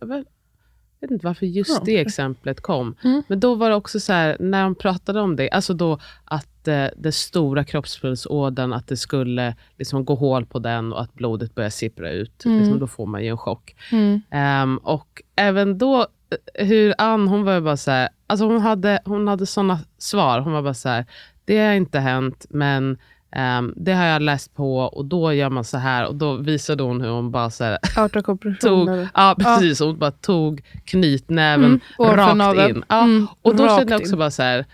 Jag 0.99 1.07
vet 1.07 1.13
inte 1.13 1.25
varför 1.25 1.45
just 1.45 1.69
Ja, 1.69 1.81
det 1.85 1.99
exemplet 1.99 2.61
kom. 2.61 2.95
Mm. 3.03 3.23
Men 3.27 3.39
då 3.39 3.55
var 3.55 3.69
det 3.69 3.75
också 3.75 3.99
så 3.99 4.13
här, 4.13 4.37
när 4.39 4.63
de 4.63 4.75
pratade 4.75 5.21
om 5.21 5.35
det, 5.35 5.49
alltså 5.49 5.73
då 5.73 5.99
att 6.25 6.67
eh, 6.67 6.87
den 6.97 7.11
stora 7.11 7.63
kroppspulsådern, 7.63 8.73
att 8.73 8.87
det 8.87 8.97
skulle 8.97 9.55
liksom 9.77 10.05
gå 10.05 10.15
hål 10.15 10.45
på 10.45 10.59
den 10.59 10.93
och 10.93 11.01
att 11.01 11.13
blodet 11.13 11.55
börjar 11.55 11.69
sippra 11.69 12.11
ut. 12.11 12.45
Mm. 12.45 12.59
Liksom, 12.59 12.79
då 12.79 12.87
får 12.87 13.05
man 13.05 13.23
ju 13.23 13.29
en 13.29 13.37
chock. 13.37 13.75
Mm. 13.91 14.21
Ehm, 14.31 14.77
och 14.77 15.21
även 15.35 15.77
då, 15.77 16.07
eh, 16.53 16.67
hur 16.67 16.93
Ann, 16.97 17.27
hon 17.27 17.43
var 17.43 17.53
ju 17.53 17.61
bara 17.61 17.77
så 17.77 17.91
här, 17.91 18.09
alltså 18.27 18.45
hon 18.45 18.61
hade, 18.61 18.99
hon 19.05 19.27
hade 19.27 19.45
såna 19.45 19.79
svar. 19.97 20.39
Hon 20.39 20.53
var 20.53 20.61
bara 20.61 20.73
så 20.73 20.89
här, 20.89 21.05
det 21.45 21.59
har 21.59 21.73
inte 21.73 21.99
hänt, 21.99 22.45
men 22.49 22.97
ehm, 23.31 23.73
det 23.75 23.93
har 23.93 24.05
jag 24.05 24.21
läst 24.21 24.55
på 24.55 24.77
och 24.79 25.05
då 25.05 25.33
gör 25.33 25.49
man 25.49 25.63
så 25.63 25.77
här. 25.77 26.07
Och 26.07 26.15
då 26.15 26.35
visade 26.35 26.83
hon 26.83 27.01
hur 27.01 27.09
hon 27.09 27.31
bara 27.31 27.49
så 27.49 27.63
här, 27.63 27.77
tog, 28.59 28.87
eller- 28.89 29.09
ja 29.13 29.35
precis, 29.39 29.79
hon 29.79 29.97
bara 29.97 30.11
tog 30.11 30.61
knytnäven 30.85 31.81
Mm, 31.99 32.15
rakt 32.15 32.69
in. 32.69 32.83
Ja, 32.89 33.03
Mm, 33.03 33.27
och 33.41 33.55
då 33.55 33.67
kände 33.77 33.93
jag 33.93 34.01
också 34.01 34.13
in. 34.13 34.19
bara 34.19 34.31
så 34.31 34.43
här, 34.43 34.65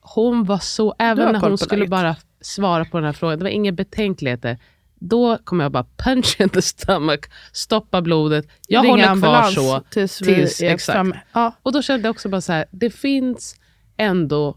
hon 0.00 0.44
var 0.44 0.58
så, 0.58 0.94
även 0.98 1.32
när 1.32 1.40
hon 1.40 1.58
skulle 1.58 1.86
bara 1.86 2.16
svara 2.40 2.84
på 2.84 2.96
den 2.96 3.04
här 3.06 3.12
frågan, 3.12 3.38
det 3.38 3.44
var 3.44 3.50
inga 3.50 3.72
betänkligheter. 3.72 4.58
då 4.98 5.38
kommer 5.44 5.64
jag 5.64 5.72
bara 5.72 5.86
punch 5.96 6.36
in 6.40 6.48
the 6.48 6.62
stomach, 6.62 7.20
stoppa 7.52 8.02
blodet. 8.02 8.46
Jag 8.68 8.84
Ringa 8.84 9.08
håller 9.08 9.22
kvar 9.22 9.42
så. 9.50 9.80
tills 9.90 10.18
tills- 10.18 10.62
exakt. 10.62 11.10
Ja. 11.32 11.52
Och 11.62 11.72
då 11.72 11.82
kände 11.82 12.08
jag 12.08 12.10
också 12.14 12.28
bara 12.28 12.40
så 12.40 12.52
här, 12.52 12.64
det 12.70 12.90
finns 12.90 13.56
ändå 13.96 14.56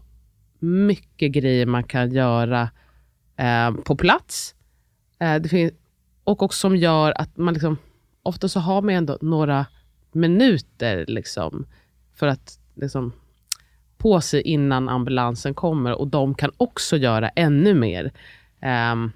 mycket 0.58 1.32
grejer 1.32 1.66
man 1.66 1.84
kan 1.84 2.12
göra 2.12 2.68
eh, 3.40 3.72
på 3.84 3.96
plats. 3.96 4.54
Eh, 5.18 5.34
det 5.34 5.48
finns, 5.48 5.72
och 6.24 6.42
också 6.42 6.58
som 6.58 6.76
gör 6.76 7.12
att 7.20 7.36
man 7.36 7.54
liksom, 7.54 7.78
ofta 8.22 8.48
så 8.48 8.60
har 8.60 8.82
man 8.82 8.94
ändå 8.94 9.18
några 9.20 9.66
minuter 10.12 11.04
liksom, 11.08 11.66
för 12.14 12.26
att 12.26 12.58
liksom, 12.74 13.12
på 13.98 14.20
sig 14.20 14.42
innan 14.42 14.88
ambulansen 14.88 15.54
kommer 15.54 15.92
och 15.92 16.08
de 16.08 16.34
kan 16.34 16.50
också 16.56 16.96
göra 16.96 17.28
ännu 17.28 17.74
mer. 17.74 18.12
Ehm, 18.60 19.12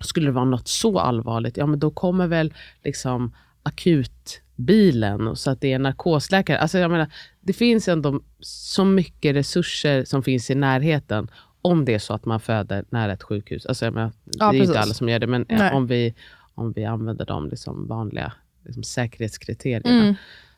skulle 0.00 0.26
det 0.26 0.32
vara 0.32 0.44
något 0.44 0.68
så 0.68 0.98
allvarligt, 0.98 1.56
ja 1.56 1.66
men 1.66 1.78
då 1.78 1.90
kommer 1.90 2.26
väl 2.26 2.54
liksom 2.84 3.34
akutbilen 3.62 5.36
så 5.36 5.50
att 5.50 5.60
det 5.60 5.72
är 5.72 5.78
narkosläkare. 5.78 6.58
Alltså 6.58 6.78
jag 6.78 6.90
menar, 6.90 7.12
det 7.40 7.52
finns 7.52 7.88
ändå 7.88 8.20
så 8.40 8.84
mycket 8.84 9.36
resurser 9.36 10.04
som 10.04 10.22
finns 10.22 10.50
i 10.50 10.54
närheten 10.54 11.30
om 11.62 11.84
det 11.84 11.94
är 11.94 11.98
så 11.98 12.14
att 12.14 12.24
man 12.24 12.40
föder 12.40 12.84
nära 12.90 13.12
ett 13.12 13.22
sjukhus. 13.22 13.66
Alltså 13.66 13.84
jag 13.84 13.94
menar, 13.94 14.12
det 14.24 14.44
är 14.44 14.52
ju 14.52 14.64
inte 14.64 14.80
alla 14.80 14.94
som 14.94 15.08
gör 15.08 15.18
det, 15.18 15.26
men 15.26 15.46
eh, 15.48 15.58
Nej. 15.58 15.72
om 15.72 15.86
vi, 15.86 16.14
om 16.54 16.72
vi 16.72 16.84
använder 16.84 17.26
de 17.26 17.48
liksom 17.48 17.86
vanliga 17.86 18.32
liksom 18.62 18.82
säkerhetskriterierna. 18.82 20.02
Mm. 20.02 20.14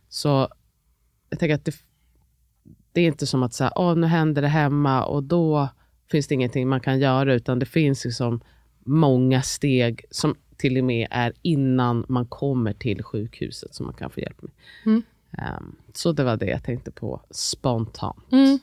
Så 0.08 0.48
jag 1.30 1.38
tänker 1.38 1.54
att 1.54 1.64
det, 1.64 1.74
det 2.92 3.00
är 3.00 3.06
inte 3.06 3.26
som 3.26 3.42
att 3.42 3.54
säga, 3.54 3.72
Åh, 3.76 3.96
nu 3.96 4.06
händer 4.06 4.42
det 4.42 4.48
hemma 4.48 5.04
och 5.04 5.22
då 5.22 5.68
finns 6.10 6.26
det 6.26 6.34
ingenting 6.34 6.68
man 6.68 6.80
kan 6.80 7.00
göra, 7.00 7.34
utan 7.34 7.58
det 7.58 7.66
finns 7.66 8.04
liksom 8.04 8.40
många 8.78 9.42
steg 9.42 10.04
som 10.10 10.34
till 10.56 10.78
och 10.78 10.84
med 10.84 11.08
är 11.10 11.32
innan 11.42 12.04
man 12.08 12.26
kommer 12.26 12.72
till 12.72 13.02
sjukhuset 13.02 13.74
som 13.74 13.86
man 13.86 13.94
kan 13.94 14.10
få 14.10 14.20
hjälp 14.20 14.42
med. 14.42 14.50
Mm. 14.86 15.02
Ehm, 15.38 15.76
så 15.92 16.12
det 16.12 16.24
var 16.24 16.36
det 16.36 16.46
jag 16.46 16.62
tänkte 16.62 16.90
på 16.90 17.20
spontant. 17.30 18.32
Mm. 18.32 18.58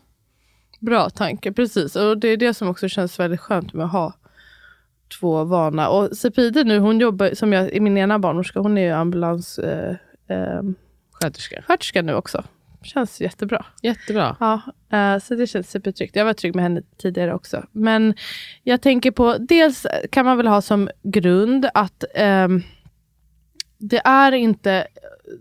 Bra 0.81 1.09
tanke, 1.09 1.51
precis. 1.51 1.95
Och 1.95 2.17
det 2.17 2.27
är 2.27 2.37
det 2.37 2.53
som 2.53 2.67
också 2.67 2.87
känns 2.87 3.19
väldigt 3.19 3.39
skönt 3.39 3.73
med 3.73 3.85
att 3.85 3.91
ha 3.91 4.13
två 5.19 5.43
vana. 5.43 5.89
Och 5.89 6.17
Sepide 6.17 6.63
nu, 6.63 6.79
hon 6.79 6.99
jobbar, 6.99 7.29
som 7.33 7.53
jag, 7.53 7.81
min 7.81 7.97
ena 7.97 8.19
barnmorska, 8.19 8.59
hon 8.59 8.77
är 8.77 8.81
ju 8.81 8.91
ambulanssköterska 8.91 9.97
eh, 10.27 10.37
eh, 10.37 10.61
Sköterska. 11.11 11.63
sköterska 11.67 12.01
nu 12.01 12.13
också. 12.13 12.43
Känns 12.83 13.21
jättebra. 13.21 13.65
Jättebra. 13.81 14.35
Ja, 14.39 14.61
eh, 14.97 15.19
så 15.19 15.35
det 15.35 15.47
känns 15.47 15.71
supertryggt. 15.71 16.15
Jag 16.15 16.25
var 16.25 16.33
trygg 16.33 16.55
med 16.55 16.63
henne 16.63 16.81
tidigare 16.97 17.33
också. 17.33 17.65
Men 17.71 18.13
jag 18.63 18.81
tänker 18.81 19.11
på, 19.11 19.37
dels 19.39 19.87
kan 20.11 20.25
man 20.25 20.37
väl 20.37 20.47
ha 20.47 20.61
som 20.61 20.89
grund 21.03 21.69
att 21.73 22.03
ehm, 22.15 22.63
det 23.81 24.01
är 24.05 24.31
inte, 24.31 24.87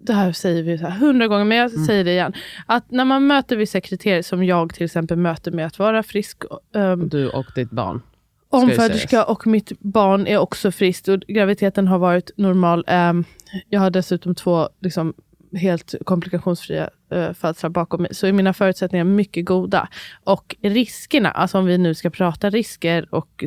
det 0.03 0.13
här 0.13 0.33
säger 0.33 0.63
vi 0.63 0.77
hundra 0.77 1.29
gånger, 1.29 1.45
men 1.45 1.59
jag 1.59 1.71
säger 1.71 2.05
det 2.05 2.11
igen. 2.11 2.33
Att 2.67 2.91
när 2.91 3.05
man 3.05 3.27
möter 3.27 3.57
vissa 3.57 3.81
kriterier 3.81 4.23
som 4.23 4.45
jag 4.45 4.75
till 4.75 4.85
exempel 4.85 5.17
möter 5.17 5.51
med 5.51 5.67
att 5.67 5.79
vara 5.79 6.03
frisk, 6.03 6.43
ehm, 6.75 7.09
Du 7.09 7.29
och 7.29 7.47
ditt 7.55 7.71
barn. 7.71 8.03
omföderska 8.49 9.25
och 9.25 9.47
mitt 9.47 9.73
barn 9.81 10.27
är 10.27 10.39
också 10.39 10.73
friskt 10.73 11.09
och 11.09 11.21
graviditeten 11.21 11.89
har 11.89 11.99
varit 11.99 12.31
normal. 12.37 12.85
Ehm, 12.87 13.25
jag 13.69 13.81
har 13.81 13.91
dessutom 13.91 14.35
två 14.35 14.69
liksom, 14.81 15.15
helt 15.53 15.95
komplikationsfria 16.05 16.91
uh, 17.15 17.33
födslar 17.33 17.71
bakom 17.71 18.03
mig. 18.03 18.15
Så 18.15 18.27
är 18.27 18.33
mina 18.33 18.53
förutsättningar 18.53 19.05
mycket 19.05 19.45
goda. 19.45 19.89
Och 20.25 20.57
riskerna, 20.63 21.31
alltså 21.31 21.59
om 21.59 21.65
vi 21.67 21.79
nu 21.79 21.95
ska 21.95 22.11
prata 22.11 22.51
risker 22.51 23.15
och 23.15 23.45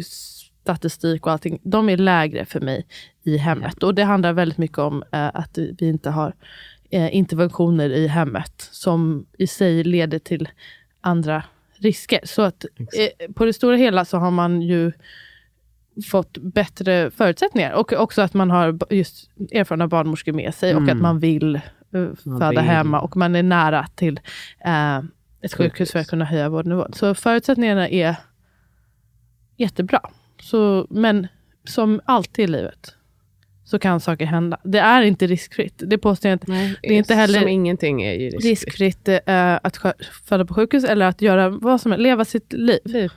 statistik 0.64 1.26
och 1.26 1.32
allting, 1.32 1.60
de 1.64 1.90
är 1.90 1.98
lägre 1.98 2.46
för 2.46 2.60
mig 2.62 2.86
i 3.24 3.38
hemmet. 3.38 3.84
Och 3.84 3.96
det 3.96 4.04
handlar 4.04 4.34
väldigt 4.34 4.58
mycket 4.58 4.78
om 4.78 5.04
eh, 5.12 5.30
att 5.34 5.58
vi 5.58 5.88
inte 5.88 6.10
har 6.10 6.34
eh, 6.90 7.16
interventioner 7.16 7.90
i 7.90 8.08
hemmet 8.08 8.70
som 8.72 9.26
i 9.38 9.48
sig 9.48 9.84
leder 9.84 10.20
till 10.20 10.50
andra 11.02 11.44
risker. 11.78 12.20
Så 12.24 12.42
att 12.42 12.66
eh, 12.76 13.34
på 13.34 13.46
det 13.46 13.54
stora 13.54 13.76
hela 13.76 14.06
så 14.06 14.18
har 14.18 14.32
man 14.32 14.62
ju 14.62 14.92
fått 16.12 16.38
bättre 16.38 17.12
förutsättningar 17.12 17.72
och 17.74 17.94
också 17.94 18.22
att 18.22 18.34
man 18.34 18.52
har 18.52 18.80
just 18.94 19.30
erfarna 19.52 19.88
barnmorskor 19.88 20.34
med 20.34 20.54
sig 20.56 20.76
och 20.76 20.82
Mm. 20.82 20.96
att 20.98 21.02
man 21.02 21.20
vill 21.20 21.60
Man 21.92 22.16
föda 22.40 22.50
vill. 22.50 22.60
hemma 22.60 23.00
och 23.02 23.18
man 23.18 23.36
är 23.36 23.44
nära 23.44 23.88
till 23.96 24.20
eh, 24.66 24.98
ett 25.42 25.54
sjukhus 25.54 25.92
för 25.92 26.00
att 26.00 26.08
kunna 26.08 26.26
höja 26.26 26.50
vårdnivån. 26.50 26.94
Så 26.94 27.16
förutsättningarna 27.16 27.90
är 27.90 28.16
jättebra. 29.58 30.00
Så, 30.44 30.88
men 30.90 31.28
som 31.64 32.02
alltid 32.06 32.44
i 32.44 32.48
livet 32.48 32.96
så 33.66 33.80
kan 33.80 34.00
saker 34.00 34.26
hända. 34.26 34.58
Det 34.64 34.80
är 34.80 35.02
inte 35.02 35.28
riskfritt. 35.28 35.74
Det 35.78 35.98
påstår 35.98 36.30
jag 36.30 36.36
inte. 36.36 36.52
Nej, 36.52 36.76
Det 36.82 36.88
är 36.88 36.98
inte 36.98 37.16
heller 37.16 37.40
som 37.40 37.48
ingenting 37.50 38.04
är 38.04 38.14
ju 38.14 38.30
riskfritt. 38.30 38.46
Riskfritt 38.46 39.08
eh, 39.26 39.54
att 39.64 39.78
föda 40.26 40.46
på 40.46 40.54
sjukhus 40.54 40.84
eller 40.84 41.06
att 41.06 41.22
göra 41.22 41.50
vad 41.50 41.82
som 41.82 41.92
helst, 41.92 42.04
leva 42.04 42.26
sitt 42.26 42.54
liv. 42.54 42.80
Liv. 42.86 43.12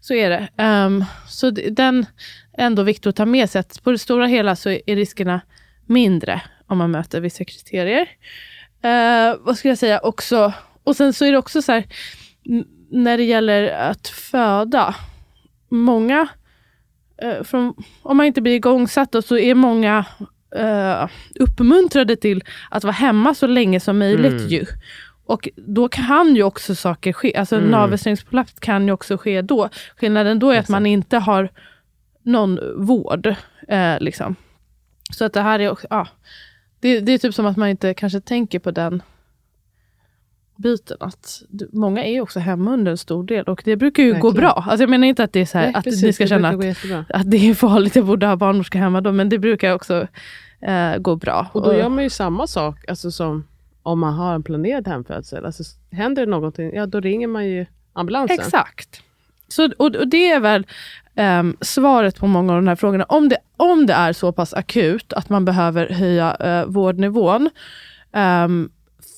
Så 0.00 0.14
är 0.14 0.30
det. 0.30 0.48
Ehm, 0.56 1.04
så 1.28 1.50
den 1.50 2.06
är 2.52 2.66
ändå 2.66 2.82
viktig 2.82 3.08
att 3.10 3.16
ta 3.16 3.26
med 3.26 3.50
sig. 3.50 3.58
Att 3.58 3.82
på 3.82 3.90
det 3.90 3.98
stora 3.98 4.26
hela 4.26 4.56
så 4.56 4.70
är 4.70 4.96
riskerna 4.96 5.40
mindre 5.86 6.42
om 6.66 6.78
man 6.78 6.90
möter 6.90 7.20
vissa 7.20 7.44
kriterier. 7.44 8.08
Eh, 8.82 9.36
vad 9.40 9.58
ska 9.58 9.68
jag 9.68 9.78
säga 9.78 10.00
också? 10.00 10.52
Och 10.84 10.96
sen 10.96 11.12
så 11.12 11.24
är 11.24 11.32
det 11.32 11.38
också 11.38 11.62
så 11.62 11.72
här, 11.72 11.84
när 12.90 13.16
det 13.16 13.24
gäller 13.24 13.68
att 13.68 14.08
föda. 14.08 14.94
Många, 15.68 16.28
eh, 17.22 17.42
från, 17.42 17.74
om 18.02 18.16
man 18.16 18.26
inte 18.26 18.40
blir 18.40 18.54
igångsatt 18.54 19.12
då, 19.12 19.22
så 19.22 19.38
är 19.38 19.54
många 19.54 20.04
eh, 20.56 21.08
uppmuntrade 21.34 22.16
till 22.16 22.44
att 22.70 22.84
vara 22.84 22.92
hemma 22.92 23.34
så 23.34 23.46
länge 23.46 23.80
som 23.80 23.98
möjligt. 23.98 24.32
Mm. 24.32 24.48
ju. 24.48 24.66
Och 25.26 25.48
då 25.56 25.88
kan 25.88 26.36
ju 26.36 26.42
också 26.42 26.74
saker 26.74 27.12
ske. 27.12 27.36
Alltså 27.36 27.56
Mm. 27.56 27.70
navelsträngsprolaps 27.70 28.52
kan 28.60 28.86
ju 28.86 28.92
också 28.92 29.18
ske 29.18 29.42
då. 29.42 29.68
Skillnaden 29.96 30.38
då 30.38 30.50
är 30.50 30.58
att 30.58 30.68
man 30.68 30.86
inte 30.86 31.18
har 31.18 31.48
någon 32.22 32.58
vård. 32.76 33.34
Eh, 33.68 34.00
liksom. 34.00 34.36
Så 35.12 35.24
att 35.24 35.32
det 35.32 35.40
här 35.40 35.58
är 35.58 35.70
också, 35.70 35.86
ja. 35.90 36.06
Det, 36.80 37.00
det 37.00 37.12
är 37.12 37.18
typ 37.18 37.34
som 37.34 37.46
att 37.46 37.56
man 37.56 37.68
inte 37.68 37.94
kanske 37.94 38.20
tänker 38.20 38.58
på 38.58 38.70
den 38.70 39.02
biten. 40.56 40.96
Att 41.00 41.42
många 41.72 42.04
är 42.04 42.20
också 42.20 42.40
hemma 42.40 42.72
under 42.72 42.90
en 42.90 42.98
stor 42.98 43.24
del 43.24 43.44
och 43.44 43.62
det 43.64 43.76
brukar 43.76 44.02
ju 44.02 44.08
gå 44.08 44.14
Verkligen. 44.14 44.34
bra. 44.34 44.64
Alltså 44.68 44.82
jag 44.82 44.90
menar 44.90 45.06
inte 45.06 45.24
att 45.24 45.32
det 45.32 45.40
är 45.40 45.46
så 45.46 45.58
här, 45.58 45.66
Nej, 45.66 45.74
att 45.74 45.84
precis, 45.84 46.02
ni 46.02 46.12
ska 46.12 46.26
känna 46.26 46.48
att, 46.48 46.56
gå 46.56 46.74
att 47.08 47.30
det 47.30 47.50
är 47.50 47.54
farligt, 47.54 47.96
jag 47.96 48.06
borde 48.06 48.26
ha 48.26 48.36
barnmorska 48.36 48.78
hemma 48.78 49.00
då, 49.00 49.12
men 49.12 49.28
det 49.28 49.38
brukar 49.38 49.74
också 49.74 50.06
eh, 50.60 50.96
gå 50.98 51.16
bra. 51.16 51.46
Och 51.52 51.62
då 51.62 51.74
gör 51.74 51.88
man 51.88 52.04
ju 52.04 52.10
samma 52.10 52.46
sak 52.46 52.88
alltså 52.88 53.10
som 53.10 53.44
om 53.82 53.98
man 53.98 54.14
har 54.14 54.34
en 54.34 54.42
planerad 54.42 54.88
hemfödsel. 54.88 55.44
Alltså, 55.44 55.62
händer 55.90 56.26
det 56.26 56.30
någonting, 56.30 56.74
ja 56.74 56.86
då 56.86 57.00
ringer 57.00 57.26
man 57.26 57.46
ju 57.46 57.66
ambulansen. 57.92 58.38
Exakt. 58.40 59.02
Så, 59.48 59.70
och, 59.78 59.96
och 59.96 60.08
det 60.08 60.30
är 60.32 60.40
väl 60.40 60.66
ehm, 61.14 61.56
svaret 61.60 62.18
på 62.18 62.26
många 62.26 62.52
av 62.52 62.58
de 62.58 62.68
här 62.68 62.76
frågorna. 62.76 63.04
Om 63.04 63.28
det, 63.28 63.38
om 63.56 63.86
det 63.86 63.92
är 63.92 64.12
så 64.12 64.32
pass 64.32 64.54
akut 64.54 65.12
att 65.12 65.28
man 65.28 65.44
behöver 65.44 65.88
höja 65.88 66.36
uh, 66.44 66.70
vårdnivån 66.70 67.50
um, 68.12 68.70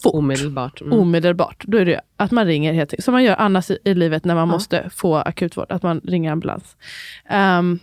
fort, 0.05 0.15
Omedelbart. 0.15 0.81
Mm. 0.81 0.99
omedelbart, 0.99 1.65
då 1.67 1.79
är 1.79 1.85
det 1.85 2.01
att 2.17 2.31
man 2.31 2.47
ringer 2.47 2.73
helt 2.73 2.93
enkelt. 2.93 3.05
Som 3.05 3.13
man 3.13 3.25
gör 3.25 3.37
annars 3.37 3.71
i, 3.71 3.79
i 3.85 3.95
livet 3.95 4.25
när 4.25 4.35
man 4.35 4.49
Ja. 4.49 4.53
måste 4.55 4.91
få 4.91 5.17
akutvård, 5.17 5.67
att 5.73 5.83
man 5.83 6.01
ringer 6.05 6.33
ambulans. 6.33 6.77
Ehm, 7.29 7.79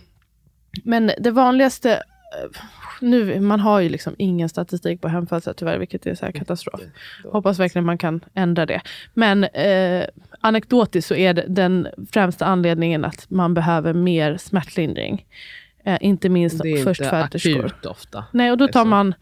men 0.84 1.10
det 1.18 1.30
vanligaste, 1.30 1.92
eh, 1.92 2.60
nu, 3.00 3.40
man 3.40 3.60
har 3.60 3.80
ju 3.80 3.88
liksom 3.88 4.14
ingen 4.18 4.48
statistik 4.48 5.00
på 5.00 5.08
hemfödslar 5.08 5.54
tyvärr, 5.54 5.78
vilket 5.78 6.06
är 6.06 6.14
så 6.14 6.24
här 6.26 6.32
katastrof. 6.32 6.80
Hoppas 7.32 7.58
verkligen 7.58 7.84
man 7.86 7.98
kan 7.98 8.20
ändra 8.34 8.66
det. 8.66 8.80
Men 9.14 9.44
eh, 9.44 10.04
anekdotiskt 10.40 11.08
så 11.08 11.14
är 11.14 11.34
det 11.34 11.44
den 11.48 11.88
främsta 12.12 12.44
anledningen 12.46 13.04
att 13.04 13.30
man 13.30 13.54
behöver 13.54 13.92
mer 13.92 14.36
smärtlindring. 14.36 15.26
Eh, 15.84 15.98
inte 16.00 16.28
minst 16.28 16.62
det 16.62 16.68
är 16.68 16.78
inte 16.78 16.84
förstföderskor. 16.94 17.64
akut 17.66 17.86
ofta. 17.86 18.24
Nej, 18.32 18.50
och 18.50 18.58
då 18.58 18.64
tar 18.64 18.68
Liksom. 18.68 18.88
man, 18.88 19.14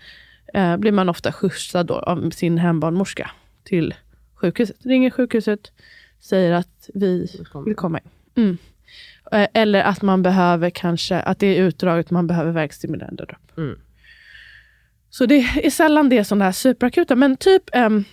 eh, 0.55 0.76
blir 0.76 0.92
man 0.92 1.09
ofta 1.09 1.32
skjutsad 1.32 1.86
då 1.86 1.94
av 1.94 2.30
sin 2.30 2.59
hembarnmorska 2.59 3.30
till 3.64 3.94
sjukhuset. 4.34 4.76
Ringer 4.86 5.11
sjukhuset, 5.11 5.72
säger 6.20 6.53
att 6.53 6.90
vi 6.94 7.26
vill 7.66 7.76
komma 7.76 7.98
in. 7.98 8.11
Mm. 8.44 8.59
Eh, 9.32 9.48
Eller 9.55 9.82
att 9.82 10.03
man 10.03 10.22
behöver 10.22 10.70
kanske, 10.70 11.20
att 11.20 11.38
det 11.38 11.46
är 11.46 11.62
utdraget, 11.62 12.11
man 12.11 12.26
behöver 12.26 12.53
verkstimulerande 12.53 13.24
dropp. 13.24 13.59
Mm. 13.59 13.78
Så 15.11 15.26
det 15.26 15.36
är 15.62 15.70
sällan 15.70 16.09
det 16.09 16.18
är 16.18 16.24
sådana 16.24 16.44
här 16.44 16.53
superakuta, 16.53 17.16
men 17.16 17.36
typ 17.36 17.62
ehm, 17.72 18.05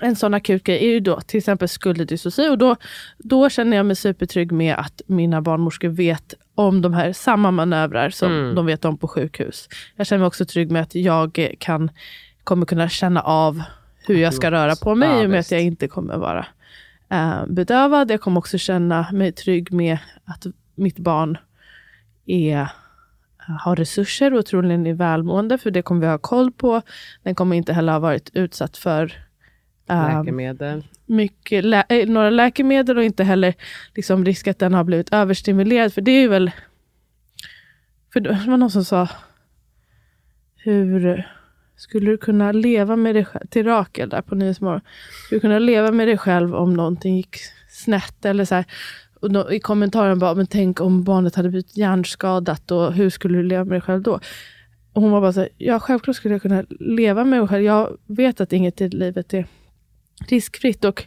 en 0.00 0.16
sån 0.16 0.34
akut 0.34 0.64
grej 0.64 0.84
är 0.84 0.90
ju 0.90 1.00
då 1.00 1.20
till 1.20 1.38
exempel 1.38 1.68
skulderdystoci 1.68 2.48
och 2.48 2.58
då, 2.58 2.76
då 3.18 3.50
känner 3.50 3.76
jag 3.76 3.86
mig 3.86 3.96
supertrygg 3.96 4.52
med 4.52 4.74
att 4.74 5.02
mina 5.06 5.42
barnmorskor 5.42 5.88
vet 5.88 6.34
om 6.56 6.82
de 6.82 6.94
här 6.94 7.12
samma 7.12 7.50
manövrar 7.50 8.10
som 8.10 8.32
Mm. 8.32 8.54
de 8.54 8.66
vet 8.66 8.84
om 8.84 8.98
på 8.98 9.08
sjukhus. 9.08 9.68
Jag 9.96 10.06
känner 10.06 10.18
mig 10.20 10.26
också 10.26 10.44
trygg 10.44 10.70
med 10.70 10.82
att 10.82 10.94
jag 10.94 11.38
eh, 11.38 11.48
kan, 11.58 11.90
kommer 12.44 12.66
kunna 12.66 12.88
känna 12.88 13.20
av 13.20 13.62
hur 14.06 14.16
jag 14.16 14.34
ska 14.34 14.50
röra 14.50 14.76
på 14.76 14.94
mig 14.94 15.08
Ja, 15.08 15.22
i 15.22 15.26
och 15.26 15.30
med 15.30 15.38
visst. 15.38 15.48
att 15.48 15.52
jag 15.52 15.62
inte 15.62 15.88
kommer 15.88 16.16
vara 16.16 16.46
eh, 17.10 17.46
bedövad. 17.48 18.10
Jag 18.10 18.20
kommer 18.20 18.38
också 18.38 18.58
känna 18.58 19.06
mig 19.12 19.32
trygg 19.32 19.72
med 19.72 19.98
att 20.24 20.46
mitt 20.74 20.98
barn 20.98 21.38
är 22.26 22.68
har 23.60 23.76
resurser 23.76 24.34
och 24.34 24.46
troligen 24.46 24.86
är 24.86 24.94
välmående, 24.94 25.58
för 25.58 25.70
det 25.70 25.82
kommer 25.82 26.00
vi 26.00 26.06
ha 26.06 26.18
koll 26.18 26.52
på. 26.52 26.82
Den 27.22 27.34
kommer 27.34 27.56
inte 27.56 27.72
heller 27.72 27.92
ha 27.92 27.98
varit 27.98 28.30
utsatt 28.34 28.76
för 28.76 29.02
um, 29.88 29.96
Läkemedel 30.18 30.84
mycket 31.06 31.64
lä 31.64 31.84
äh, 31.88 32.08
några 32.08 32.30
läkemedel 32.30 32.98
och 32.98 33.04
inte 33.04 33.24
heller 33.24 33.54
liksom 33.94 34.24
risk 34.24 34.48
att 34.48 34.58
den 34.58 34.74
har 34.74 34.84
blivit 34.84 35.14
överstimulerad. 35.14 35.92
För 35.92 36.00
det 36.00 36.10
är 36.10 36.20
ju 36.20 36.28
väl... 36.28 36.50
För 38.12 38.20
det 38.20 38.44
var 38.46 38.56
någon 38.56 38.70
som 38.70 38.84
sa, 38.84 39.08
hur 40.56 41.26
skulle 41.76 42.10
du 42.10 42.16
kunna 42.16 42.52
leva 42.52 42.96
med 42.96 43.14
dig 43.14 43.24
själv, 43.24 43.46
till 43.46 43.66
Rakel 43.66 44.08
där 44.08 44.22
på 44.22 44.34
Nyhetsmorgon, 44.34 44.80
skulle 45.26 45.36
du 45.36 45.40
kunna 45.40 45.58
leva 45.58 45.92
med 45.92 46.08
dig 46.08 46.18
själv 46.18 46.54
om 46.54 46.74
någonting 46.74 47.16
gick 47.16 47.36
snett 47.68 48.24
eller 48.24 48.44
så 48.44 48.54
här. 48.54 48.64
Och 49.20 49.30
då, 49.30 49.52
I 49.52 49.60
kommentaren 49.60 50.18
bara, 50.18 50.34
men 50.34 50.46
tänk 50.46 50.80
om 50.80 51.04
barnet 51.04 51.34
hade 51.34 51.48
blivit 51.48 51.76
hjärnskadat 51.76 52.70
och 52.70 52.92
hur 52.92 53.10
skulle 53.10 53.38
du 53.38 53.42
leva 53.42 53.64
med 53.64 53.72
dig 53.72 53.80
själv 53.80 54.02
då? 54.02 54.20
Och 54.92 55.02
hon 55.02 55.10
var 55.10 55.20
bara 55.20 55.32
så 55.32 55.40
här, 55.40 55.48
ja 55.58 55.80
självklart 55.80 56.16
skulle 56.16 56.34
jag 56.34 56.42
kunna 56.42 56.64
leva 56.80 57.24
med 57.24 57.40
mig 57.40 57.48
själv. 57.48 57.64
Jag 57.64 57.98
vet 58.06 58.40
att 58.40 58.52
inget 58.52 58.80
i 58.80 58.88
livet 58.88 59.34
är 59.34 59.46
riskfritt 60.28 60.84
och 60.84 61.04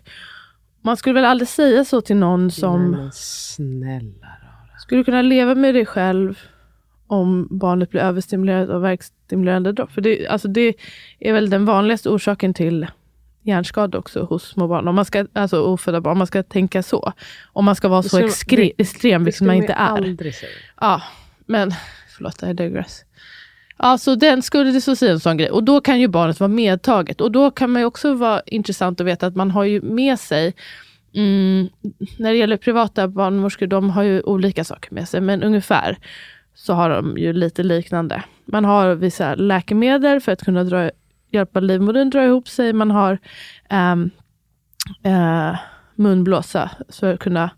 man 0.81 0.97
skulle 0.97 1.13
väl 1.13 1.25
aldrig 1.25 1.47
säga 1.47 1.85
så 1.85 2.01
till 2.01 2.15
någon 2.15 2.51
som 2.51 2.91
men 2.91 3.11
snälla 3.13 4.27
rara. 4.27 4.79
skulle 4.79 5.03
kunna 5.03 5.21
leva 5.21 5.55
med 5.55 5.75
dig 5.75 5.85
själv 5.85 6.39
om 7.07 7.47
barnet 7.51 7.89
blir 7.91 8.01
överstimulerat 8.01 8.69
av 8.69 8.81
verkstimulerande 8.81 9.71
dropp. 9.71 9.91
För 9.91 10.01
det, 10.01 10.27
alltså 10.27 10.47
det 10.47 10.73
är 11.19 11.33
väl 11.33 11.49
den 11.49 11.65
vanligaste 11.65 12.09
orsaken 12.09 12.53
till 12.53 12.87
hjärnskada 13.43 13.97
också 13.97 14.23
hos 14.23 14.43
små 14.43 14.67
barn. 14.67 14.87
Om 14.87 14.95
man 14.95 15.05
ska, 15.05 15.25
alltså 15.33 15.61
ofödda 15.61 16.01
barn, 16.01 16.11
om 16.11 16.17
man 16.17 16.27
ska 16.27 16.43
tänka 16.43 16.83
så. 16.83 17.13
Om 17.53 17.65
man 17.65 17.75
ska 17.75 17.87
vara 17.87 18.01
Det 18.01 18.09
så 18.09 18.19
extre, 18.25 18.55
det- 18.55 18.71
extrem, 18.77 19.21
Det 19.21 19.25
vilket 19.25 19.41
man 19.41 19.47
man 19.47 19.55
inte 19.55 19.73
är. 19.73 19.77
aldrig 19.77 20.35
säga. 20.35 20.51
Ja, 20.81 21.01
men 21.45 21.71
förlåt, 22.15 22.43
I 22.43 22.53
digress. 22.53 23.03
Ja, 23.79 23.97
så 23.97 24.15
den 24.15 24.41
skulle 24.41 24.71
det 24.71 24.81
så 24.81 24.95
säga 24.95 25.11
en 25.11 25.19
sån 25.19 25.37
grej. 25.37 25.49
Och 25.49 25.63
då 25.63 25.81
kan 25.81 25.99
ju 25.99 26.07
barnet 26.07 26.39
vara 26.39 26.47
medtaget. 26.47 27.21
Och 27.21 27.31
då 27.31 27.51
kan 27.51 27.71
man 27.71 27.81
ju 27.81 27.85
också 27.85 28.13
vara 28.13 28.41
intressant 28.45 29.01
att 29.01 29.07
veta 29.07 29.27
att 29.27 29.35
man 29.35 29.51
har 29.51 29.63
ju 29.63 29.81
med 29.81 30.19
sig 30.19 30.53
mm, 31.13 31.69
när 32.17 32.31
det 32.31 32.37
gäller 32.37 32.57
privata 32.57 33.07
barnmorskor, 33.07 33.67
de 33.67 33.89
har 33.89 34.03
ju 34.03 34.21
olika 34.21 34.63
saker 34.63 34.93
med 34.93 35.09
sig, 35.09 35.21
men 35.21 35.43
ungefär 35.43 35.97
så 36.55 36.73
har 36.73 36.89
de 36.89 37.17
ju 37.17 37.33
lite 37.33 37.63
liknande. 37.63 38.23
Man 38.45 38.65
har 38.65 38.95
vissa 38.95 39.35
läkemedel 39.35 40.21
för 40.21 40.31
att 40.31 40.43
kunna 40.43 40.63
dra, 40.63 40.91
hjälpa 41.31 41.59
livmodern 41.59 42.09
dra 42.09 42.25
ihop 42.25 42.47
sig. 42.47 42.73
Man 42.73 42.91
har 42.91 43.17
um, 43.69 44.09
uh, 45.05 45.57
munblåsa 45.95 46.71
för 46.89 47.13
att 47.13 47.19
kunna 47.19 47.49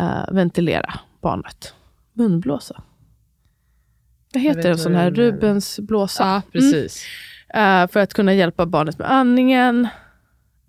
uh, 0.00 0.34
ventilera 0.34 0.94
barnet. 1.20 1.74
Munblåsa? 2.12 2.82
Vad 4.34 4.42
heter 4.42 4.70
en 4.70 4.78
sån 4.78 4.94
här? 4.94 5.10
Rubens 5.10 5.80
blåsa? 5.80 6.24
Ja, 6.24 6.42
precis. 6.52 7.04
Eh, 7.54 7.86
för 7.88 8.00
att 8.00 8.14
kunna 8.14 8.34
hjälpa 8.34 8.66
barnet 8.66 8.98
med 8.98 9.10
andningen. 9.12 9.88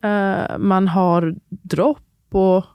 Eh, 0.03 0.57
man 0.57 0.87
har 0.87 1.35
dropp 1.49 2.01
och 2.31 2.65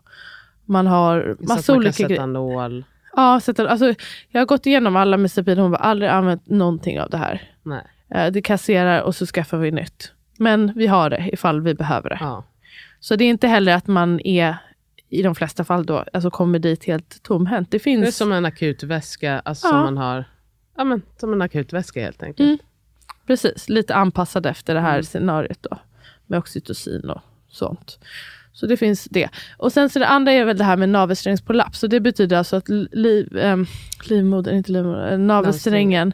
man 0.64 0.86
har 0.86 1.22
Så 1.22 1.30
att 1.32 1.40
massa 1.48 1.54
man 1.54 1.62
kan 1.62 1.76
olika 1.76 1.92
sätta 1.92 2.08
grejer. 2.08 2.26
nål. 2.26 2.84
Ja, 3.16 3.40
sätta, 3.40 3.68
alltså, 3.68 3.94
jag 4.28 4.40
har 4.40 4.46
gått 4.46 4.66
igenom 4.66 4.96
alla 4.96 5.16
med 5.16 5.30
Sabina, 5.30 5.62
hon 5.62 5.70
har 5.70 5.78
aldrig 5.78 6.10
använt 6.10 6.46
någonting 6.48 7.00
av 7.00 7.10
det 7.10 7.16
här. 7.16 7.42
Nej. 7.62 7.82
Eh, 8.14 8.32
det 8.32 8.42
kasserar 8.42 9.00
och 9.02 9.14
så 9.14 9.26
skaffar 9.26 9.58
vi 9.58 9.70
nytt. 9.70 10.12
Men 10.38 10.72
vi 10.76 10.86
har 10.86 11.10
det 11.10 11.30
ifall 11.32 11.60
vi 11.60 11.74
behöver 11.74 12.08
det. 12.10 12.18
Ja. 12.20 12.44
Så 13.00 13.16
det 13.16 13.24
är 13.24 13.28
inte 13.28 13.48
heller 13.48 13.74
att 13.74 13.86
man 13.86 14.20
är, 14.20 14.56
i 15.08 15.22
de 15.22 15.34
flesta 15.34 15.64
fall 15.64 15.86
då, 15.86 16.04
alltså 16.12 16.30
kommer 16.30 16.58
dit 16.58 16.84
helt 16.84 17.22
tomhänt. 17.22 17.70
Det 17.70 17.78
finns... 17.78 18.02
Det 18.02 18.08
är 18.08 18.12
som 18.12 18.32
en 18.32 18.44
akutväska, 18.44 19.40
alltså 19.44 19.66
Ja. 19.66 19.70
som 19.70 19.80
man 19.80 19.96
har. 19.96 20.24
Ja, 20.80 20.84
men 20.84 21.02
som 21.16 21.32
en 21.32 21.42
akutväska 21.42 22.00
helt 22.00 22.22
enkelt. 22.22 22.46
Mm. 22.46 22.58
Precis, 23.26 23.68
lite 23.68 23.94
anpassad 23.94 24.46
efter 24.46 24.74
det 24.74 24.80
här 24.80 24.92
Mm. 24.92 25.02
scenariot 25.02 25.58
då. 25.62 25.78
Med 26.26 26.38
oxytocin 26.38 27.10
och 27.10 27.20
sånt. 27.48 27.98
Så 28.52 28.66
det 28.66 28.76
finns 28.76 29.04
det. 29.04 29.28
Och 29.56 29.72
sen 29.72 29.90
så 29.90 29.98
det 29.98 30.06
andra 30.06 30.32
är 30.32 30.44
väl 30.44 30.58
det 30.58 30.64
här 30.64 30.76
med 30.76 30.88
navelsträngsprolaps. 30.88 31.82
Och 31.82 31.88
det 31.88 32.00
betyder 32.00 32.36
alltså 32.36 32.56
att 32.56 32.68
liv, 32.92 33.36
ähm, 33.36 33.66
livmodern, 34.04 34.54
inte 34.56 34.72
livmodern, 34.72 35.12
äh, 35.12 35.18
navelsträngen 35.18 36.12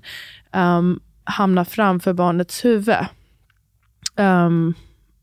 ähm, 0.53 1.01
hamnar 1.25 1.65
framför 1.65 2.13
barnets 2.13 2.65
huvud. 2.65 2.97
Ehm, 4.17 4.75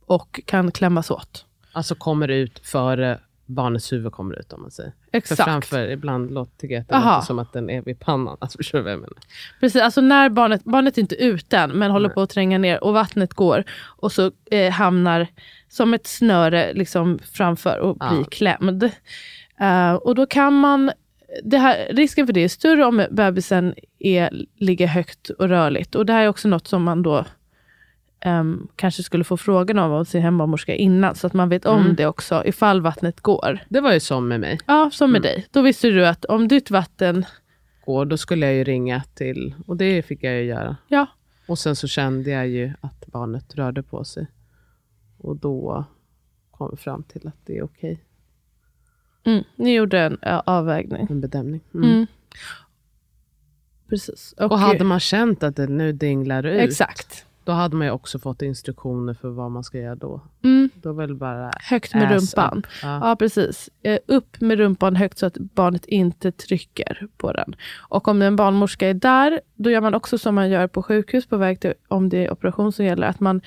och 0.06 0.40
kan 0.46 0.72
klämmas 0.72 1.12
åt. 1.12 1.46
Alltså 1.72 1.96
kommer 1.96 2.28
ut 2.28 2.60
före 2.64 3.20
barnets 3.54 3.94
huvud 3.94 4.12
kommer 4.12 4.40
ut 4.40 4.54
om 4.54 4.62
man 4.62 4.72
säger. 4.72 4.92
För 5.12 5.18
Exakt. 5.18 5.44
framför, 5.44 5.88
ibland 5.90 6.32
låter 6.34 6.58
tycker 6.58 6.76
jag 6.76 6.82
att 6.82 6.88
det 6.88 6.96
Aha. 6.96 7.16
låter 7.16 7.26
som 7.26 7.40
att 7.40 7.54
den 7.54 7.70
är 7.70 7.82
vid 7.82 8.00
pannan. 8.00 8.38
Alltså, 8.40 8.58
förstår 8.58 8.78
du 8.78 8.84
vad 8.84 8.94
jag 8.94 9.00
menar? 9.00 9.18
Precis, 9.60 9.82
alltså 9.82 10.02
när 10.02 10.30
barnet, 10.30 10.64
barnet 10.64 10.98
är 10.98 11.02
inte 11.02 11.16
ute 11.16 11.58
än, 11.58 11.72
men 11.72 11.92
håller 11.92 12.08
Nej. 12.10 12.14
på 12.16 12.22
att 12.22 12.30
tränga 12.30 12.58
ner 12.58 12.84
och 12.84 12.94
vattnet 12.94 13.34
går 13.34 13.64
och 13.84 14.12
så 14.12 14.32
eh, 14.52 14.72
hamnar 14.72 15.28
som 15.70 15.94
ett 15.94 16.08
snöre 16.08 16.74
liksom 16.74 17.20
framför 17.34 17.80
och 17.80 17.98
blir 17.98 18.18
Ja. 18.20 18.24
klämd. 18.32 18.84
Eh, 19.60 19.94
och 19.94 20.16
då 20.16 20.26
kan 20.26 20.54
man, 20.54 20.92
det 21.44 21.58
här, 21.58 21.88
risken 21.94 22.26
för 22.28 22.34
det 22.34 22.44
är 22.44 22.50
större 22.50 22.86
om 22.86 23.06
bebisen 23.12 23.74
är, 24.00 24.46
ligger 24.58 24.88
högt 24.88 25.30
och 25.30 25.50
rörligt. 25.50 25.96
Och 25.96 26.06
det 26.06 26.14
här 26.14 26.24
är 26.24 26.28
också 26.28 26.48
något 26.48 26.68
som 26.68 26.84
man 26.84 27.04
då 27.04 27.26
ehm, 28.24 28.68
kanske 28.76 29.04
skulle 29.04 29.24
få 29.24 29.38
frågan 29.38 29.80
av 29.80 30.04
sin 30.04 30.22
hembarnmorska 30.22 30.76
innan, 30.76 31.16
så 31.16 31.28
att 31.28 31.34
man 31.34 31.50
vet 31.50 31.66
om 31.66 31.82
Mm. 31.82 31.96
det 31.96 32.06
också, 32.06 32.44
ifall 32.46 32.82
vattnet 32.82 33.22
går. 33.22 33.60
Det 33.70 33.82
var 33.82 33.94
ju 33.94 34.00
som 34.00 34.28
med 34.28 34.40
mig. 34.40 34.60
Ja, 34.68 34.90
som 34.94 35.12
med 35.12 35.20
Mm. 35.20 35.22
dig. 35.36 35.48
Då 35.52 35.62
visste 35.62 35.88
du 35.88 36.08
att 36.08 36.26
om 36.26 36.48
ditt 36.48 36.72
vatten, 36.72 37.26
Och 37.86 38.08
då 38.08 38.18
skulle 38.18 38.46
jag 38.46 38.56
ju 38.56 38.64
ringa 38.64 39.04
till, 39.14 39.56
och 39.68 39.78
det 39.78 40.02
fick 40.04 40.24
jag 40.24 40.34
ju 40.34 40.44
göra. 40.44 40.78
ja, 40.88 41.06
Och 41.48 41.60
sen 41.60 41.76
så 41.76 41.88
kände 41.88 42.30
jag 42.30 42.48
ju 42.48 42.74
att 42.82 43.08
barnet 43.08 43.56
rörde 43.56 43.84
på 43.84 44.04
sig. 44.04 44.28
Och 45.18 45.36
då 45.38 45.86
kom 46.52 46.70
vi 46.72 46.78
fram 46.78 47.04
till 47.04 47.28
att 47.28 47.38
det 47.46 47.58
är 47.58 47.64
okej. 47.64 48.04
mm, 49.26 49.44
ni 49.56 49.74
gjorde 49.76 50.00
en 50.00 50.18
avvägning. 50.46 51.08
En 51.10 51.22
bedömning. 51.22 51.62
Mm. 51.74 51.90
Mm. 51.92 52.08
Precis. 53.90 54.34
Och 54.38 54.60
hade 54.60 54.84
man 54.84 55.00
känt 55.00 55.44
att 55.44 55.56
det 55.56 55.68
nu 55.68 55.92
dinglar 55.92 56.46
ut, 56.46 56.62
Exakt. 56.62 57.26
Då 57.44 57.52
hade 57.52 57.76
man 57.76 57.88
ju 57.88 57.92
också 57.94 58.20
fått 58.20 58.42
instruktioner 58.42 59.14
för 59.14 59.30
vad 59.30 59.52
man 59.52 59.64
ska 59.64 59.78
göra 59.78 59.96
då. 59.96 60.22
Mm. 60.44 60.70
Då 60.74 60.94
väl 60.94 61.16
bara 61.16 61.52
Högt 61.70 61.94
med 61.94 62.12
rumpan. 62.12 62.58
up. 62.58 62.66
Ja. 62.84 63.10
Ja, 63.10 63.16
precis. 63.16 63.70
Eh, 63.84 64.00
upp 64.08 64.42
med 64.42 64.58
rumpan 64.58 64.96
högt 64.96 65.18
så 65.18 65.26
att 65.26 65.38
barnet 65.38 65.86
inte 65.86 66.32
trycker 66.32 67.08
på 67.18 67.32
den. 67.32 67.56
Och 67.90 68.08
om 68.08 68.22
en 68.22 68.36
barnmorska 68.36 68.90
är 68.90 68.94
där, 68.94 69.42
då 69.56 69.70
gör 69.70 69.82
man 69.82 69.94
också 69.94 70.18
som 70.18 70.36
man 70.36 70.50
gör 70.50 70.68
på 70.68 70.84
sjukhus 70.84 71.26
på 71.26 71.38
väg 71.38 71.60
till, 71.60 71.74
om 71.88 72.10
det 72.10 72.26
är 72.26 72.32
operation 72.32 72.72
som 72.72 72.86
gäller, 72.86 73.08
att 73.08 73.20
man 73.20 73.42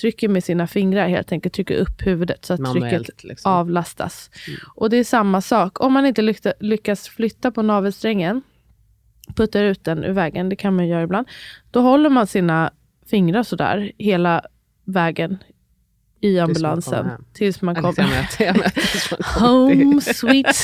trycker 0.00 0.28
med 0.28 0.44
sina 0.44 0.66
fingrar 0.66 1.08
helt 1.08 1.32
enkelt, 1.32 1.54
trycker 1.54 1.76
upp 1.76 2.06
huvudet 2.06 2.44
så 2.44 2.54
att 2.54 2.60
trycket 2.60 2.82
Manuellt 2.82 3.24
liksom. 3.24 3.52
avlastas. 3.52 4.30
Och 4.74 4.90
det 4.90 4.96
är 4.96 5.04
samma 5.04 5.40
sak. 5.40 5.80
Om 5.80 5.92
man 5.92 6.06
inte 6.06 6.22
lycka, 6.22 6.52
lyckas 6.60 7.08
flytta 7.08 7.50
på 7.50 7.62
navelsträngen, 7.62 8.42
puttar 9.36 9.64
ut 9.64 9.84
den 9.84 10.04
ur 10.04 10.12
vägen, 10.12 10.48
det 10.48 10.56
kan 10.56 10.76
man 10.76 10.88
göra 10.88 11.02
ibland, 11.02 11.26
då 11.70 11.80
håller 11.80 12.10
man 12.10 12.26
sina 12.26 12.70
fingrar 13.06 13.42
sådär 13.42 13.92
hela 13.98 14.44
vägen 14.84 15.38
i 16.22 16.38
ambulansen. 16.38 17.06
hem. 17.06 17.24
Tills 17.32 17.62
man 17.62 17.74
kommer 17.74 18.08
möter, 18.08 18.70
tills 18.74 19.10
man 19.10 19.20
kommer 19.22 19.74
Home 19.74 20.00
sweet 20.00 20.56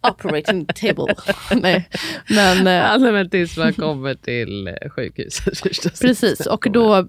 operating 0.02 0.66
table. 0.66 1.14
Nej, 1.62 1.88
men 2.28 2.64
nej, 2.64 3.12
men 3.12 3.30
tills 3.30 3.56
man 3.56 3.72
kommer 3.72 4.14
till 4.14 4.68
eh, 4.68 4.90
sjukhuset. 4.90 5.58
förstås. 5.58 6.00
precis. 6.00 6.46
Och 6.46 6.66
då 6.70 7.08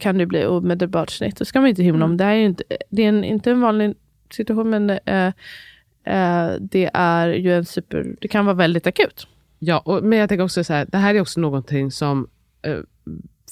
kan 0.00 0.18
det 0.18 0.26
bli 0.26 0.46
omedelbart 0.46 1.10
snitt. 1.10 1.36
Då 1.36 1.44
ska 1.44 1.60
man 1.60 1.68
inte 1.68 1.82
himla 1.82 2.04
om. 2.04 2.16
Det, 2.16 2.24
här 2.24 2.34
är 2.34 2.36
inte, 2.36 2.64
det 2.90 3.02
är 3.02 3.08
en, 3.08 3.24
inte 3.24 3.50
en 3.50 3.60
vanlig 3.60 3.94
situation, 4.30 4.70
men 4.70 4.90
eh, 4.90 5.32
eh, 6.04 6.52
det 6.60 6.90
är 6.94 7.28
ju 7.28 7.56
en 7.56 7.64
super... 7.64 8.16
Det 8.20 8.28
kan 8.28 8.46
vara 8.46 8.56
väldigt 8.56 8.86
akut. 8.86 9.26
Ja, 9.58 9.78
och, 9.78 10.04
men 10.04 10.18
jag 10.18 10.28
tänker 10.28 10.44
också 10.44 10.64
så 10.64 10.72
här, 10.72 10.86
det 10.92 10.98
här 10.98 11.14
är 11.14 11.20
också 11.20 11.40
någonting 11.40 11.90
som, 11.90 12.28
eh, 12.62 12.78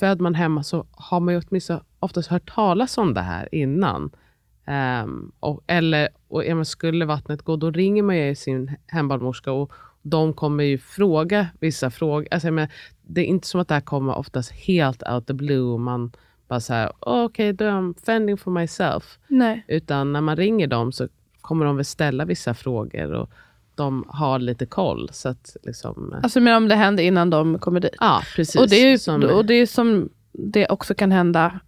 föder 0.00 0.22
man 0.22 0.34
hemma 0.34 0.62
så 0.62 0.86
har 0.90 1.20
man 1.20 1.34
ju 1.34 1.40
åtminstone 1.48 1.80
oftast 2.00 2.28
hört 2.28 2.54
talas 2.54 2.98
om 2.98 3.14
det 3.14 3.20
här 3.20 3.48
innan. 3.54 4.10
Ehm, 4.66 5.32
och, 5.40 5.64
eller, 5.66 6.08
och 6.28 6.44
ja, 6.44 6.54
men 6.54 6.64
skulle 6.64 7.04
vattnet 7.04 7.42
gå, 7.42 7.56
då 7.56 7.70
ringer 7.70 8.02
man 8.02 8.16
ju 8.16 8.34
sin 8.34 8.76
hembarnmorska 8.86 9.52
och 9.52 9.72
de 10.02 10.32
kommer 10.32 10.64
ju 10.64 10.78
fråga 10.78 11.46
vissa 11.60 11.90
frågor. 11.90 12.28
Alltså, 12.30 12.50
menar, 12.50 12.72
det 13.02 13.20
är 13.20 13.24
inte 13.24 13.46
som 13.46 13.60
att 13.60 13.68
det 13.68 13.74
här 13.74 13.80
kommer 13.80 14.14
oftast 14.14 14.52
helt 14.52 15.02
out 15.08 15.26
the 15.26 15.34
blue. 15.34 15.78
Man 15.78 16.12
bara 16.48 16.60
så 16.60 16.74
här, 16.74 16.92
"Oh, 17.00 17.24
okej, 17.24 17.52
då 17.52 17.64
är 17.64 17.70
I'm 17.70 18.04
fending 18.06 18.36
for 18.36 18.50
myself. 18.50 19.18
Nej. 19.28 19.64
Utan 19.68 20.12
när 20.12 20.20
man 20.20 20.36
ringer 20.36 20.66
dem 20.66 20.92
så 20.92 21.08
kommer 21.40 21.64
de 21.64 21.76
väl 21.76 21.84
ställa 21.84 22.24
vissa 22.24 22.54
frågor 22.54 23.12
och 23.12 23.30
de 23.78 24.04
har 24.08 24.38
lite 24.38 24.66
koll. 24.66 25.08
Så 25.12 25.28
att 25.28 25.56
liksom, 25.62 26.14
Alltså 26.22 26.40
men 26.40 26.56
om 26.56 26.68
det 26.68 26.74
händer 26.74 27.02
innan 27.04 27.30
de 27.30 27.58
kommer 27.58 27.80
dit. 27.80 27.94
Ja, 28.00 28.22
precis. 28.36 28.60
Och 28.60 28.68
det 28.68 28.76
är 28.76 28.90
ju 28.90 28.98
Som- 28.98 29.22
och 29.24 29.44
det 29.44 29.54
är 29.54 29.66
som 29.66 30.08
det 30.32 30.68
också 30.68 30.94
kan 30.94 31.12
hända 31.12 31.60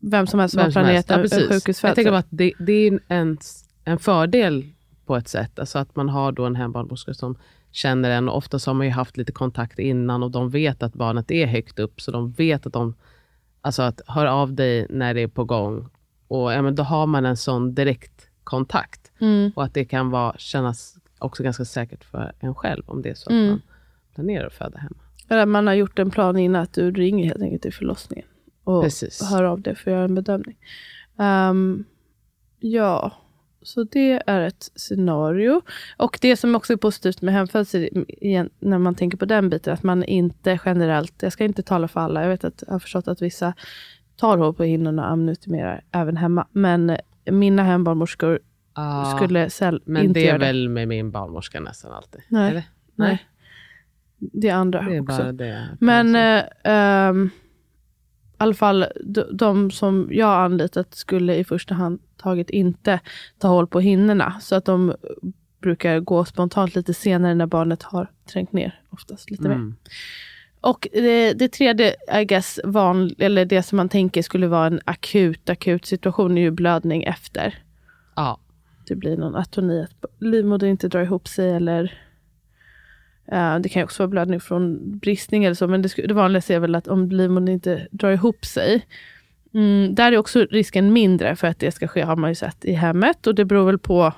vem 0.00 0.26
som 0.26 0.40
helst 0.40 0.54
planerat 0.54 0.86
helst. 0.86 1.10
Ja, 1.10 1.16
precis. 1.16 1.38
Jag 1.40 1.48
sjukhusfödsel. 1.48 1.94
tänker 1.94 2.10
bara 2.10 2.18
att 2.18 2.26
det, 2.30 2.52
det 2.58 2.72
är 2.72 3.00
en, 3.08 3.38
en 3.84 3.98
fördel 3.98 4.64
på 5.06 5.16
ett 5.16 5.28
sätt. 5.28 5.58
Alltså 5.58 5.78
att 5.78 5.96
man 5.96 6.08
har 6.08 6.32
då 6.32 6.44
en 6.44 6.56
hembarnmorska 6.56 7.14
som 7.14 7.38
känner 7.72 8.10
en. 8.10 8.28
Och 8.28 8.36
ofta 8.36 8.58
så 8.58 8.70
har 8.70 8.74
man 8.74 8.86
ju 8.86 8.92
haft 8.92 9.16
lite 9.16 9.32
kontakt 9.32 9.78
innan 9.78 10.22
och 10.22 10.30
de 10.30 10.50
vet 10.50 10.82
att 10.82 10.94
barnet 10.94 11.30
är 11.30 11.46
högt 11.46 11.78
upp, 11.78 12.00
så 12.00 12.10
de 12.10 12.32
vet 12.32 12.66
att 12.66 12.72
de... 12.72 12.94
Alltså 13.60 13.82
att 13.82 14.00
hör 14.06 14.26
av 14.26 14.54
dig 14.54 14.86
när 14.90 15.14
det 15.14 15.20
är 15.22 15.28
på 15.28 15.44
gång. 15.44 15.88
Och 16.28 16.52
ja, 16.52 16.62
men 16.62 16.74
Då 16.74 16.82
har 16.82 17.06
man 17.06 17.24
en 17.26 17.36
sån 17.36 17.74
direkt 17.74 18.28
kontakt. 18.44 19.12
Mm. 19.20 19.52
Och 19.56 19.64
att 19.64 19.74
det 19.74 19.84
kan 19.84 20.10
vara, 20.10 20.34
kännas 20.38 20.95
också 21.18 21.42
ganska 21.42 21.64
säkert 21.64 22.04
för 22.04 22.32
en 22.40 22.54
själv, 22.54 22.82
om 22.86 23.02
det 23.02 23.10
är 23.10 23.14
så 23.14 23.28
att 23.30 23.32
Mm. 23.32 23.46
man 23.50 23.60
planerar 24.14 24.46
att 24.46 24.52
föda 24.54 24.78
hemma. 24.78 24.96
Eller 25.28 25.46
man 25.46 25.66
har 25.66 25.74
gjort 25.74 25.98
en 25.98 26.10
plan 26.10 26.38
innan 26.38 26.62
att 26.62 26.72
du 26.72 26.90
ringer 26.90 27.24
helt 27.24 27.42
enkelt 27.42 27.62
till 27.62 27.72
förlossningen. 27.72 28.26
Och 28.64 28.82
Precis. 28.82 29.22
hör 29.30 29.44
av 29.44 29.60
dig 29.60 29.74
för 29.74 29.90
att 29.90 29.94
göra 29.94 30.04
en 30.04 30.14
bedömning. 30.14 30.56
Ehm, 31.18 31.84
ja, 32.60 33.12
så 33.62 33.82
det 33.84 34.22
är 34.26 34.40
ett 34.40 34.70
scenario. 34.76 35.62
Och 35.96 36.18
det 36.22 36.36
som 36.36 36.54
också 36.54 36.72
är 36.72 36.76
positivt 36.76 37.22
med 37.22 37.34
hemfödsel, 37.34 37.88
när 38.58 38.78
man 38.78 38.94
tänker 38.94 39.16
på 39.18 39.24
den 39.24 39.50
biten, 39.50 39.74
att 39.74 39.82
man 39.82 40.04
inte 40.04 40.58
generellt, 40.64 41.22
jag 41.22 41.32
ska 41.32 41.44
inte 41.44 41.62
tala 41.62 41.88
för 41.88 42.00
alla, 42.00 42.22
jag 42.22 42.28
vet 42.28 42.44
att 42.44 42.62
jag 42.66 42.72
har 42.74 42.78
förstått 42.78 43.08
att 43.08 43.22
vissa 43.22 43.54
tar 44.16 44.38
hål 44.38 44.54
på 44.54 44.62
hinnorna 44.64 45.02
och 45.04 45.10
amnutimerar 45.10 45.84
även 45.92 46.16
hemma. 46.16 46.46
Men 46.52 46.96
mina 47.30 47.62
hembarnmorskor 47.62 48.38
Ja, 48.76 49.12
skulle 49.16 49.50
säll- 49.50 49.82
men 49.84 50.04
inte 50.04 50.20
det 50.20 50.24
är 50.24 50.26
göra 50.26 50.38
det. 50.38 50.44
väl 50.44 50.68
med 50.68 50.88
min 50.88 51.10
barnmorska 51.10 51.60
nästan 51.60 51.92
alltid? 51.92 52.20
Nej. 52.28 52.50
Eller? 52.50 52.62
Nej. 52.94 53.26
Det 54.18 54.48
är 54.48 54.54
andra 54.54 54.82
Det 54.82 54.96
är 54.96 55.00
också. 55.02 55.32
det. 55.32 55.68
Men 55.80 56.16
eh, 56.16 56.44
ehm, 56.64 57.30
i 58.32 58.34
alla 58.38 58.54
fall 58.54 58.86
de, 59.04 59.24
de 59.32 59.70
som 59.70 60.08
jag 60.10 60.44
anlitat 60.44 60.94
skulle 60.94 61.36
i 61.36 61.44
första 61.44 61.74
hand 61.74 62.00
taget 62.16 62.50
inte 62.50 63.00
ta 63.38 63.48
håll 63.48 63.66
på 63.66 63.80
hinnorna. 63.80 64.40
Så 64.40 64.54
att 64.54 64.64
de 64.64 64.94
brukar 65.60 66.00
gå 66.00 66.24
spontant 66.24 66.74
lite 66.74 66.94
senare 66.94 67.34
när 67.34 67.46
barnet 67.46 67.82
har 67.82 68.10
trängt 68.32 68.52
ner 68.52 68.80
oftast 68.90 69.30
lite 69.30 69.42
mer. 69.42 69.54
mm. 69.54 69.76
Och 70.60 70.88
det, 70.92 71.32
det 71.32 71.48
tredje, 71.48 71.94
I 72.20 72.24
guess, 72.24 72.60
van, 72.64 73.14
eller 73.18 73.44
det 73.44 73.62
som 73.62 73.76
man 73.76 73.88
tänker 73.88 74.22
skulle 74.22 74.46
vara 74.46 74.66
en 74.66 74.80
akut, 74.84 75.50
akut 75.50 75.86
situation 75.86 76.38
är 76.38 76.42
ju 76.42 76.50
blödning 76.50 77.04
efter. 77.04 77.58
Ja, 78.16 78.38
Det 78.88 78.94
blir 78.94 79.16
någon 79.16 79.36
atoni, 79.36 79.82
att 79.82 80.04
livmodern 80.20 80.70
inte 80.70 80.88
drar 80.88 81.02
ihop 81.02 81.28
sig 81.28 81.52
eller 81.52 81.98
eh, 83.32 83.58
det 83.58 83.68
kan 83.68 83.84
också 83.84 84.02
vara 84.02 84.10
blödning 84.10 84.40
från 84.40 84.98
bristning 84.98 85.44
eller 85.44 85.54
så, 85.54 85.68
men 85.68 85.82
det, 85.82 85.88
det 86.08 86.14
vanligaste 86.14 86.54
är 86.54 86.58
väl 86.58 86.74
att 86.74 86.88
om 86.88 87.10
livmodern 87.10 87.48
inte 87.48 87.86
drar 87.90 88.10
ihop 88.10 88.44
sig. 88.44 88.86
Mm, 89.54 89.94
där 89.94 90.12
är 90.12 90.16
också 90.18 90.46
risken 90.50 90.92
mindre 90.92 91.36
för 91.36 91.46
att 91.46 91.58
det 91.58 91.72
ska 91.72 91.88
ske, 91.88 92.02
har 92.02 92.16
man 92.16 92.30
ju 92.30 92.34
sett 92.34 92.64
i 92.64 92.72
hemmet. 92.72 93.26
Och 93.26 93.34
det 93.34 93.44
beror 93.44 93.66
väl 93.66 93.78
på 93.78 94.12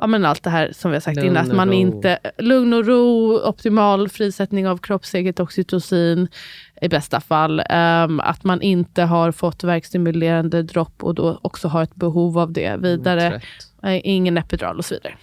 ja, 0.00 0.06
men 0.06 0.24
allt 0.24 0.42
det 0.42 0.50
här 0.50 0.72
som 0.72 0.90
vi 0.90 0.94
har 0.94 1.00
sagt 1.00 1.16
Lugn 1.16 1.28
innan. 1.28 1.50
Att 1.50 1.56
man 1.56 1.68
ro. 1.68 1.74
inte, 1.74 2.18
lugn 2.38 2.72
och 2.72 2.86
ro, 2.86 3.40
optimal 3.44 4.08
frisättning 4.08 4.68
av 4.68 4.78
kroppseget 4.78 5.40
oxytocin 5.40 6.28
i 6.82 6.88
bästa 6.88 7.20
fall. 7.20 7.62
Ehm, 7.68 8.20
att 8.20 8.44
man 8.44 8.62
inte 8.62 9.02
har 9.02 9.32
fått 9.32 9.64
verkstimulerande 9.64 10.62
dropp 10.62 11.04
och 11.04 11.14
då 11.14 11.40
också 11.42 11.68
har 11.68 11.82
ett 11.82 11.94
behov 11.94 12.38
av 12.38 12.52
det 12.52 12.76
vidare. 12.76 13.30
trött. 13.30 13.42
Eh, 13.82 14.00
ingen 14.04 14.38
epidural 14.38 14.78
och 14.78 14.84
så 14.84 14.94
vidare. 14.94 15.14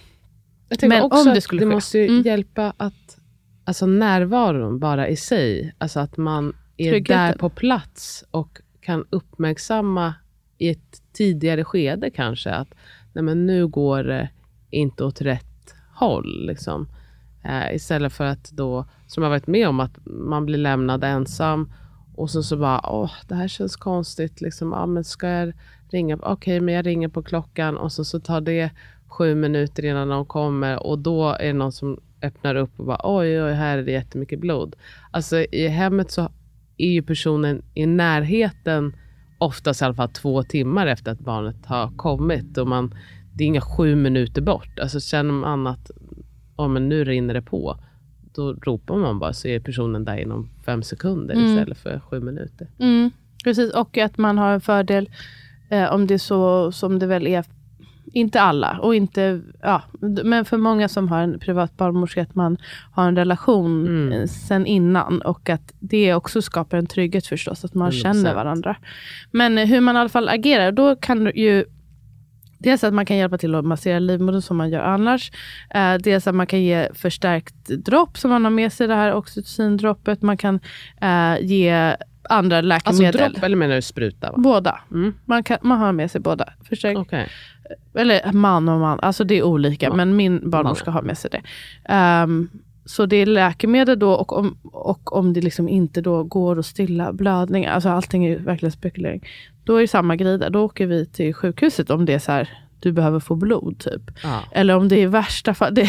Jag 0.68 0.78
tänker 0.78 0.96
Men 0.96 1.04
också 1.04 1.18
om 1.18 1.24
det 1.26 1.32
att 1.38 1.42
skulle 1.42 1.60
det 1.60 1.66
ske. 1.66 1.74
måste 1.74 1.98
ju 1.98 2.06
Mm. 2.08 2.22
hjälpa 2.22 2.72
att, 2.76 3.18
alltså 3.64 3.86
närvaron 3.86 4.78
bara 4.78 5.08
i 5.08 5.16
sig, 5.16 5.74
alltså 5.78 6.00
att 6.00 6.16
man 6.16 6.52
är 6.76 6.90
Tryggheten. 6.90 7.26
där 7.26 7.32
på 7.38 7.48
plats 7.48 8.24
och 8.30 8.60
kan 8.80 9.04
uppmärksamma 9.10 10.14
i 10.58 10.68
ett 10.68 11.02
tidigare 11.12 11.64
skede 11.64 12.10
kanske 12.10 12.50
att 12.50 12.68
nej 13.12 13.24
men 13.24 13.46
nu 13.46 13.66
går 13.66 14.04
det 14.04 14.28
inte 14.70 15.04
åt 15.04 15.20
rätt 15.20 15.74
håll. 15.94 16.46
Liksom. 16.46 16.88
Eh, 17.44 17.74
istället 17.74 18.12
för 18.12 18.24
att 18.24 18.50
då, 18.50 18.84
som 19.06 19.22
jag 19.22 19.30
varit 19.30 19.46
med 19.46 19.68
om, 19.68 19.80
att 19.80 19.98
man 20.04 20.46
blir 20.46 20.58
lämnad 20.58 21.04
ensam 21.04 21.72
och 22.14 22.30
så, 22.30 22.42
så 22.42 22.56
bara, 22.56 22.80
åh, 22.92 23.10
det 23.28 23.34
här 23.34 23.48
känns 23.48 23.76
konstigt. 23.76 24.40
Liksom, 24.40 24.72
ah, 24.72 24.86
men 24.86 25.04
ska 25.04 25.28
jag 25.28 25.52
ringa? 25.92 26.18
Okej, 26.22 26.60
men 26.60 26.74
jag 26.74 26.86
ringer 26.86 27.08
på 27.08 27.22
klockan 27.22 27.76
och 27.76 27.92
så, 27.92 28.04
så 28.04 28.20
tar 28.20 28.40
det 28.40 28.70
sju 29.06 29.34
minuter 29.34 29.84
innan 29.84 30.08
de 30.08 30.26
kommer 30.26 30.86
och 30.86 30.98
då 30.98 31.28
är 31.28 31.46
det 31.46 31.52
någon 31.52 31.72
som 31.72 32.00
öppnar 32.22 32.54
upp 32.54 32.80
och 32.80 32.86
bara, 32.86 33.00
oj, 33.04 33.42
oj, 33.42 33.52
här 33.52 33.78
är 33.78 33.82
det 33.82 33.92
jättemycket 33.92 34.40
blod. 34.40 34.76
Alltså 35.10 35.38
i 35.38 35.68
hemmet 35.68 36.10
så 36.10 36.30
är 36.76 36.90
ju 36.90 37.02
personen 37.02 37.62
i 37.74 37.86
närheten 37.86 38.96
oftast 39.38 39.82
i 39.82 39.84
alla 39.84 39.94
fall 39.94 40.08
två 40.08 40.42
timmar 40.42 40.86
efter 40.86 41.12
att 41.12 41.20
barnet 41.20 41.66
har 41.66 41.90
kommit. 41.96 42.58
Och 42.58 42.66
man, 42.66 42.94
det 43.34 43.44
är 43.44 43.48
inga 43.48 43.60
sju 43.60 43.96
minuter 43.96 44.42
bort. 44.42 44.78
Alltså 44.78 45.00
känner 45.00 45.32
man 45.32 45.66
att 45.66 45.90
oh, 46.56 46.68
men 46.68 46.88
nu 46.88 47.04
rinner 47.04 47.34
det 47.34 47.42
på, 47.42 47.78
då 48.34 48.52
ropar 48.52 48.96
man 48.96 49.18
bara 49.18 49.32
så 49.32 49.48
är 49.48 49.60
personen 49.60 50.04
där 50.04 50.16
inom 50.16 50.48
fem 50.64 50.82
sekunder 50.82 51.34
Mm. 51.34 51.46
istället 51.46 51.78
för 51.78 52.00
sju 52.00 52.20
minuter. 52.20 52.68
Mm, 52.78 53.10
precis, 53.44 53.72
och 53.74 53.98
att 53.98 54.18
man 54.18 54.38
har 54.38 54.52
en 54.52 54.60
fördel 54.60 55.10
eh, 55.68 55.92
om 55.92 56.06
det 56.06 56.14
är 56.14 56.18
så 56.18 56.72
som 56.72 56.98
det 56.98 57.06
väl 57.06 57.26
är. 57.26 57.44
Inte 58.12 58.40
alla, 58.40 58.78
och 58.82 58.94
inte, 58.94 59.40
ja, 59.62 59.82
men 60.00 60.44
för 60.44 60.56
många 60.56 60.88
som 60.88 61.08
har 61.08 61.20
en 61.20 61.38
privat 61.38 61.76
barnmorska, 61.76 62.22
att 62.22 62.34
man 62.34 62.56
har 62.92 63.08
en 63.08 63.16
relation 63.16 63.86
Mm. 63.86 64.28
sen 64.28 64.66
innan. 64.66 65.22
Och 65.22 65.50
att 65.50 65.72
det 65.80 66.14
också 66.14 66.42
skapar 66.42 66.78
en 66.78 66.86
trygghet 66.86 67.26
förstås, 67.26 67.64
att 67.64 67.74
man 67.74 67.90
100%. 67.90 68.02
känner 68.02 68.34
varandra. 68.34 68.76
Men 69.30 69.58
hur 69.58 69.80
man 69.80 69.96
i 69.96 69.98
alla 69.98 70.08
fall 70.08 70.28
agerar, 70.28 70.72
då 70.72 70.96
kan 70.96 71.32
ju 71.34 71.64
Dels 72.60 72.84
att 72.84 72.94
man 72.94 73.06
kan 73.06 73.16
hjälpa 73.16 73.38
till 73.38 73.54
att 73.54 73.64
massera 73.64 73.98
livmodern 73.98 74.42
som 74.42 74.56
man 74.56 74.70
gör 74.70 74.80
annars. 74.80 75.32
Eh, 75.74 75.94
dels 75.94 76.26
att 76.26 76.34
man 76.34 76.46
kan 76.46 76.62
ge 76.62 76.88
förstärkt 76.94 77.68
dropp 77.68 78.18
som 78.18 78.30
man 78.30 78.44
har 78.44 78.50
med 78.50 78.72
sig, 78.72 78.88
det 78.88 78.94
här 78.94 79.14
oxytocindroppet. 79.14 80.22
Man 80.22 80.36
kan 80.36 80.60
eh, 81.00 81.40
ge 81.40 81.96
andra 82.22 82.56
Alltså 82.56 82.68
läkemedel. 82.68 83.32
dropp 83.32 83.42
eller 83.44 83.56
menar 83.56 83.74
du 83.74 83.82
spruta? 83.82 84.32
Va? 84.32 84.38
Båda. 84.38 84.80
Mm. 84.90 85.14
Man, 85.24 85.42
kan, 85.44 85.58
man 85.62 85.78
har 85.78 85.92
med 85.92 86.10
sig 86.10 86.20
båda. 86.20 86.52
Förstärkt, 86.68 86.98
Okej. 86.98 87.28
Eller 87.94 88.32
man 88.32 88.68
och 88.68 88.80
man, 88.80 89.00
alltså 89.00 89.24
det 89.24 89.38
är 89.38 89.42
olika. 89.42 89.86
Ja. 89.86 89.94
Men 89.94 90.16
min 90.16 90.50
barnmorska 90.50 90.90
har 90.90 91.02
med 91.02 91.18
sig 91.18 91.30
det. 91.30 91.42
Ehm, 91.84 92.48
så 92.84 93.06
det 93.06 93.16
är 93.16 93.26
läkemedel 93.26 93.98
då 93.98 94.12
och 94.12 94.32
om, 94.38 94.58
och 94.62 95.16
om 95.16 95.32
det 95.32 95.40
liksom 95.40 95.68
inte 95.68 96.00
då 96.00 96.24
går 96.24 96.58
att 96.58 96.66
stilla 96.66 97.12
blödningar, 97.12 97.72
alltså 97.72 97.88
allting 97.88 98.26
är 98.26 98.38
verkligen 98.38 98.72
spekulering. 98.72 99.24
Då 99.64 99.76
är 99.76 99.80
det 99.80 99.88
samma 99.88 100.16
grej 100.16 100.38
där. 100.38 100.50
Då 100.50 100.64
åker 100.64 100.86
vi 100.86 101.06
till 101.06 101.34
sjukhuset 101.34 101.90
om 101.90 102.04
det 102.04 102.14
är 102.14 102.18
så 102.18 102.32
här, 102.32 102.48
du 102.80 102.92
behöver 102.92 103.20
få 103.20 103.34
blod 103.34 103.78
typ. 103.78 104.02
Ja. 104.22 104.42
Eller 104.52 104.76
om 104.76 104.88
det 104.88 105.02
är 105.02 105.06
värsta 105.06 105.54
fall, 105.54 105.74
det, 105.74 105.88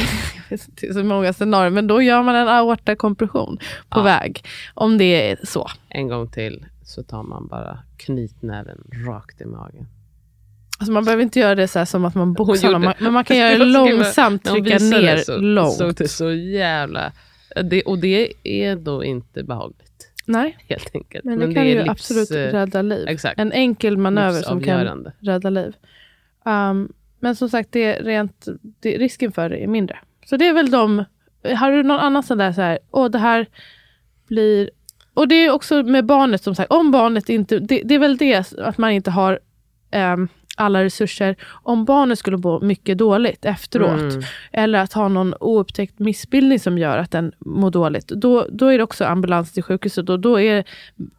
det 0.49 0.87
är 0.87 0.93
så 0.93 1.03
många 1.03 1.33
scenarier, 1.33 1.69
men 1.69 1.87
då 1.87 2.01
gör 2.01 2.23
man 2.23 2.35
en 2.35 2.47
aortakompression 2.47 3.57
på 3.89 3.99
Ja. 3.99 4.03
väg. 4.03 4.43
Om 4.73 4.97
det 4.97 5.31
är 5.31 5.37
så. 5.43 5.67
En 5.89 6.07
gång 6.07 6.27
till 6.27 6.65
så 6.85 7.03
tar 7.03 7.23
man 7.23 7.47
bara 7.47 7.79
knytnäven 7.97 8.77
rakt 9.07 9.41
i 9.41 9.45
magen. 9.45 9.87
Alltså 10.79 10.91
man 10.91 11.05
behöver 11.05 11.23
inte 11.23 11.39
göra 11.39 11.55
det 11.55 11.67
så 11.67 11.79
här 11.79 11.85
som 11.85 12.05
att 12.05 12.15
man 12.15 12.33
boxar 12.33 12.79
man- 12.79 12.93
men 12.99 13.13
man 13.13 13.23
kan 13.23 13.37
göra 13.43 13.57
det 13.57 13.65
långsamt, 13.65 14.43
trycka 14.45 14.77
ner 14.79 15.17
så, 15.17 15.37
långt. 15.37 15.73
såg 15.73 15.95
det 15.95 16.07
så 16.07 16.31
jävla... 16.31 17.11
Det, 17.63 17.81
och 17.81 17.99
det 17.99 18.33
är 18.43 18.75
då 18.75 19.03
inte 19.03 19.43
behagligt, 19.43 20.11
Nej, 20.25 20.57
helt 20.69 20.89
enkelt. 20.95 21.25
men 21.25 21.39
det 21.39 21.45
kan 21.53 21.57
är 21.63 21.67
ju 21.69 21.79
livs- 21.81 21.89
absolut 21.91 22.31
rädda 22.31 22.81
liv. 22.81 23.07
Exakt. 23.07 23.39
En 23.39 23.51
enkel 23.51 23.97
manöver 23.97 24.41
som 24.41 24.63
kan 24.63 25.07
rädda 25.19 25.49
liv. 25.49 25.73
Um, 26.49 26.93
men 27.19 27.35
som 27.35 27.49
sagt, 27.49 27.71
det 27.71 27.83
är 27.83 28.03
rent, 28.03 28.47
det, 28.79 28.97
risken 28.97 29.31
för 29.31 29.49
det 29.49 29.63
är 29.63 29.67
mindre. 29.67 29.97
Så 30.25 30.37
det 30.37 30.47
är 30.47 30.53
väl 30.53 30.71
de... 30.71 31.05
Har 31.57 31.71
du 31.71 31.83
någon 31.83 31.99
annan 31.99 32.23
sån 32.23 32.37
där, 32.37 32.53
så 32.53 32.61
här, 32.61 32.79
åh 32.91 33.09
det 33.09 33.17
här 33.17 33.47
blir... 34.27 34.69
Och 35.13 35.27
det 35.27 35.35
är 35.35 35.51
också 35.51 35.83
med 35.83 36.05
barnet 36.05 36.43
som 36.43 36.55
sagt, 36.55 36.71
om 36.71 36.91
barnet 36.91 37.29
inte... 37.29 37.59
Det, 37.59 37.81
det 37.85 37.95
är 37.95 37.99
väl 37.99 38.17
det, 38.17 38.53
att 38.57 38.77
man 38.77 38.91
inte 38.91 39.11
har 39.11 39.39
um, 40.13 40.27
alla 40.59 40.83
resurser. 40.83 41.35
Om 41.63 41.85
barnet 41.85 42.19
skulle 42.19 42.37
må 42.37 42.59
mycket 42.59 42.97
dåligt 42.97 43.45
efteråt, 43.45 43.99
Mm. 43.99 44.21
eller 44.51 44.79
att 44.79 44.93
ha 44.93 45.07
någon 45.07 45.33
oupptäckt 45.39 45.99
missbildning 45.99 46.59
som 46.59 46.77
gör 46.77 46.97
att 46.97 47.11
den 47.11 47.31
mår 47.39 47.71
dåligt, 47.71 48.07
då, 48.07 48.45
då 48.51 48.65
är 48.67 48.77
det 48.77 48.83
också 48.83 49.05
ambulans 49.05 49.51
till 49.51 49.63
sjukhuset. 49.63 50.09
Och 50.09 50.19
då, 50.19 50.39
är, 50.39 50.63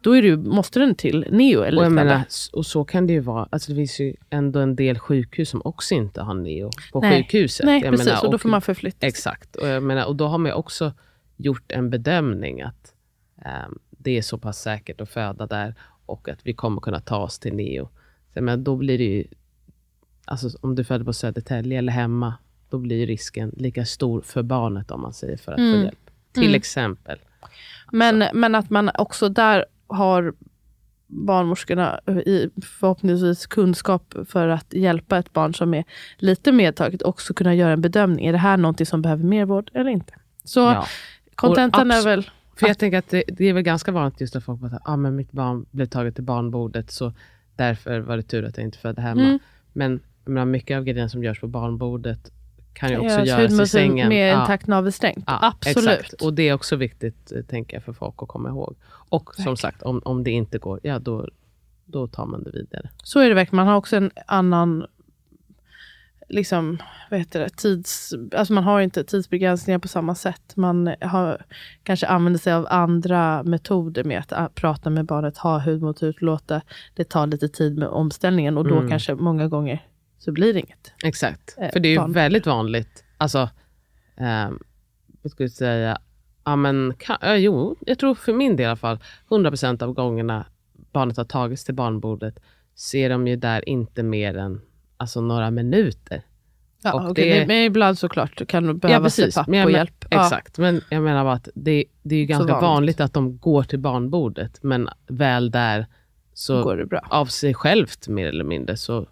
då 0.01 0.17
är 0.17 0.21
det, 0.21 0.37
måste 0.37 0.79
den 0.79 0.95
till 0.95 1.25
neo 1.31 1.61
eller 1.63 1.77
Och, 1.77 1.85
jag 1.85 1.91
menar, 1.91 2.21
och 2.53 2.65
så 2.65 2.83
kan 2.83 3.07
det 3.07 3.13
ju 3.13 3.19
vara. 3.19 3.47
Alltså 3.51 3.71
det 3.71 3.75
finns 3.75 3.99
ju 3.99 4.15
ändå 4.29 4.59
en 4.59 4.75
del 4.75 4.99
sjukhus 4.99 5.49
som 5.49 5.61
också 5.65 5.93
inte 5.93 6.21
har 6.21 6.33
neo 6.33 6.69
på 6.91 7.01
Nej. 7.01 7.17
sjukhuset. 7.23 7.65
Nej, 7.65 7.81
Jag 7.81 7.91
precis. 7.91 8.05
menar, 8.07 8.25
och 8.25 8.31
då 8.31 8.37
får 8.37 8.49
man 8.49 8.61
förflytta 8.61 8.99
sig. 8.99 9.09
Exakt. 9.09 9.55
Och, 9.55 9.67
jag 9.67 9.83
menar, 9.83 10.05
och 10.05 10.15
då 10.15 10.27
har 10.27 10.37
man 10.37 10.51
också 10.51 10.93
gjort 11.37 11.71
en 11.71 11.89
bedömning 11.89 12.61
att 12.61 12.93
ehm, 13.45 13.79
det 13.89 14.17
är 14.17 14.21
så 14.21 14.37
pass 14.37 14.61
säkert 14.61 15.01
att 15.01 15.09
föda 15.09 15.47
där 15.47 15.75
och 16.05 16.29
att 16.29 16.39
vi 16.43 16.53
kommer 16.53 16.81
kunna 16.81 16.99
ta 16.99 17.17
oss 17.17 17.39
till 17.39 17.53
neo. 17.53 17.89
Så 18.33 18.41
menar, 18.41 18.57
då 18.63 18.75
blir 18.75 18.97
det 18.97 19.03
ju, 19.03 19.25
alltså 20.25 20.49
om 20.61 20.75
du 20.75 20.83
föder 20.83 21.05
på 21.05 21.13
Södertälje 21.13 21.77
eller 21.77 21.93
hemma, 21.93 22.33
då 22.69 22.77
blir 22.77 23.07
risken 23.07 23.53
lika 23.57 23.85
stor 23.85 24.21
för 24.21 24.43
barnet 24.43 24.91
om 24.91 25.01
man 25.01 25.13
säger 25.13 25.37
för 25.37 25.51
att 25.51 25.57
Mm. 25.59 25.73
få 25.79 25.83
hjälp. 25.85 26.09
Till 26.31 26.43
Mm. 26.43 26.55
exempel. 26.55 27.19
Men, 27.91 28.23
men 28.33 28.55
att 28.55 28.69
man 28.69 28.91
också 28.97 29.29
där 29.29 29.65
har 29.87 30.33
barnmorskorna 31.07 31.99
i 32.25 32.49
förhoppningsvis 32.79 33.45
kunskap 33.47 34.13
för 34.27 34.47
att 34.47 34.73
hjälpa 34.73 35.17
ett 35.17 35.33
barn 35.33 35.53
som 35.53 35.73
är 35.73 35.83
lite 36.17 36.51
medtaget 36.51 37.01
också 37.01 37.33
kunna 37.33 37.55
göra 37.55 37.73
en 37.73 37.81
bedömning. 37.81 38.25
Är 38.25 38.31
det 38.31 38.37
här 38.37 38.57
någonting 38.57 38.85
som 38.85 39.01
behöver 39.01 39.23
mer 39.23 39.45
vård 39.45 39.71
eller 39.73 39.91
inte? 39.91 40.13
Så 40.43 40.59
Ja. 40.59 40.85
kontentan 41.35 41.91
är 41.91 42.03
väl... 42.03 42.29
För 42.55 42.67
jag 42.67 42.77
tänker 42.77 42.97
att 42.97 43.09
det, 43.09 43.23
det 43.27 43.45
är 43.45 43.53
väl 43.53 43.63
ganska 43.63 43.91
vanligt 43.91 44.21
just 44.21 44.35
att 44.35 44.43
folk 44.43 44.59
bara, 44.61 44.79
ah, 44.83 44.95
men 44.97 45.15
mitt 45.15 45.31
barn 45.31 45.65
blev 45.71 45.85
taget 45.85 46.15
till 46.15 46.23
barnbordet 46.23 46.91
så 46.91 47.13
därför 47.55 47.99
var 47.99 48.17
det 48.17 48.23
tur 48.23 48.45
att 48.45 48.57
jag 48.57 48.63
inte 48.65 48.77
födde 48.77 49.01
hemma. 49.01 49.21
Mm. 49.21 49.39
Men 49.73 49.99
menar, 50.25 50.45
mycket 50.45 50.77
av 50.77 50.83
grejerna 50.83 51.09
som 51.09 51.23
görs 51.23 51.39
på 51.39 51.47
barnbordet 51.47 52.31
kan 52.73 52.89
ju 52.89 52.97
också 52.97 53.19
görs 53.19 53.27
göras 53.27 53.59
i 53.59 53.67
sängen. 53.67 54.09
med 54.09 54.33
Ja. 54.33 54.41
intakt 54.41 54.67
navelsträngt. 54.67 55.23
Ja, 55.27 55.39
Absolut. 55.41 55.99
Exakt. 55.99 56.21
Och 56.21 56.33
det 56.33 56.49
är 56.49 56.53
också 56.53 56.75
viktigt, 56.75 57.31
eh, 57.31 57.41
tänker 57.41 57.75
jag, 57.77 57.83
för 57.83 57.93
folk 57.93 58.15
att 58.17 58.27
komma 58.27 58.49
ihåg. 58.49 58.75
Och 59.09 59.29
Verkligen. 59.29 59.43
som 59.45 59.57
sagt, 59.57 59.81
om, 59.81 60.01
om 60.05 60.23
det 60.23 60.31
inte 60.31 60.57
går, 60.57 60.79
ja 60.83 60.99
då, 60.99 61.27
då 61.85 62.07
tar 62.07 62.25
man 62.25 62.43
det 62.43 62.51
vidare. 62.51 62.89
Så 63.03 63.19
är 63.19 63.29
det 63.29 63.35
verkligen. 63.35 63.55
Man 63.55 63.67
har 63.67 63.75
också 63.75 63.95
en 63.95 64.11
annan 64.27 64.85
liksom, 66.31 66.77
vad 67.09 67.19
heter 67.19 67.39
det, 67.39 67.49
tids... 67.49 68.13
Alltså 68.35 68.53
man 68.53 68.63
har 68.63 68.81
inte 68.81 69.03
tidsbegränsningar 69.03 69.79
på 69.79 69.87
samma 69.87 70.15
sätt. 70.15 70.55
Man 70.55 70.95
har, 71.01 71.45
kanske 71.83 72.07
använder 72.07 72.39
sig 72.39 72.53
av 72.53 72.67
andra 72.69 73.43
metoder 73.43 74.03
med 74.03 74.19
att 74.19 74.31
ä, 74.31 74.49
prata 74.55 74.89
med 74.89 75.05
barnet, 75.05 75.37
ha 75.37 75.57
hud 75.57 75.81
mot 75.81 76.03
hud, 76.03 76.15
låta 76.21 76.61
det 76.95 77.03
ta 77.09 77.25
lite 77.25 77.47
tid 77.47 77.77
med 77.77 77.87
omställningen 77.87 78.57
och 78.57 78.67
då 78.67 78.75
Mm. 78.77 78.89
kanske 78.89 79.15
många 79.15 79.47
gånger 79.47 79.85
så 80.17 80.31
blir 80.31 80.53
det 80.53 80.59
inget. 80.59 80.93
Exakt. 81.03 81.55
Eh, 81.57 81.71
för 81.71 81.79
det 81.79 81.87
är 81.87 81.91
ju 81.91 81.97
barn. 81.97 82.11
väldigt 82.11 82.45
vanligt, 82.45 83.03
alltså, 83.17 83.49
eh, 84.17 84.49
jag 85.37 85.51
säga, 85.51 85.97
ja 86.45 86.55
men, 86.55 86.93
kan, 86.97 87.17
ja, 87.21 87.35
jo, 87.35 87.75
jag 87.81 87.99
tror 87.99 88.15
för 88.15 88.33
min 88.33 88.55
del 88.55 88.63
i 88.63 88.67
alla 88.67 88.75
fall, 88.75 88.99
100% 89.29 89.81
av 89.83 89.93
gångerna 89.93 90.45
barnet 90.93 91.17
har 91.17 91.25
tagits 91.25 91.65
till 91.65 91.75
barnbordet, 91.75 92.39
ser 92.75 93.09
de 93.09 93.27
ju 93.27 93.35
där 93.35 93.69
inte 93.69 94.03
mer 94.03 94.37
än 94.37 94.61
alltså, 95.01 95.21
några 95.21 95.51
minuter. 95.51 96.21
Ja, 96.83 96.93
Och 96.93 97.09
okej, 97.11 97.39
det- 97.39 97.47
men 97.47 97.57
ibland 97.57 97.97
såklart 97.97 98.47
kan 98.47 98.67
det 98.67 98.73
behövas 98.73 99.19
ja, 99.19 99.27
pappa 99.35 99.51
Men 99.51 99.65
och 99.65 99.71
hjälp. 99.71 100.05
Ja. 100.09 100.23
Exakt, 100.25 100.57
men 100.57 100.81
jag 100.89 101.03
menar 101.03 101.23
bara 101.23 101.33
att 101.33 101.49
det, 101.55 101.85
det 102.03 102.15
är 102.15 102.19
ju 102.19 102.25
ganska 102.25 102.53
vanligt. 102.53 102.63
vanligt. 102.63 102.99
att 102.99 103.13
de 103.13 103.37
går 103.37 103.63
till 103.63 103.79
barnbordet, 103.79 104.63
men 104.63 104.89
väl 105.07 105.51
där 105.51 105.85
så 106.33 106.63
går 106.63 106.77
det 106.77 106.85
bra. 106.85 107.07
av 107.09 107.25
sig 107.25 107.53
självt 107.53 108.07
mer 108.07 108.27
eller 108.27 108.43
mindre 108.43 108.77
så 108.77 109.07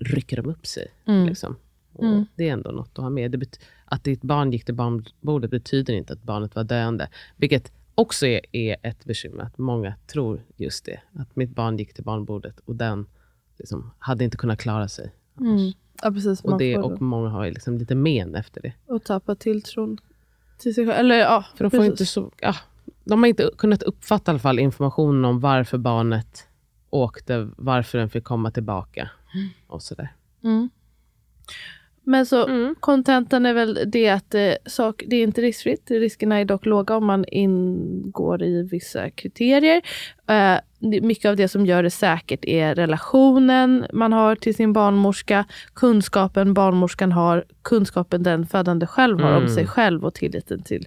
rycker 0.00 0.36
de 0.36 0.50
upp 0.50 0.66
sig. 0.66 0.88
Mm. 1.06 1.26
Liksom. 1.26 1.56
Mm. 1.98 2.26
Det 2.34 2.48
är 2.48 2.52
ändå 2.52 2.70
något 2.70 2.90
att 2.92 3.02
ha 3.02 3.10
med. 3.10 3.30
Det 3.30 3.58
att 3.84 4.04
ditt 4.04 4.22
barn 4.22 4.52
gick 4.52 4.64
till 4.64 4.74
barnbordet 4.74 5.50
betyder 5.50 5.94
inte 5.94 6.12
att 6.12 6.22
barnet 6.22 6.54
var 6.54 6.64
döende. 6.64 7.08
Vilket 7.36 7.72
också 7.94 8.26
är, 8.26 8.40
är 8.52 8.76
ett 8.82 9.04
bekymmer, 9.04 9.42
att 9.44 9.58
många 9.58 9.94
tror 10.06 10.40
just 10.56 10.84
det. 10.84 11.00
Att 11.12 11.36
mitt 11.36 11.50
barn 11.50 11.76
gick 11.78 11.94
till 11.94 12.04
barnbordet 12.04 12.60
och 12.64 12.76
den 12.76 13.06
liksom, 13.58 13.90
hade 13.98 14.24
inte 14.24 14.36
kunnat 14.36 14.58
klara 14.60 14.88
sig. 14.88 15.14
Mm. 15.40 15.72
Ja, 16.02 16.10
precis. 16.10 16.40
Och, 16.40 16.58
det, 16.58 16.78
och 16.78 17.02
många 17.02 17.28
har 17.28 17.50
liksom 17.50 17.78
lite 17.78 17.94
men 17.94 18.34
efter 18.34 18.60
det. 18.62 18.72
och 18.86 19.04
tappa 19.04 19.34
tilltron 19.34 19.98
till 20.58 20.74
sig 20.74 20.86
själv. 20.86 20.98
Eller 20.98 21.16
ja, 21.16 21.44
För 21.56 21.64
de, 21.64 21.70
får 21.70 21.78
precis. 21.78 21.90
inte 21.90 22.06
så, 22.06 22.32
ja, 22.40 22.54
de 23.04 23.22
har 23.22 23.28
inte 23.28 23.50
kunnat 23.58 23.82
uppfatta 23.82 24.30
i 24.30 24.32
alla 24.32 24.38
fall 24.38 24.58
informationen 24.58 25.24
om 25.24 25.40
varför 25.40 25.78
barnet 25.78 26.48
åkte, 26.90 27.48
varför 27.56 27.98
den 27.98 28.10
fick 28.10 28.24
komma 28.24 28.50
tillbaka 28.50 29.10
och 29.66 29.82
sådär. 29.82 30.14
Mm. 30.44 30.70
Men 32.04 32.26
så 32.26 32.46
Mm. 32.46 32.74
kontentan 32.80 33.46
är 33.46 33.54
väl 33.54 33.78
det 33.86 34.08
att 34.08 34.34
eh, 34.34 34.52
sak, 34.66 35.02
det 35.06 35.16
är 35.16 35.22
inte 35.22 35.40
riskfritt. 35.40 35.90
Riskerna 35.90 36.36
är 36.40 36.44
dock 36.44 36.66
låga 36.66 36.96
om 36.96 37.06
man 37.06 37.24
ingår 37.28 38.42
i 38.42 38.62
vissa 38.62 39.10
kriterier. 39.10 39.82
Eh, 40.28 40.56
det- 40.78 41.00
mycket 41.00 41.28
av 41.28 41.36
det 41.36 41.48
som 41.48 41.66
gör 41.66 41.82
det 41.82 41.90
säkert 41.90 42.44
är 42.44 42.74
relationen 42.74 43.86
man 43.92 44.12
har 44.12 44.34
till 44.36 44.54
sin 44.54 44.72
barnmorska, 44.72 45.44
kunskapen 45.74 46.54
barnmorskan 46.54 47.12
har, 47.12 47.44
kunskapen 47.62 48.22
den 48.22 48.46
födande 48.46 48.86
själv 48.86 49.20
har 49.20 49.30
om 49.36 49.42
Mm. 49.42 49.54
sig 49.54 49.66
själv 49.66 50.04
och 50.04 50.14
tilliten 50.14 50.62
till 50.62 50.86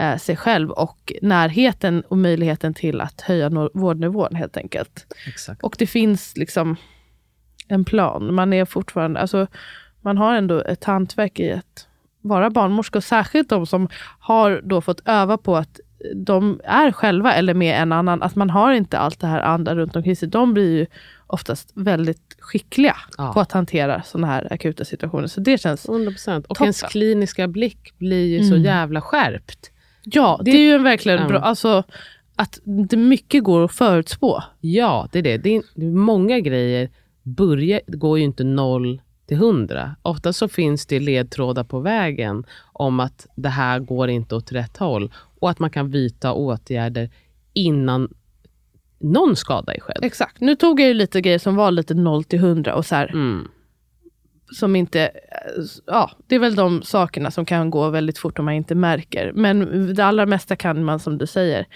eh, 0.00 0.16
sig 0.16 0.36
själv 0.36 0.70
och 0.70 1.12
närheten 1.22 2.00
och 2.08 2.18
möjligheten 2.18 2.74
till 2.74 3.00
att 3.00 3.20
höja 3.20 3.48
no- 3.48 3.70
vårdnivån 3.74 4.34
helt 4.34 4.56
enkelt. 4.56 5.06
Exakt. 5.28 5.62
Och 5.62 5.76
det 5.78 5.86
finns 5.86 6.36
liksom 6.36 6.76
en 7.68 7.84
plan. 7.84 8.34
Man 8.34 8.52
är 8.52 8.64
fortfarande, 8.64 9.20
alltså, 9.20 9.46
man 10.06 10.18
har 10.18 10.34
ändå 10.34 10.62
ett 10.62 10.84
hantverk 10.84 11.40
i 11.40 11.52
att 11.52 11.86
vara 12.20 12.50
barnmorska. 12.50 12.98
Och 12.98 13.04
särskilt 13.04 13.48
de 13.48 13.66
som 13.66 13.88
har 14.20 14.60
då 14.64 14.80
fått 14.80 15.00
öva 15.08 15.36
på 15.38 15.56
att 15.56 15.80
de 16.14 16.60
är 16.64 16.92
själva 16.92 17.32
eller 17.34 17.54
med 17.54 17.82
en 17.82 17.92
annan. 17.92 18.22
Att 18.22 18.36
man 18.36 18.50
har 18.50 18.72
inte 18.72 18.98
allt 18.98 19.20
det 19.20 19.26
här 19.26 19.40
andra 19.40 19.74
runt 19.74 19.96
omkring 19.96 20.16
sig. 20.16 20.28
De 20.28 20.54
blir 20.54 20.76
ju 20.78 20.86
oftast 21.26 21.70
väldigt 21.74 22.36
skickliga 22.38 22.96
Ja. 23.18 23.32
på 23.32 23.40
att 23.40 23.52
hantera 23.52 24.02
sådana 24.02 24.26
här 24.26 24.52
akuta 24.52 24.84
situationer. 24.84 25.26
Så 25.26 25.40
det 25.40 25.58
känns... 25.60 25.88
100%. 25.88 26.36
Och 26.38 26.48
Toppen. 26.48 26.64
ens 26.64 26.82
kliniska 26.82 27.48
blick 27.48 27.98
blir 27.98 28.26
ju 28.26 28.42
så 28.44 28.54
Mm. 28.54 28.64
jävla 28.64 29.00
skärpt. 29.00 29.70
Ja, 30.04 30.40
det, 30.44 30.50
Det- 30.50 30.56
är 30.56 30.60
ju 30.62 30.72
en 30.74 30.82
verkligen 30.82 31.22
Ja. 31.22 31.28
bra... 31.28 31.38
Alltså, 31.38 31.82
att 32.36 32.58
det 32.64 32.96
mycket 32.96 33.44
går 33.44 33.64
att 33.64 33.72
förutspå. 33.72 34.42
Ja, 34.60 35.08
det 35.12 35.18
är 35.18 35.22
det. 35.22 35.36
det, 35.36 35.56
är, 35.56 35.62
det 35.74 35.86
är 35.86 35.90
många 35.90 36.40
grejer 36.40 36.88
börjar, 37.22 37.80
det 37.86 37.96
går 37.96 38.18
ju 38.18 38.24
inte 38.24 38.44
noll 38.44 39.00
till 39.26 39.36
hundra. 39.36 39.96
Ofta 40.02 40.32
så 40.32 40.48
finns 40.48 40.86
det 40.86 41.00
ledtrådar 41.00 41.64
på 41.64 41.80
vägen 41.80 42.44
om 42.72 43.00
att 43.00 43.26
det 43.34 43.48
här 43.48 43.78
går 43.80 44.08
inte 44.08 44.34
åt 44.34 44.52
rätt 44.52 44.76
håll 44.76 45.12
och 45.40 45.50
att 45.50 45.58
man 45.58 45.70
kan 45.70 45.90
vidta 45.90 46.32
åtgärder 46.32 47.10
innan 47.52 48.14
någon 48.98 49.36
skada 49.36 49.74
är 49.74 49.80
skedd. 49.80 49.98
Exakt. 50.02 50.40
Nu 50.40 50.56
tog 50.56 50.80
jag 50.80 50.88
ju 50.88 50.94
lite 50.94 51.20
grejer 51.20 51.38
som 51.38 51.56
var 51.56 51.70
lite 51.70 51.94
0 51.94 52.24
till 52.24 52.38
100 52.38 52.74
och 52.74 52.86
så 52.86 52.94
här, 52.94 53.06
Mm. 53.12 53.48
som 54.52 54.76
inte... 54.76 55.10
Ja, 55.86 56.10
det 56.26 56.34
är 56.34 56.38
väl 56.38 56.54
de 56.54 56.82
sakerna 56.82 57.30
som 57.30 57.44
kan 57.44 57.70
gå 57.70 57.90
väldigt 57.90 58.18
fort 58.18 58.38
om 58.38 58.44
man 58.44 58.54
inte 58.54 58.74
märker. 58.74 59.32
Men 59.34 59.94
det 59.94 60.04
allra 60.04 60.26
mesta 60.26 60.56
kan 60.56 60.84
man 60.84 60.98
som 61.00 61.18
du 61.18 61.26
säger. 61.26 61.66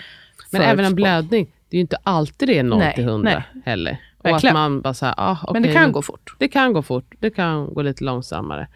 Men 0.52 0.62
även 0.62 0.84
en 0.84 0.94
blödning, 0.94 1.52
det 1.68 1.76
är 1.76 1.78
ju 1.78 1.80
inte 1.80 1.98
alltid 2.02 2.48
det 2.48 2.58
är 2.58 2.62
0 2.62 2.78
Nej, 2.78 2.94
till 2.94 3.04
100 3.04 3.30
nej. 3.52 3.62
heller. 3.64 4.00
Och 4.20 4.26
att 4.26 4.32
Verkligen. 4.32 4.54
man 4.54 4.80
bara 4.80 4.94
så 4.94 5.06
här, 5.06 5.14
ah, 5.16 5.38
Men 5.52 5.62
det 5.62 5.72
kan 5.72 5.92
gå 5.92 6.02
fort. 6.02 6.34
Det 6.38 6.48
kan 6.48 6.72
gå 6.72 6.82
fort, 6.82 7.14
det 7.18 7.30
kan 7.30 7.74
gå 7.74 7.82
lite 7.82 8.04
långsammare. 8.04 8.68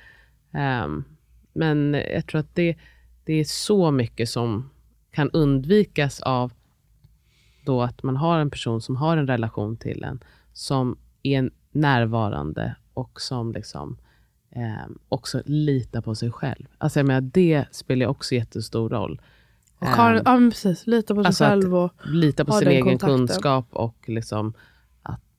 Ehm, 0.52 1.04
men 1.52 1.94
jag 2.12 2.26
tror 2.26 2.40
att 2.40 2.54
det, 2.54 2.76
det 3.24 3.32
är 3.40 3.44
så 3.44 3.90
mycket 3.90 4.28
som 4.28 4.70
kan 5.12 5.30
undvikas 5.30 6.20
av 6.20 6.52
då 7.64 7.82
att 7.82 8.02
man 8.02 8.16
har 8.16 8.38
en 8.38 8.50
person 8.50 8.80
som 8.80 8.96
har 8.96 9.16
en 9.16 9.26
relation 9.26 9.76
till 9.76 10.04
en, 10.04 10.20
som 10.52 10.96
är 11.22 11.50
närvarande 11.72 12.74
och 12.94 13.20
som 13.20 13.52
liksom 13.52 13.96
ehm, 14.50 14.98
också 15.08 15.42
litar 15.46 16.00
på 16.00 16.14
sig 16.14 16.30
själv. 16.32 16.66
Alltså 16.78 16.98
jag 16.98 17.06
menar, 17.06 17.20
det 17.20 17.64
spelar 17.70 18.06
också 18.06 18.34
jättestor 18.34 18.88
roll. 18.88 19.20
Och 19.78 19.86
har, 19.86 20.14
Ehm, 20.14 20.22
ja, 20.44 20.50
precis. 20.50 20.86
Lita 20.86 21.14
på 21.14 21.22
sig 21.22 21.26
alltså 21.26 21.44
att- 21.44 21.50
själv. 21.50 21.74
Och, 21.76 21.90
lita 22.04 22.44
på 22.44 22.52
sin 22.52 22.68
egen 22.68 22.82
kontakten. 22.84 23.08
kunskap 23.18 23.66
och 23.70 23.96
liksom 24.08 24.52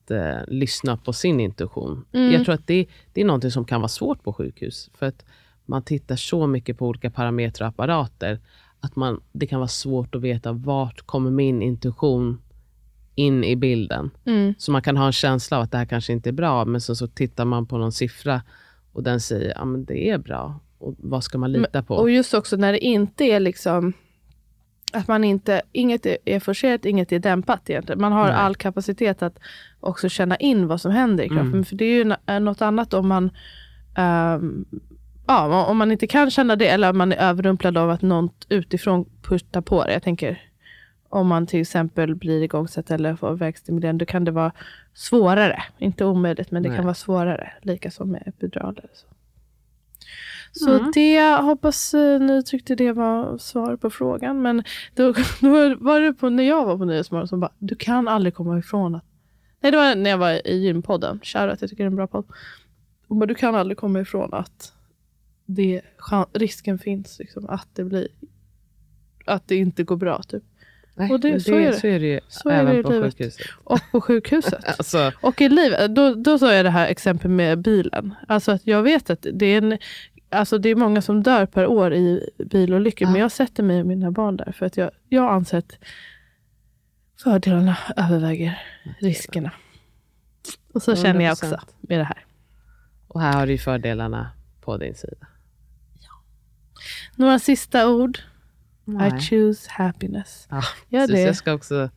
att 0.06 0.10
eh, 0.10 0.54
lyssna 0.54 0.96
på 0.96 1.12
sin 1.12 1.40
intuition. 1.40 2.04
Mm. 2.12 2.32
Jag 2.32 2.44
tror 2.44 2.54
att 2.54 2.66
det, 2.66 2.86
det 3.12 3.20
är 3.20 3.24
något 3.24 3.52
som 3.52 3.64
kan 3.64 3.80
vara 3.80 3.88
svårt 3.88 4.22
på 4.22 4.32
sjukhus. 4.32 4.90
För 4.94 5.06
att 5.06 5.24
man 5.66 5.82
tittar 5.82 6.16
så 6.16 6.46
mycket 6.46 6.78
på 6.78 6.86
olika 6.86 7.10
parametrar 7.10 7.66
och 7.66 7.68
apparater. 7.68 8.40
Att 8.80 8.96
man, 8.96 9.20
det 9.32 9.46
kan 9.46 9.58
vara 9.60 9.68
svårt 9.68 10.14
att 10.14 10.20
veta 10.22 10.52
vart 10.52 11.02
kommer 11.02 11.30
min 11.30 11.62
intuition 11.62 12.40
in 13.14 13.44
i 13.44 13.56
bilden. 13.56 14.10
mm, 14.24 14.54
Så 14.58 14.72
man 14.72 14.82
kan 14.82 14.96
ha 14.96 15.06
en 15.06 15.12
känsla 15.12 15.56
av 15.56 15.62
att 15.62 15.70
det 15.72 15.78
här 15.78 15.84
kanske 15.86 16.12
inte 16.12 16.30
är 16.30 16.32
bra. 16.32 16.64
Men 16.64 16.80
så, 16.80 16.96
så 16.96 17.06
tittar 17.06 17.44
man 17.44 17.66
på 17.66 17.78
någon 17.78 17.92
siffra 17.92 18.42
och 18.92 19.02
den 19.02 19.20
säger 19.20 19.50
att 19.50 19.68
ja, 19.68 19.76
det 19.76 20.10
är 20.10 20.18
bra. 20.18 20.60
Och 20.78 20.94
vad 20.98 21.24
ska 21.24 21.38
man 21.38 21.52
lita 21.52 21.82
på? 21.82 21.94
och 21.94 22.10
just 22.10 22.34
också 22.34 22.56
när 22.56 22.72
det 22.72 22.78
inte 22.78 23.24
är 23.24 23.40
liksom... 23.40 23.92
Att 24.96 25.08
man 25.08 25.24
inte, 25.24 25.62
inget 25.72 26.06
är- 26.24 26.40
forcerat, 26.40 26.84
inget 26.84 27.12
är 27.12 27.18
dämpat 27.18 27.70
egentligen. 27.70 28.00
Man 28.00 28.12
har 28.12 28.24
Nej. 28.26 28.34
all 28.34 28.54
kapacitet 28.56 29.22
att 29.22 29.38
också 29.80 30.08
känna 30.08 30.36
in 30.36 30.66
vad 30.66 30.80
som 30.80 30.92
händer 30.92 31.24
i 31.24 31.28
kroppen. 31.28 31.46
Mm. 31.46 31.64
För 31.64 31.76
det 31.76 31.84
är 31.84 31.94
ju 31.96 32.14
något 32.40 32.62
annat 32.62 32.94
om 32.94 33.08
man 33.08 33.30
ehm, 33.96 34.64
ja, 35.26 35.66
om 35.66 35.76
man 35.76 35.92
inte 35.92 36.06
kan 36.06 36.30
känna 36.30 36.56
det 36.56 36.68
eller 36.68 36.90
om 36.90 36.98
man 36.98 37.12
är 37.12 37.16
överrumplad 37.16 37.76
av 37.78 37.90
att 37.90 38.02
något 38.02 38.46
utifrån 38.48 39.04
puttar 39.22 39.60
på 39.60 39.84
det. 39.84 39.92
Jag 39.92 40.02
tänker 40.02 40.42
om 41.08 41.26
man 41.26 41.46
till 41.46 41.60
exempel 41.60 42.14
blir 42.14 42.42
igångsatt 42.42 42.90
eller 42.90 43.16
får 43.16 43.34
verkstimulerande, 43.34 44.04
då 44.04 44.10
kan 44.10 44.24
det 44.24 44.30
vara 44.30 44.52
svårare. 44.94 45.62
Inte 45.78 46.04
omöjligt, 46.04 46.50
men 46.50 46.62
det 46.62 46.68
Nej. 46.68 46.76
kan 46.76 46.84
vara 46.84 46.94
svårare. 46.94 47.52
Lika 47.62 47.90
som 47.90 48.10
med 48.10 48.22
epidural. 48.26 48.80
Så, 48.92 49.06
så 50.64 50.70
Mm. 50.78 50.90
det 50.94 51.20
hoppas 51.42 51.94
eh, 51.94 52.20
ni 52.20 52.42
tyckte 52.42 52.74
det 52.74 52.92
var 52.92 53.38
svar 53.38 53.76
på 53.76 53.90
frågan. 53.90 54.42
Men 54.42 54.62
då, 54.94 55.12
då 55.40 55.74
var 55.74 56.00
det 56.00 56.12
på, 56.12 56.28
när 56.30 56.42
jag 56.44 56.66
var 56.66 56.78
på 56.78 56.84
Nyhetsmorgon 56.84 57.28
som 57.28 57.40
bara, 57.40 57.52
du 57.58 57.74
kan 57.74 58.08
aldrig 58.08 58.34
komma 58.34 58.58
ifrån 58.58 58.94
att... 58.94 59.04
Nej, 59.60 59.72
det 59.72 59.78
var 59.78 59.94
när 59.94 60.10
jag 60.10 60.18
var 60.18 60.46
i 60.48 60.56
gympodden. 60.56 61.20
Shoutout, 61.22 61.60
jag 61.60 61.70
tycker 61.70 61.84
det 61.84 61.86
är 61.86 61.90
en 61.90 61.96
bra 61.96 62.06
podd. 62.06 62.24
Hon 63.08 63.18
bara, 63.18 63.26
du 63.26 63.34
kan 63.34 63.54
aldrig 63.54 63.76
komma 63.78 64.00
ifrån 64.00 64.34
att 64.34 64.72
det, 65.46 65.80
risken 66.32 66.78
finns 66.78 67.18
liksom, 67.18 67.46
att 67.48 67.68
det 67.74 67.84
blir 67.84 68.08
att 69.24 69.48
det 69.48 69.56
inte 69.56 69.82
går 69.82 69.96
bra. 69.96 70.22
Typ. 70.22 70.42
Nej, 70.94 71.10
och 71.12 71.20
det- 71.20 71.30
men 71.30 71.40
så 71.40 71.54
är 71.54 71.66
det. 71.66 71.80
Så 71.80 71.86
är 71.86 72.00
det 72.00 72.06
ju 72.06 72.20
Så 72.28 72.48
är 72.48 72.54
det 72.54 72.60
även 72.70 72.80
i 72.80 72.82
på 72.82 72.90
livet. 72.90 73.12
sjukhuset. 73.14 73.46
Och 73.64 73.80
på 73.92 74.00
sjukhuset. 74.00 74.64
Alltså, 74.78 75.12
Och 75.20 75.40
i 75.40 75.48
livet, 75.48 75.94
då, 75.94 76.14
då 76.14 76.38
sa 76.38 76.54
jag 76.54 76.64
det 76.64 76.70
här 76.70 76.86
exempel 76.86 77.30
med 77.30 77.58
bilen. 77.58 78.14
Alltså 78.28 78.52
att 78.52 78.66
jag 78.66 78.82
vet 78.82 79.10
att 79.10 79.26
det 79.32 79.46
är 79.46 79.58
en, 79.62 79.78
alltså 80.36 80.58
det 80.58 80.68
är 80.68 80.74
många 80.74 81.02
som 81.02 81.22
dör 81.22 81.46
per 81.46 81.66
år 81.66 81.94
i 81.94 82.30
bilolyckor. 82.50 83.08
Ja. 83.08 83.12
Men 83.12 83.20
jag 83.20 83.32
sätter 83.32 83.62
mig 83.62 83.80
och 83.80 83.86
mina 83.86 84.10
barn 84.10 84.36
där. 84.36 84.52
För 84.52 84.66
att 84.66 84.76
jag, 84.76 84.90
jag 85.08 85.32
anser 85.32 85.58
att 85.58 85.78
fördelarna 87.22 87.76
överväger 87.96 88.62
riskerna. 89.00 89.52
Och 90.74 90.82
så 90.82 90.96
känner 90.96 91.24
jag 91.24 91.32
också 91.32 91.46
100%. 91.46 91.60
med 91.80 91.98
det 91.98 92.04
här. 92.04 92.24
Och 93.08 93.20
här 93.20 93.32
har 93.32 93.46
du 93.46 93.58
fördelarna 93.58 94.30
på 94.60 94.76
din 94.76 94.94
sida. 94.94 95.26
Några 97.16 97.38
sista 97.38 97.88
ord. 97.88 98.18
I 98.18 98.90
Nej. 98.90 99.20
choose 99.20 99.70
happiness. 99.70 100.48
Ja, 100.88 101.06
det. 101.06 101.20
Jag 101.20 101.36
ska 101.36 101.52
också... 101.52 101.90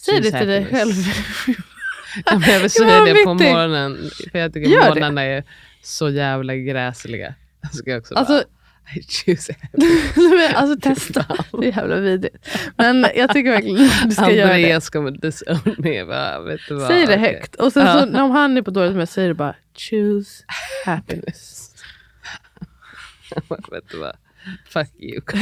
Säg 0.00 0.20
det 0.20 0.38
till 0.38 0.48
dig 0.48 0.66
själv. 0.66 0.92
Ja, 2.24 2.32
jag 2.32 2.38
vill 2.38 2.62
Ja, 2.62 2.68
säga 2.68 3.00
det 3.00 3.24
på 3.24 3.30
i. 3.30 3.52
morgonen. 3.52 3.98
För 4.32 4.38
jag 4.38 4.52
tycker 4.52 4.70
Gör 4.70 4.88
morgnarna 4.88 5.22
är 5.22 5.44
så 5.82 6.10
jävla 6.10 6.54
gräsliga. 6.56 7.34
Jag 7.62 7.74
ska 7.74 7.96
också 7.96 8.14
Alltså, 8.14 8.32
bara... 8.32 8.44
I 8.96 9.02
choose 9.02 9.54
men 10.16 10.56
alltså 10.56 10.80
testa. 10.80 11.26
Det 11.52 11.68
är 11.68 11.76
jävla 11.76 11.96
vidrigt. 11.96 12.48
Men 12.76 13.06
jag 13.16 13.32
tycker 13.32 13.50
verkligen 13.50 13.90
du 14.08 14.14
ska 14.14 14.30
göra 14.30 14.48
det. 14.48 14.54
Andreas 14.54 14.90
kommer 14.90 15.10
disown. 15.10 16.06
Bara, 16.08 16.40
vet 16.40 16.60
du 16.68 16.74
vad? 16.74 16.86
Säg 16.86 17.06
det 17.06 17.16
högt. 17.16 17.54
Och 17.54 17.72
sen 17.72 17.86
Ja. 17.86 18.06
så, 18.12 18.28
han 18.32 18.56
är 18.56 18.62
på 18.62 18.70
dåligt 18.70 18.92
humör, 18.92 19.06
säger 19.06 19.28
du 19.28 19.34
bara 19.34 19.56
choose 19.74 20.44
happiness. 20.84 21.68
vet 23.70 23.88
du 23.90 23.98
vad? 23.98 24.16
Fuck 24.68 24.88
you. 25.00 25.20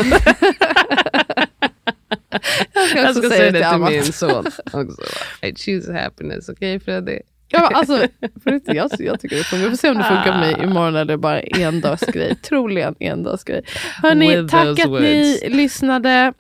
Jag 2.74 2.88
ska, 2.88 2.98
Jag 2.98 3.08
också 3.10 3.20
ska 3.20 3.30
säga 3.30 3.52
säga 3.52 3.52
det 3.52 3.86
till 3.86 3.86
till 3.86 4.04
min 4.04 4.12
son 4.12 4.46
också. 4.72 5.02
I 5.42 5.54
choose 5.56 5.92
happiness. 6.02 6.48
Okej 6.48 6.80
Freddy? 6.80 7.20
Ja, 7.52 7.70
alltså, 7.74 8.06
på 8.44 8.50
riktigt, 8.50 8.74
jag, 8.74 8.90
jag 8.98 9.20
tycker 9.20 9.36
det 9.36 9.44
funkar. 9.44 9.64
Vi 9.64 9.70
får 9.70 9.76
se 9.76 9.90
om 9.90 9.98
det 9.98 10.04
funkar 10.04 10.38
med 10.38 10.40
mig 10.40 10.64
imorgon 10.64 10.96
eller 10.96 11.16
bara 11.16 11.40
en 11.40 11.80
dags 11.80 12.06
grej. 12.06 12.34
Troligen 12.42 12.94
en 12.98 13.22
dags 13.22 13.44
grej. 13.44 13.62
Hörni, 14.02 14.48
tack 14.48 14.78
att 14.78 14.90
ni 14.90 15.40
words. 15.40 15.54
lyssnade. 15.56 16.32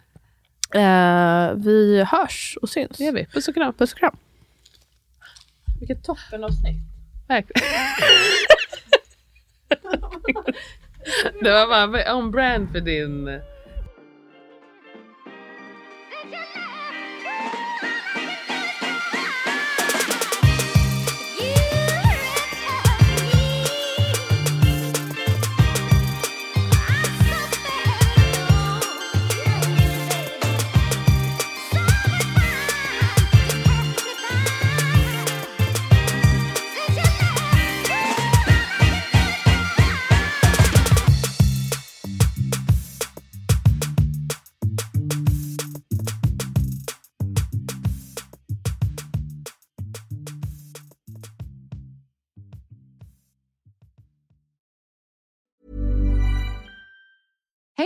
Eh, 0.74 1.52
vi 1.54 2.04
hörs 2.10 2.58
och 2.62 2.68
syns. 2.68 2.98
Det 2.98 3.04
gör 3.04 3.12
vi. 3.12 3.26
Puss 3.26 3.48
och 3.48 3.54
kram. 3.54 3.72
Puss 3.74 3.92
och 3.92 3.98
kram. 3.98 4.16
Vilket 5.80 6.04
toppenavsnitt. 6.04 6.76
Verkligen. 7.28 7.68
det 11.42 11.50
var 11.50 11.88
bara 11.88 12.16
on 12.16 12.30
brand 12.30 12.72
för 12.72 12.80
din... 12.80 13.40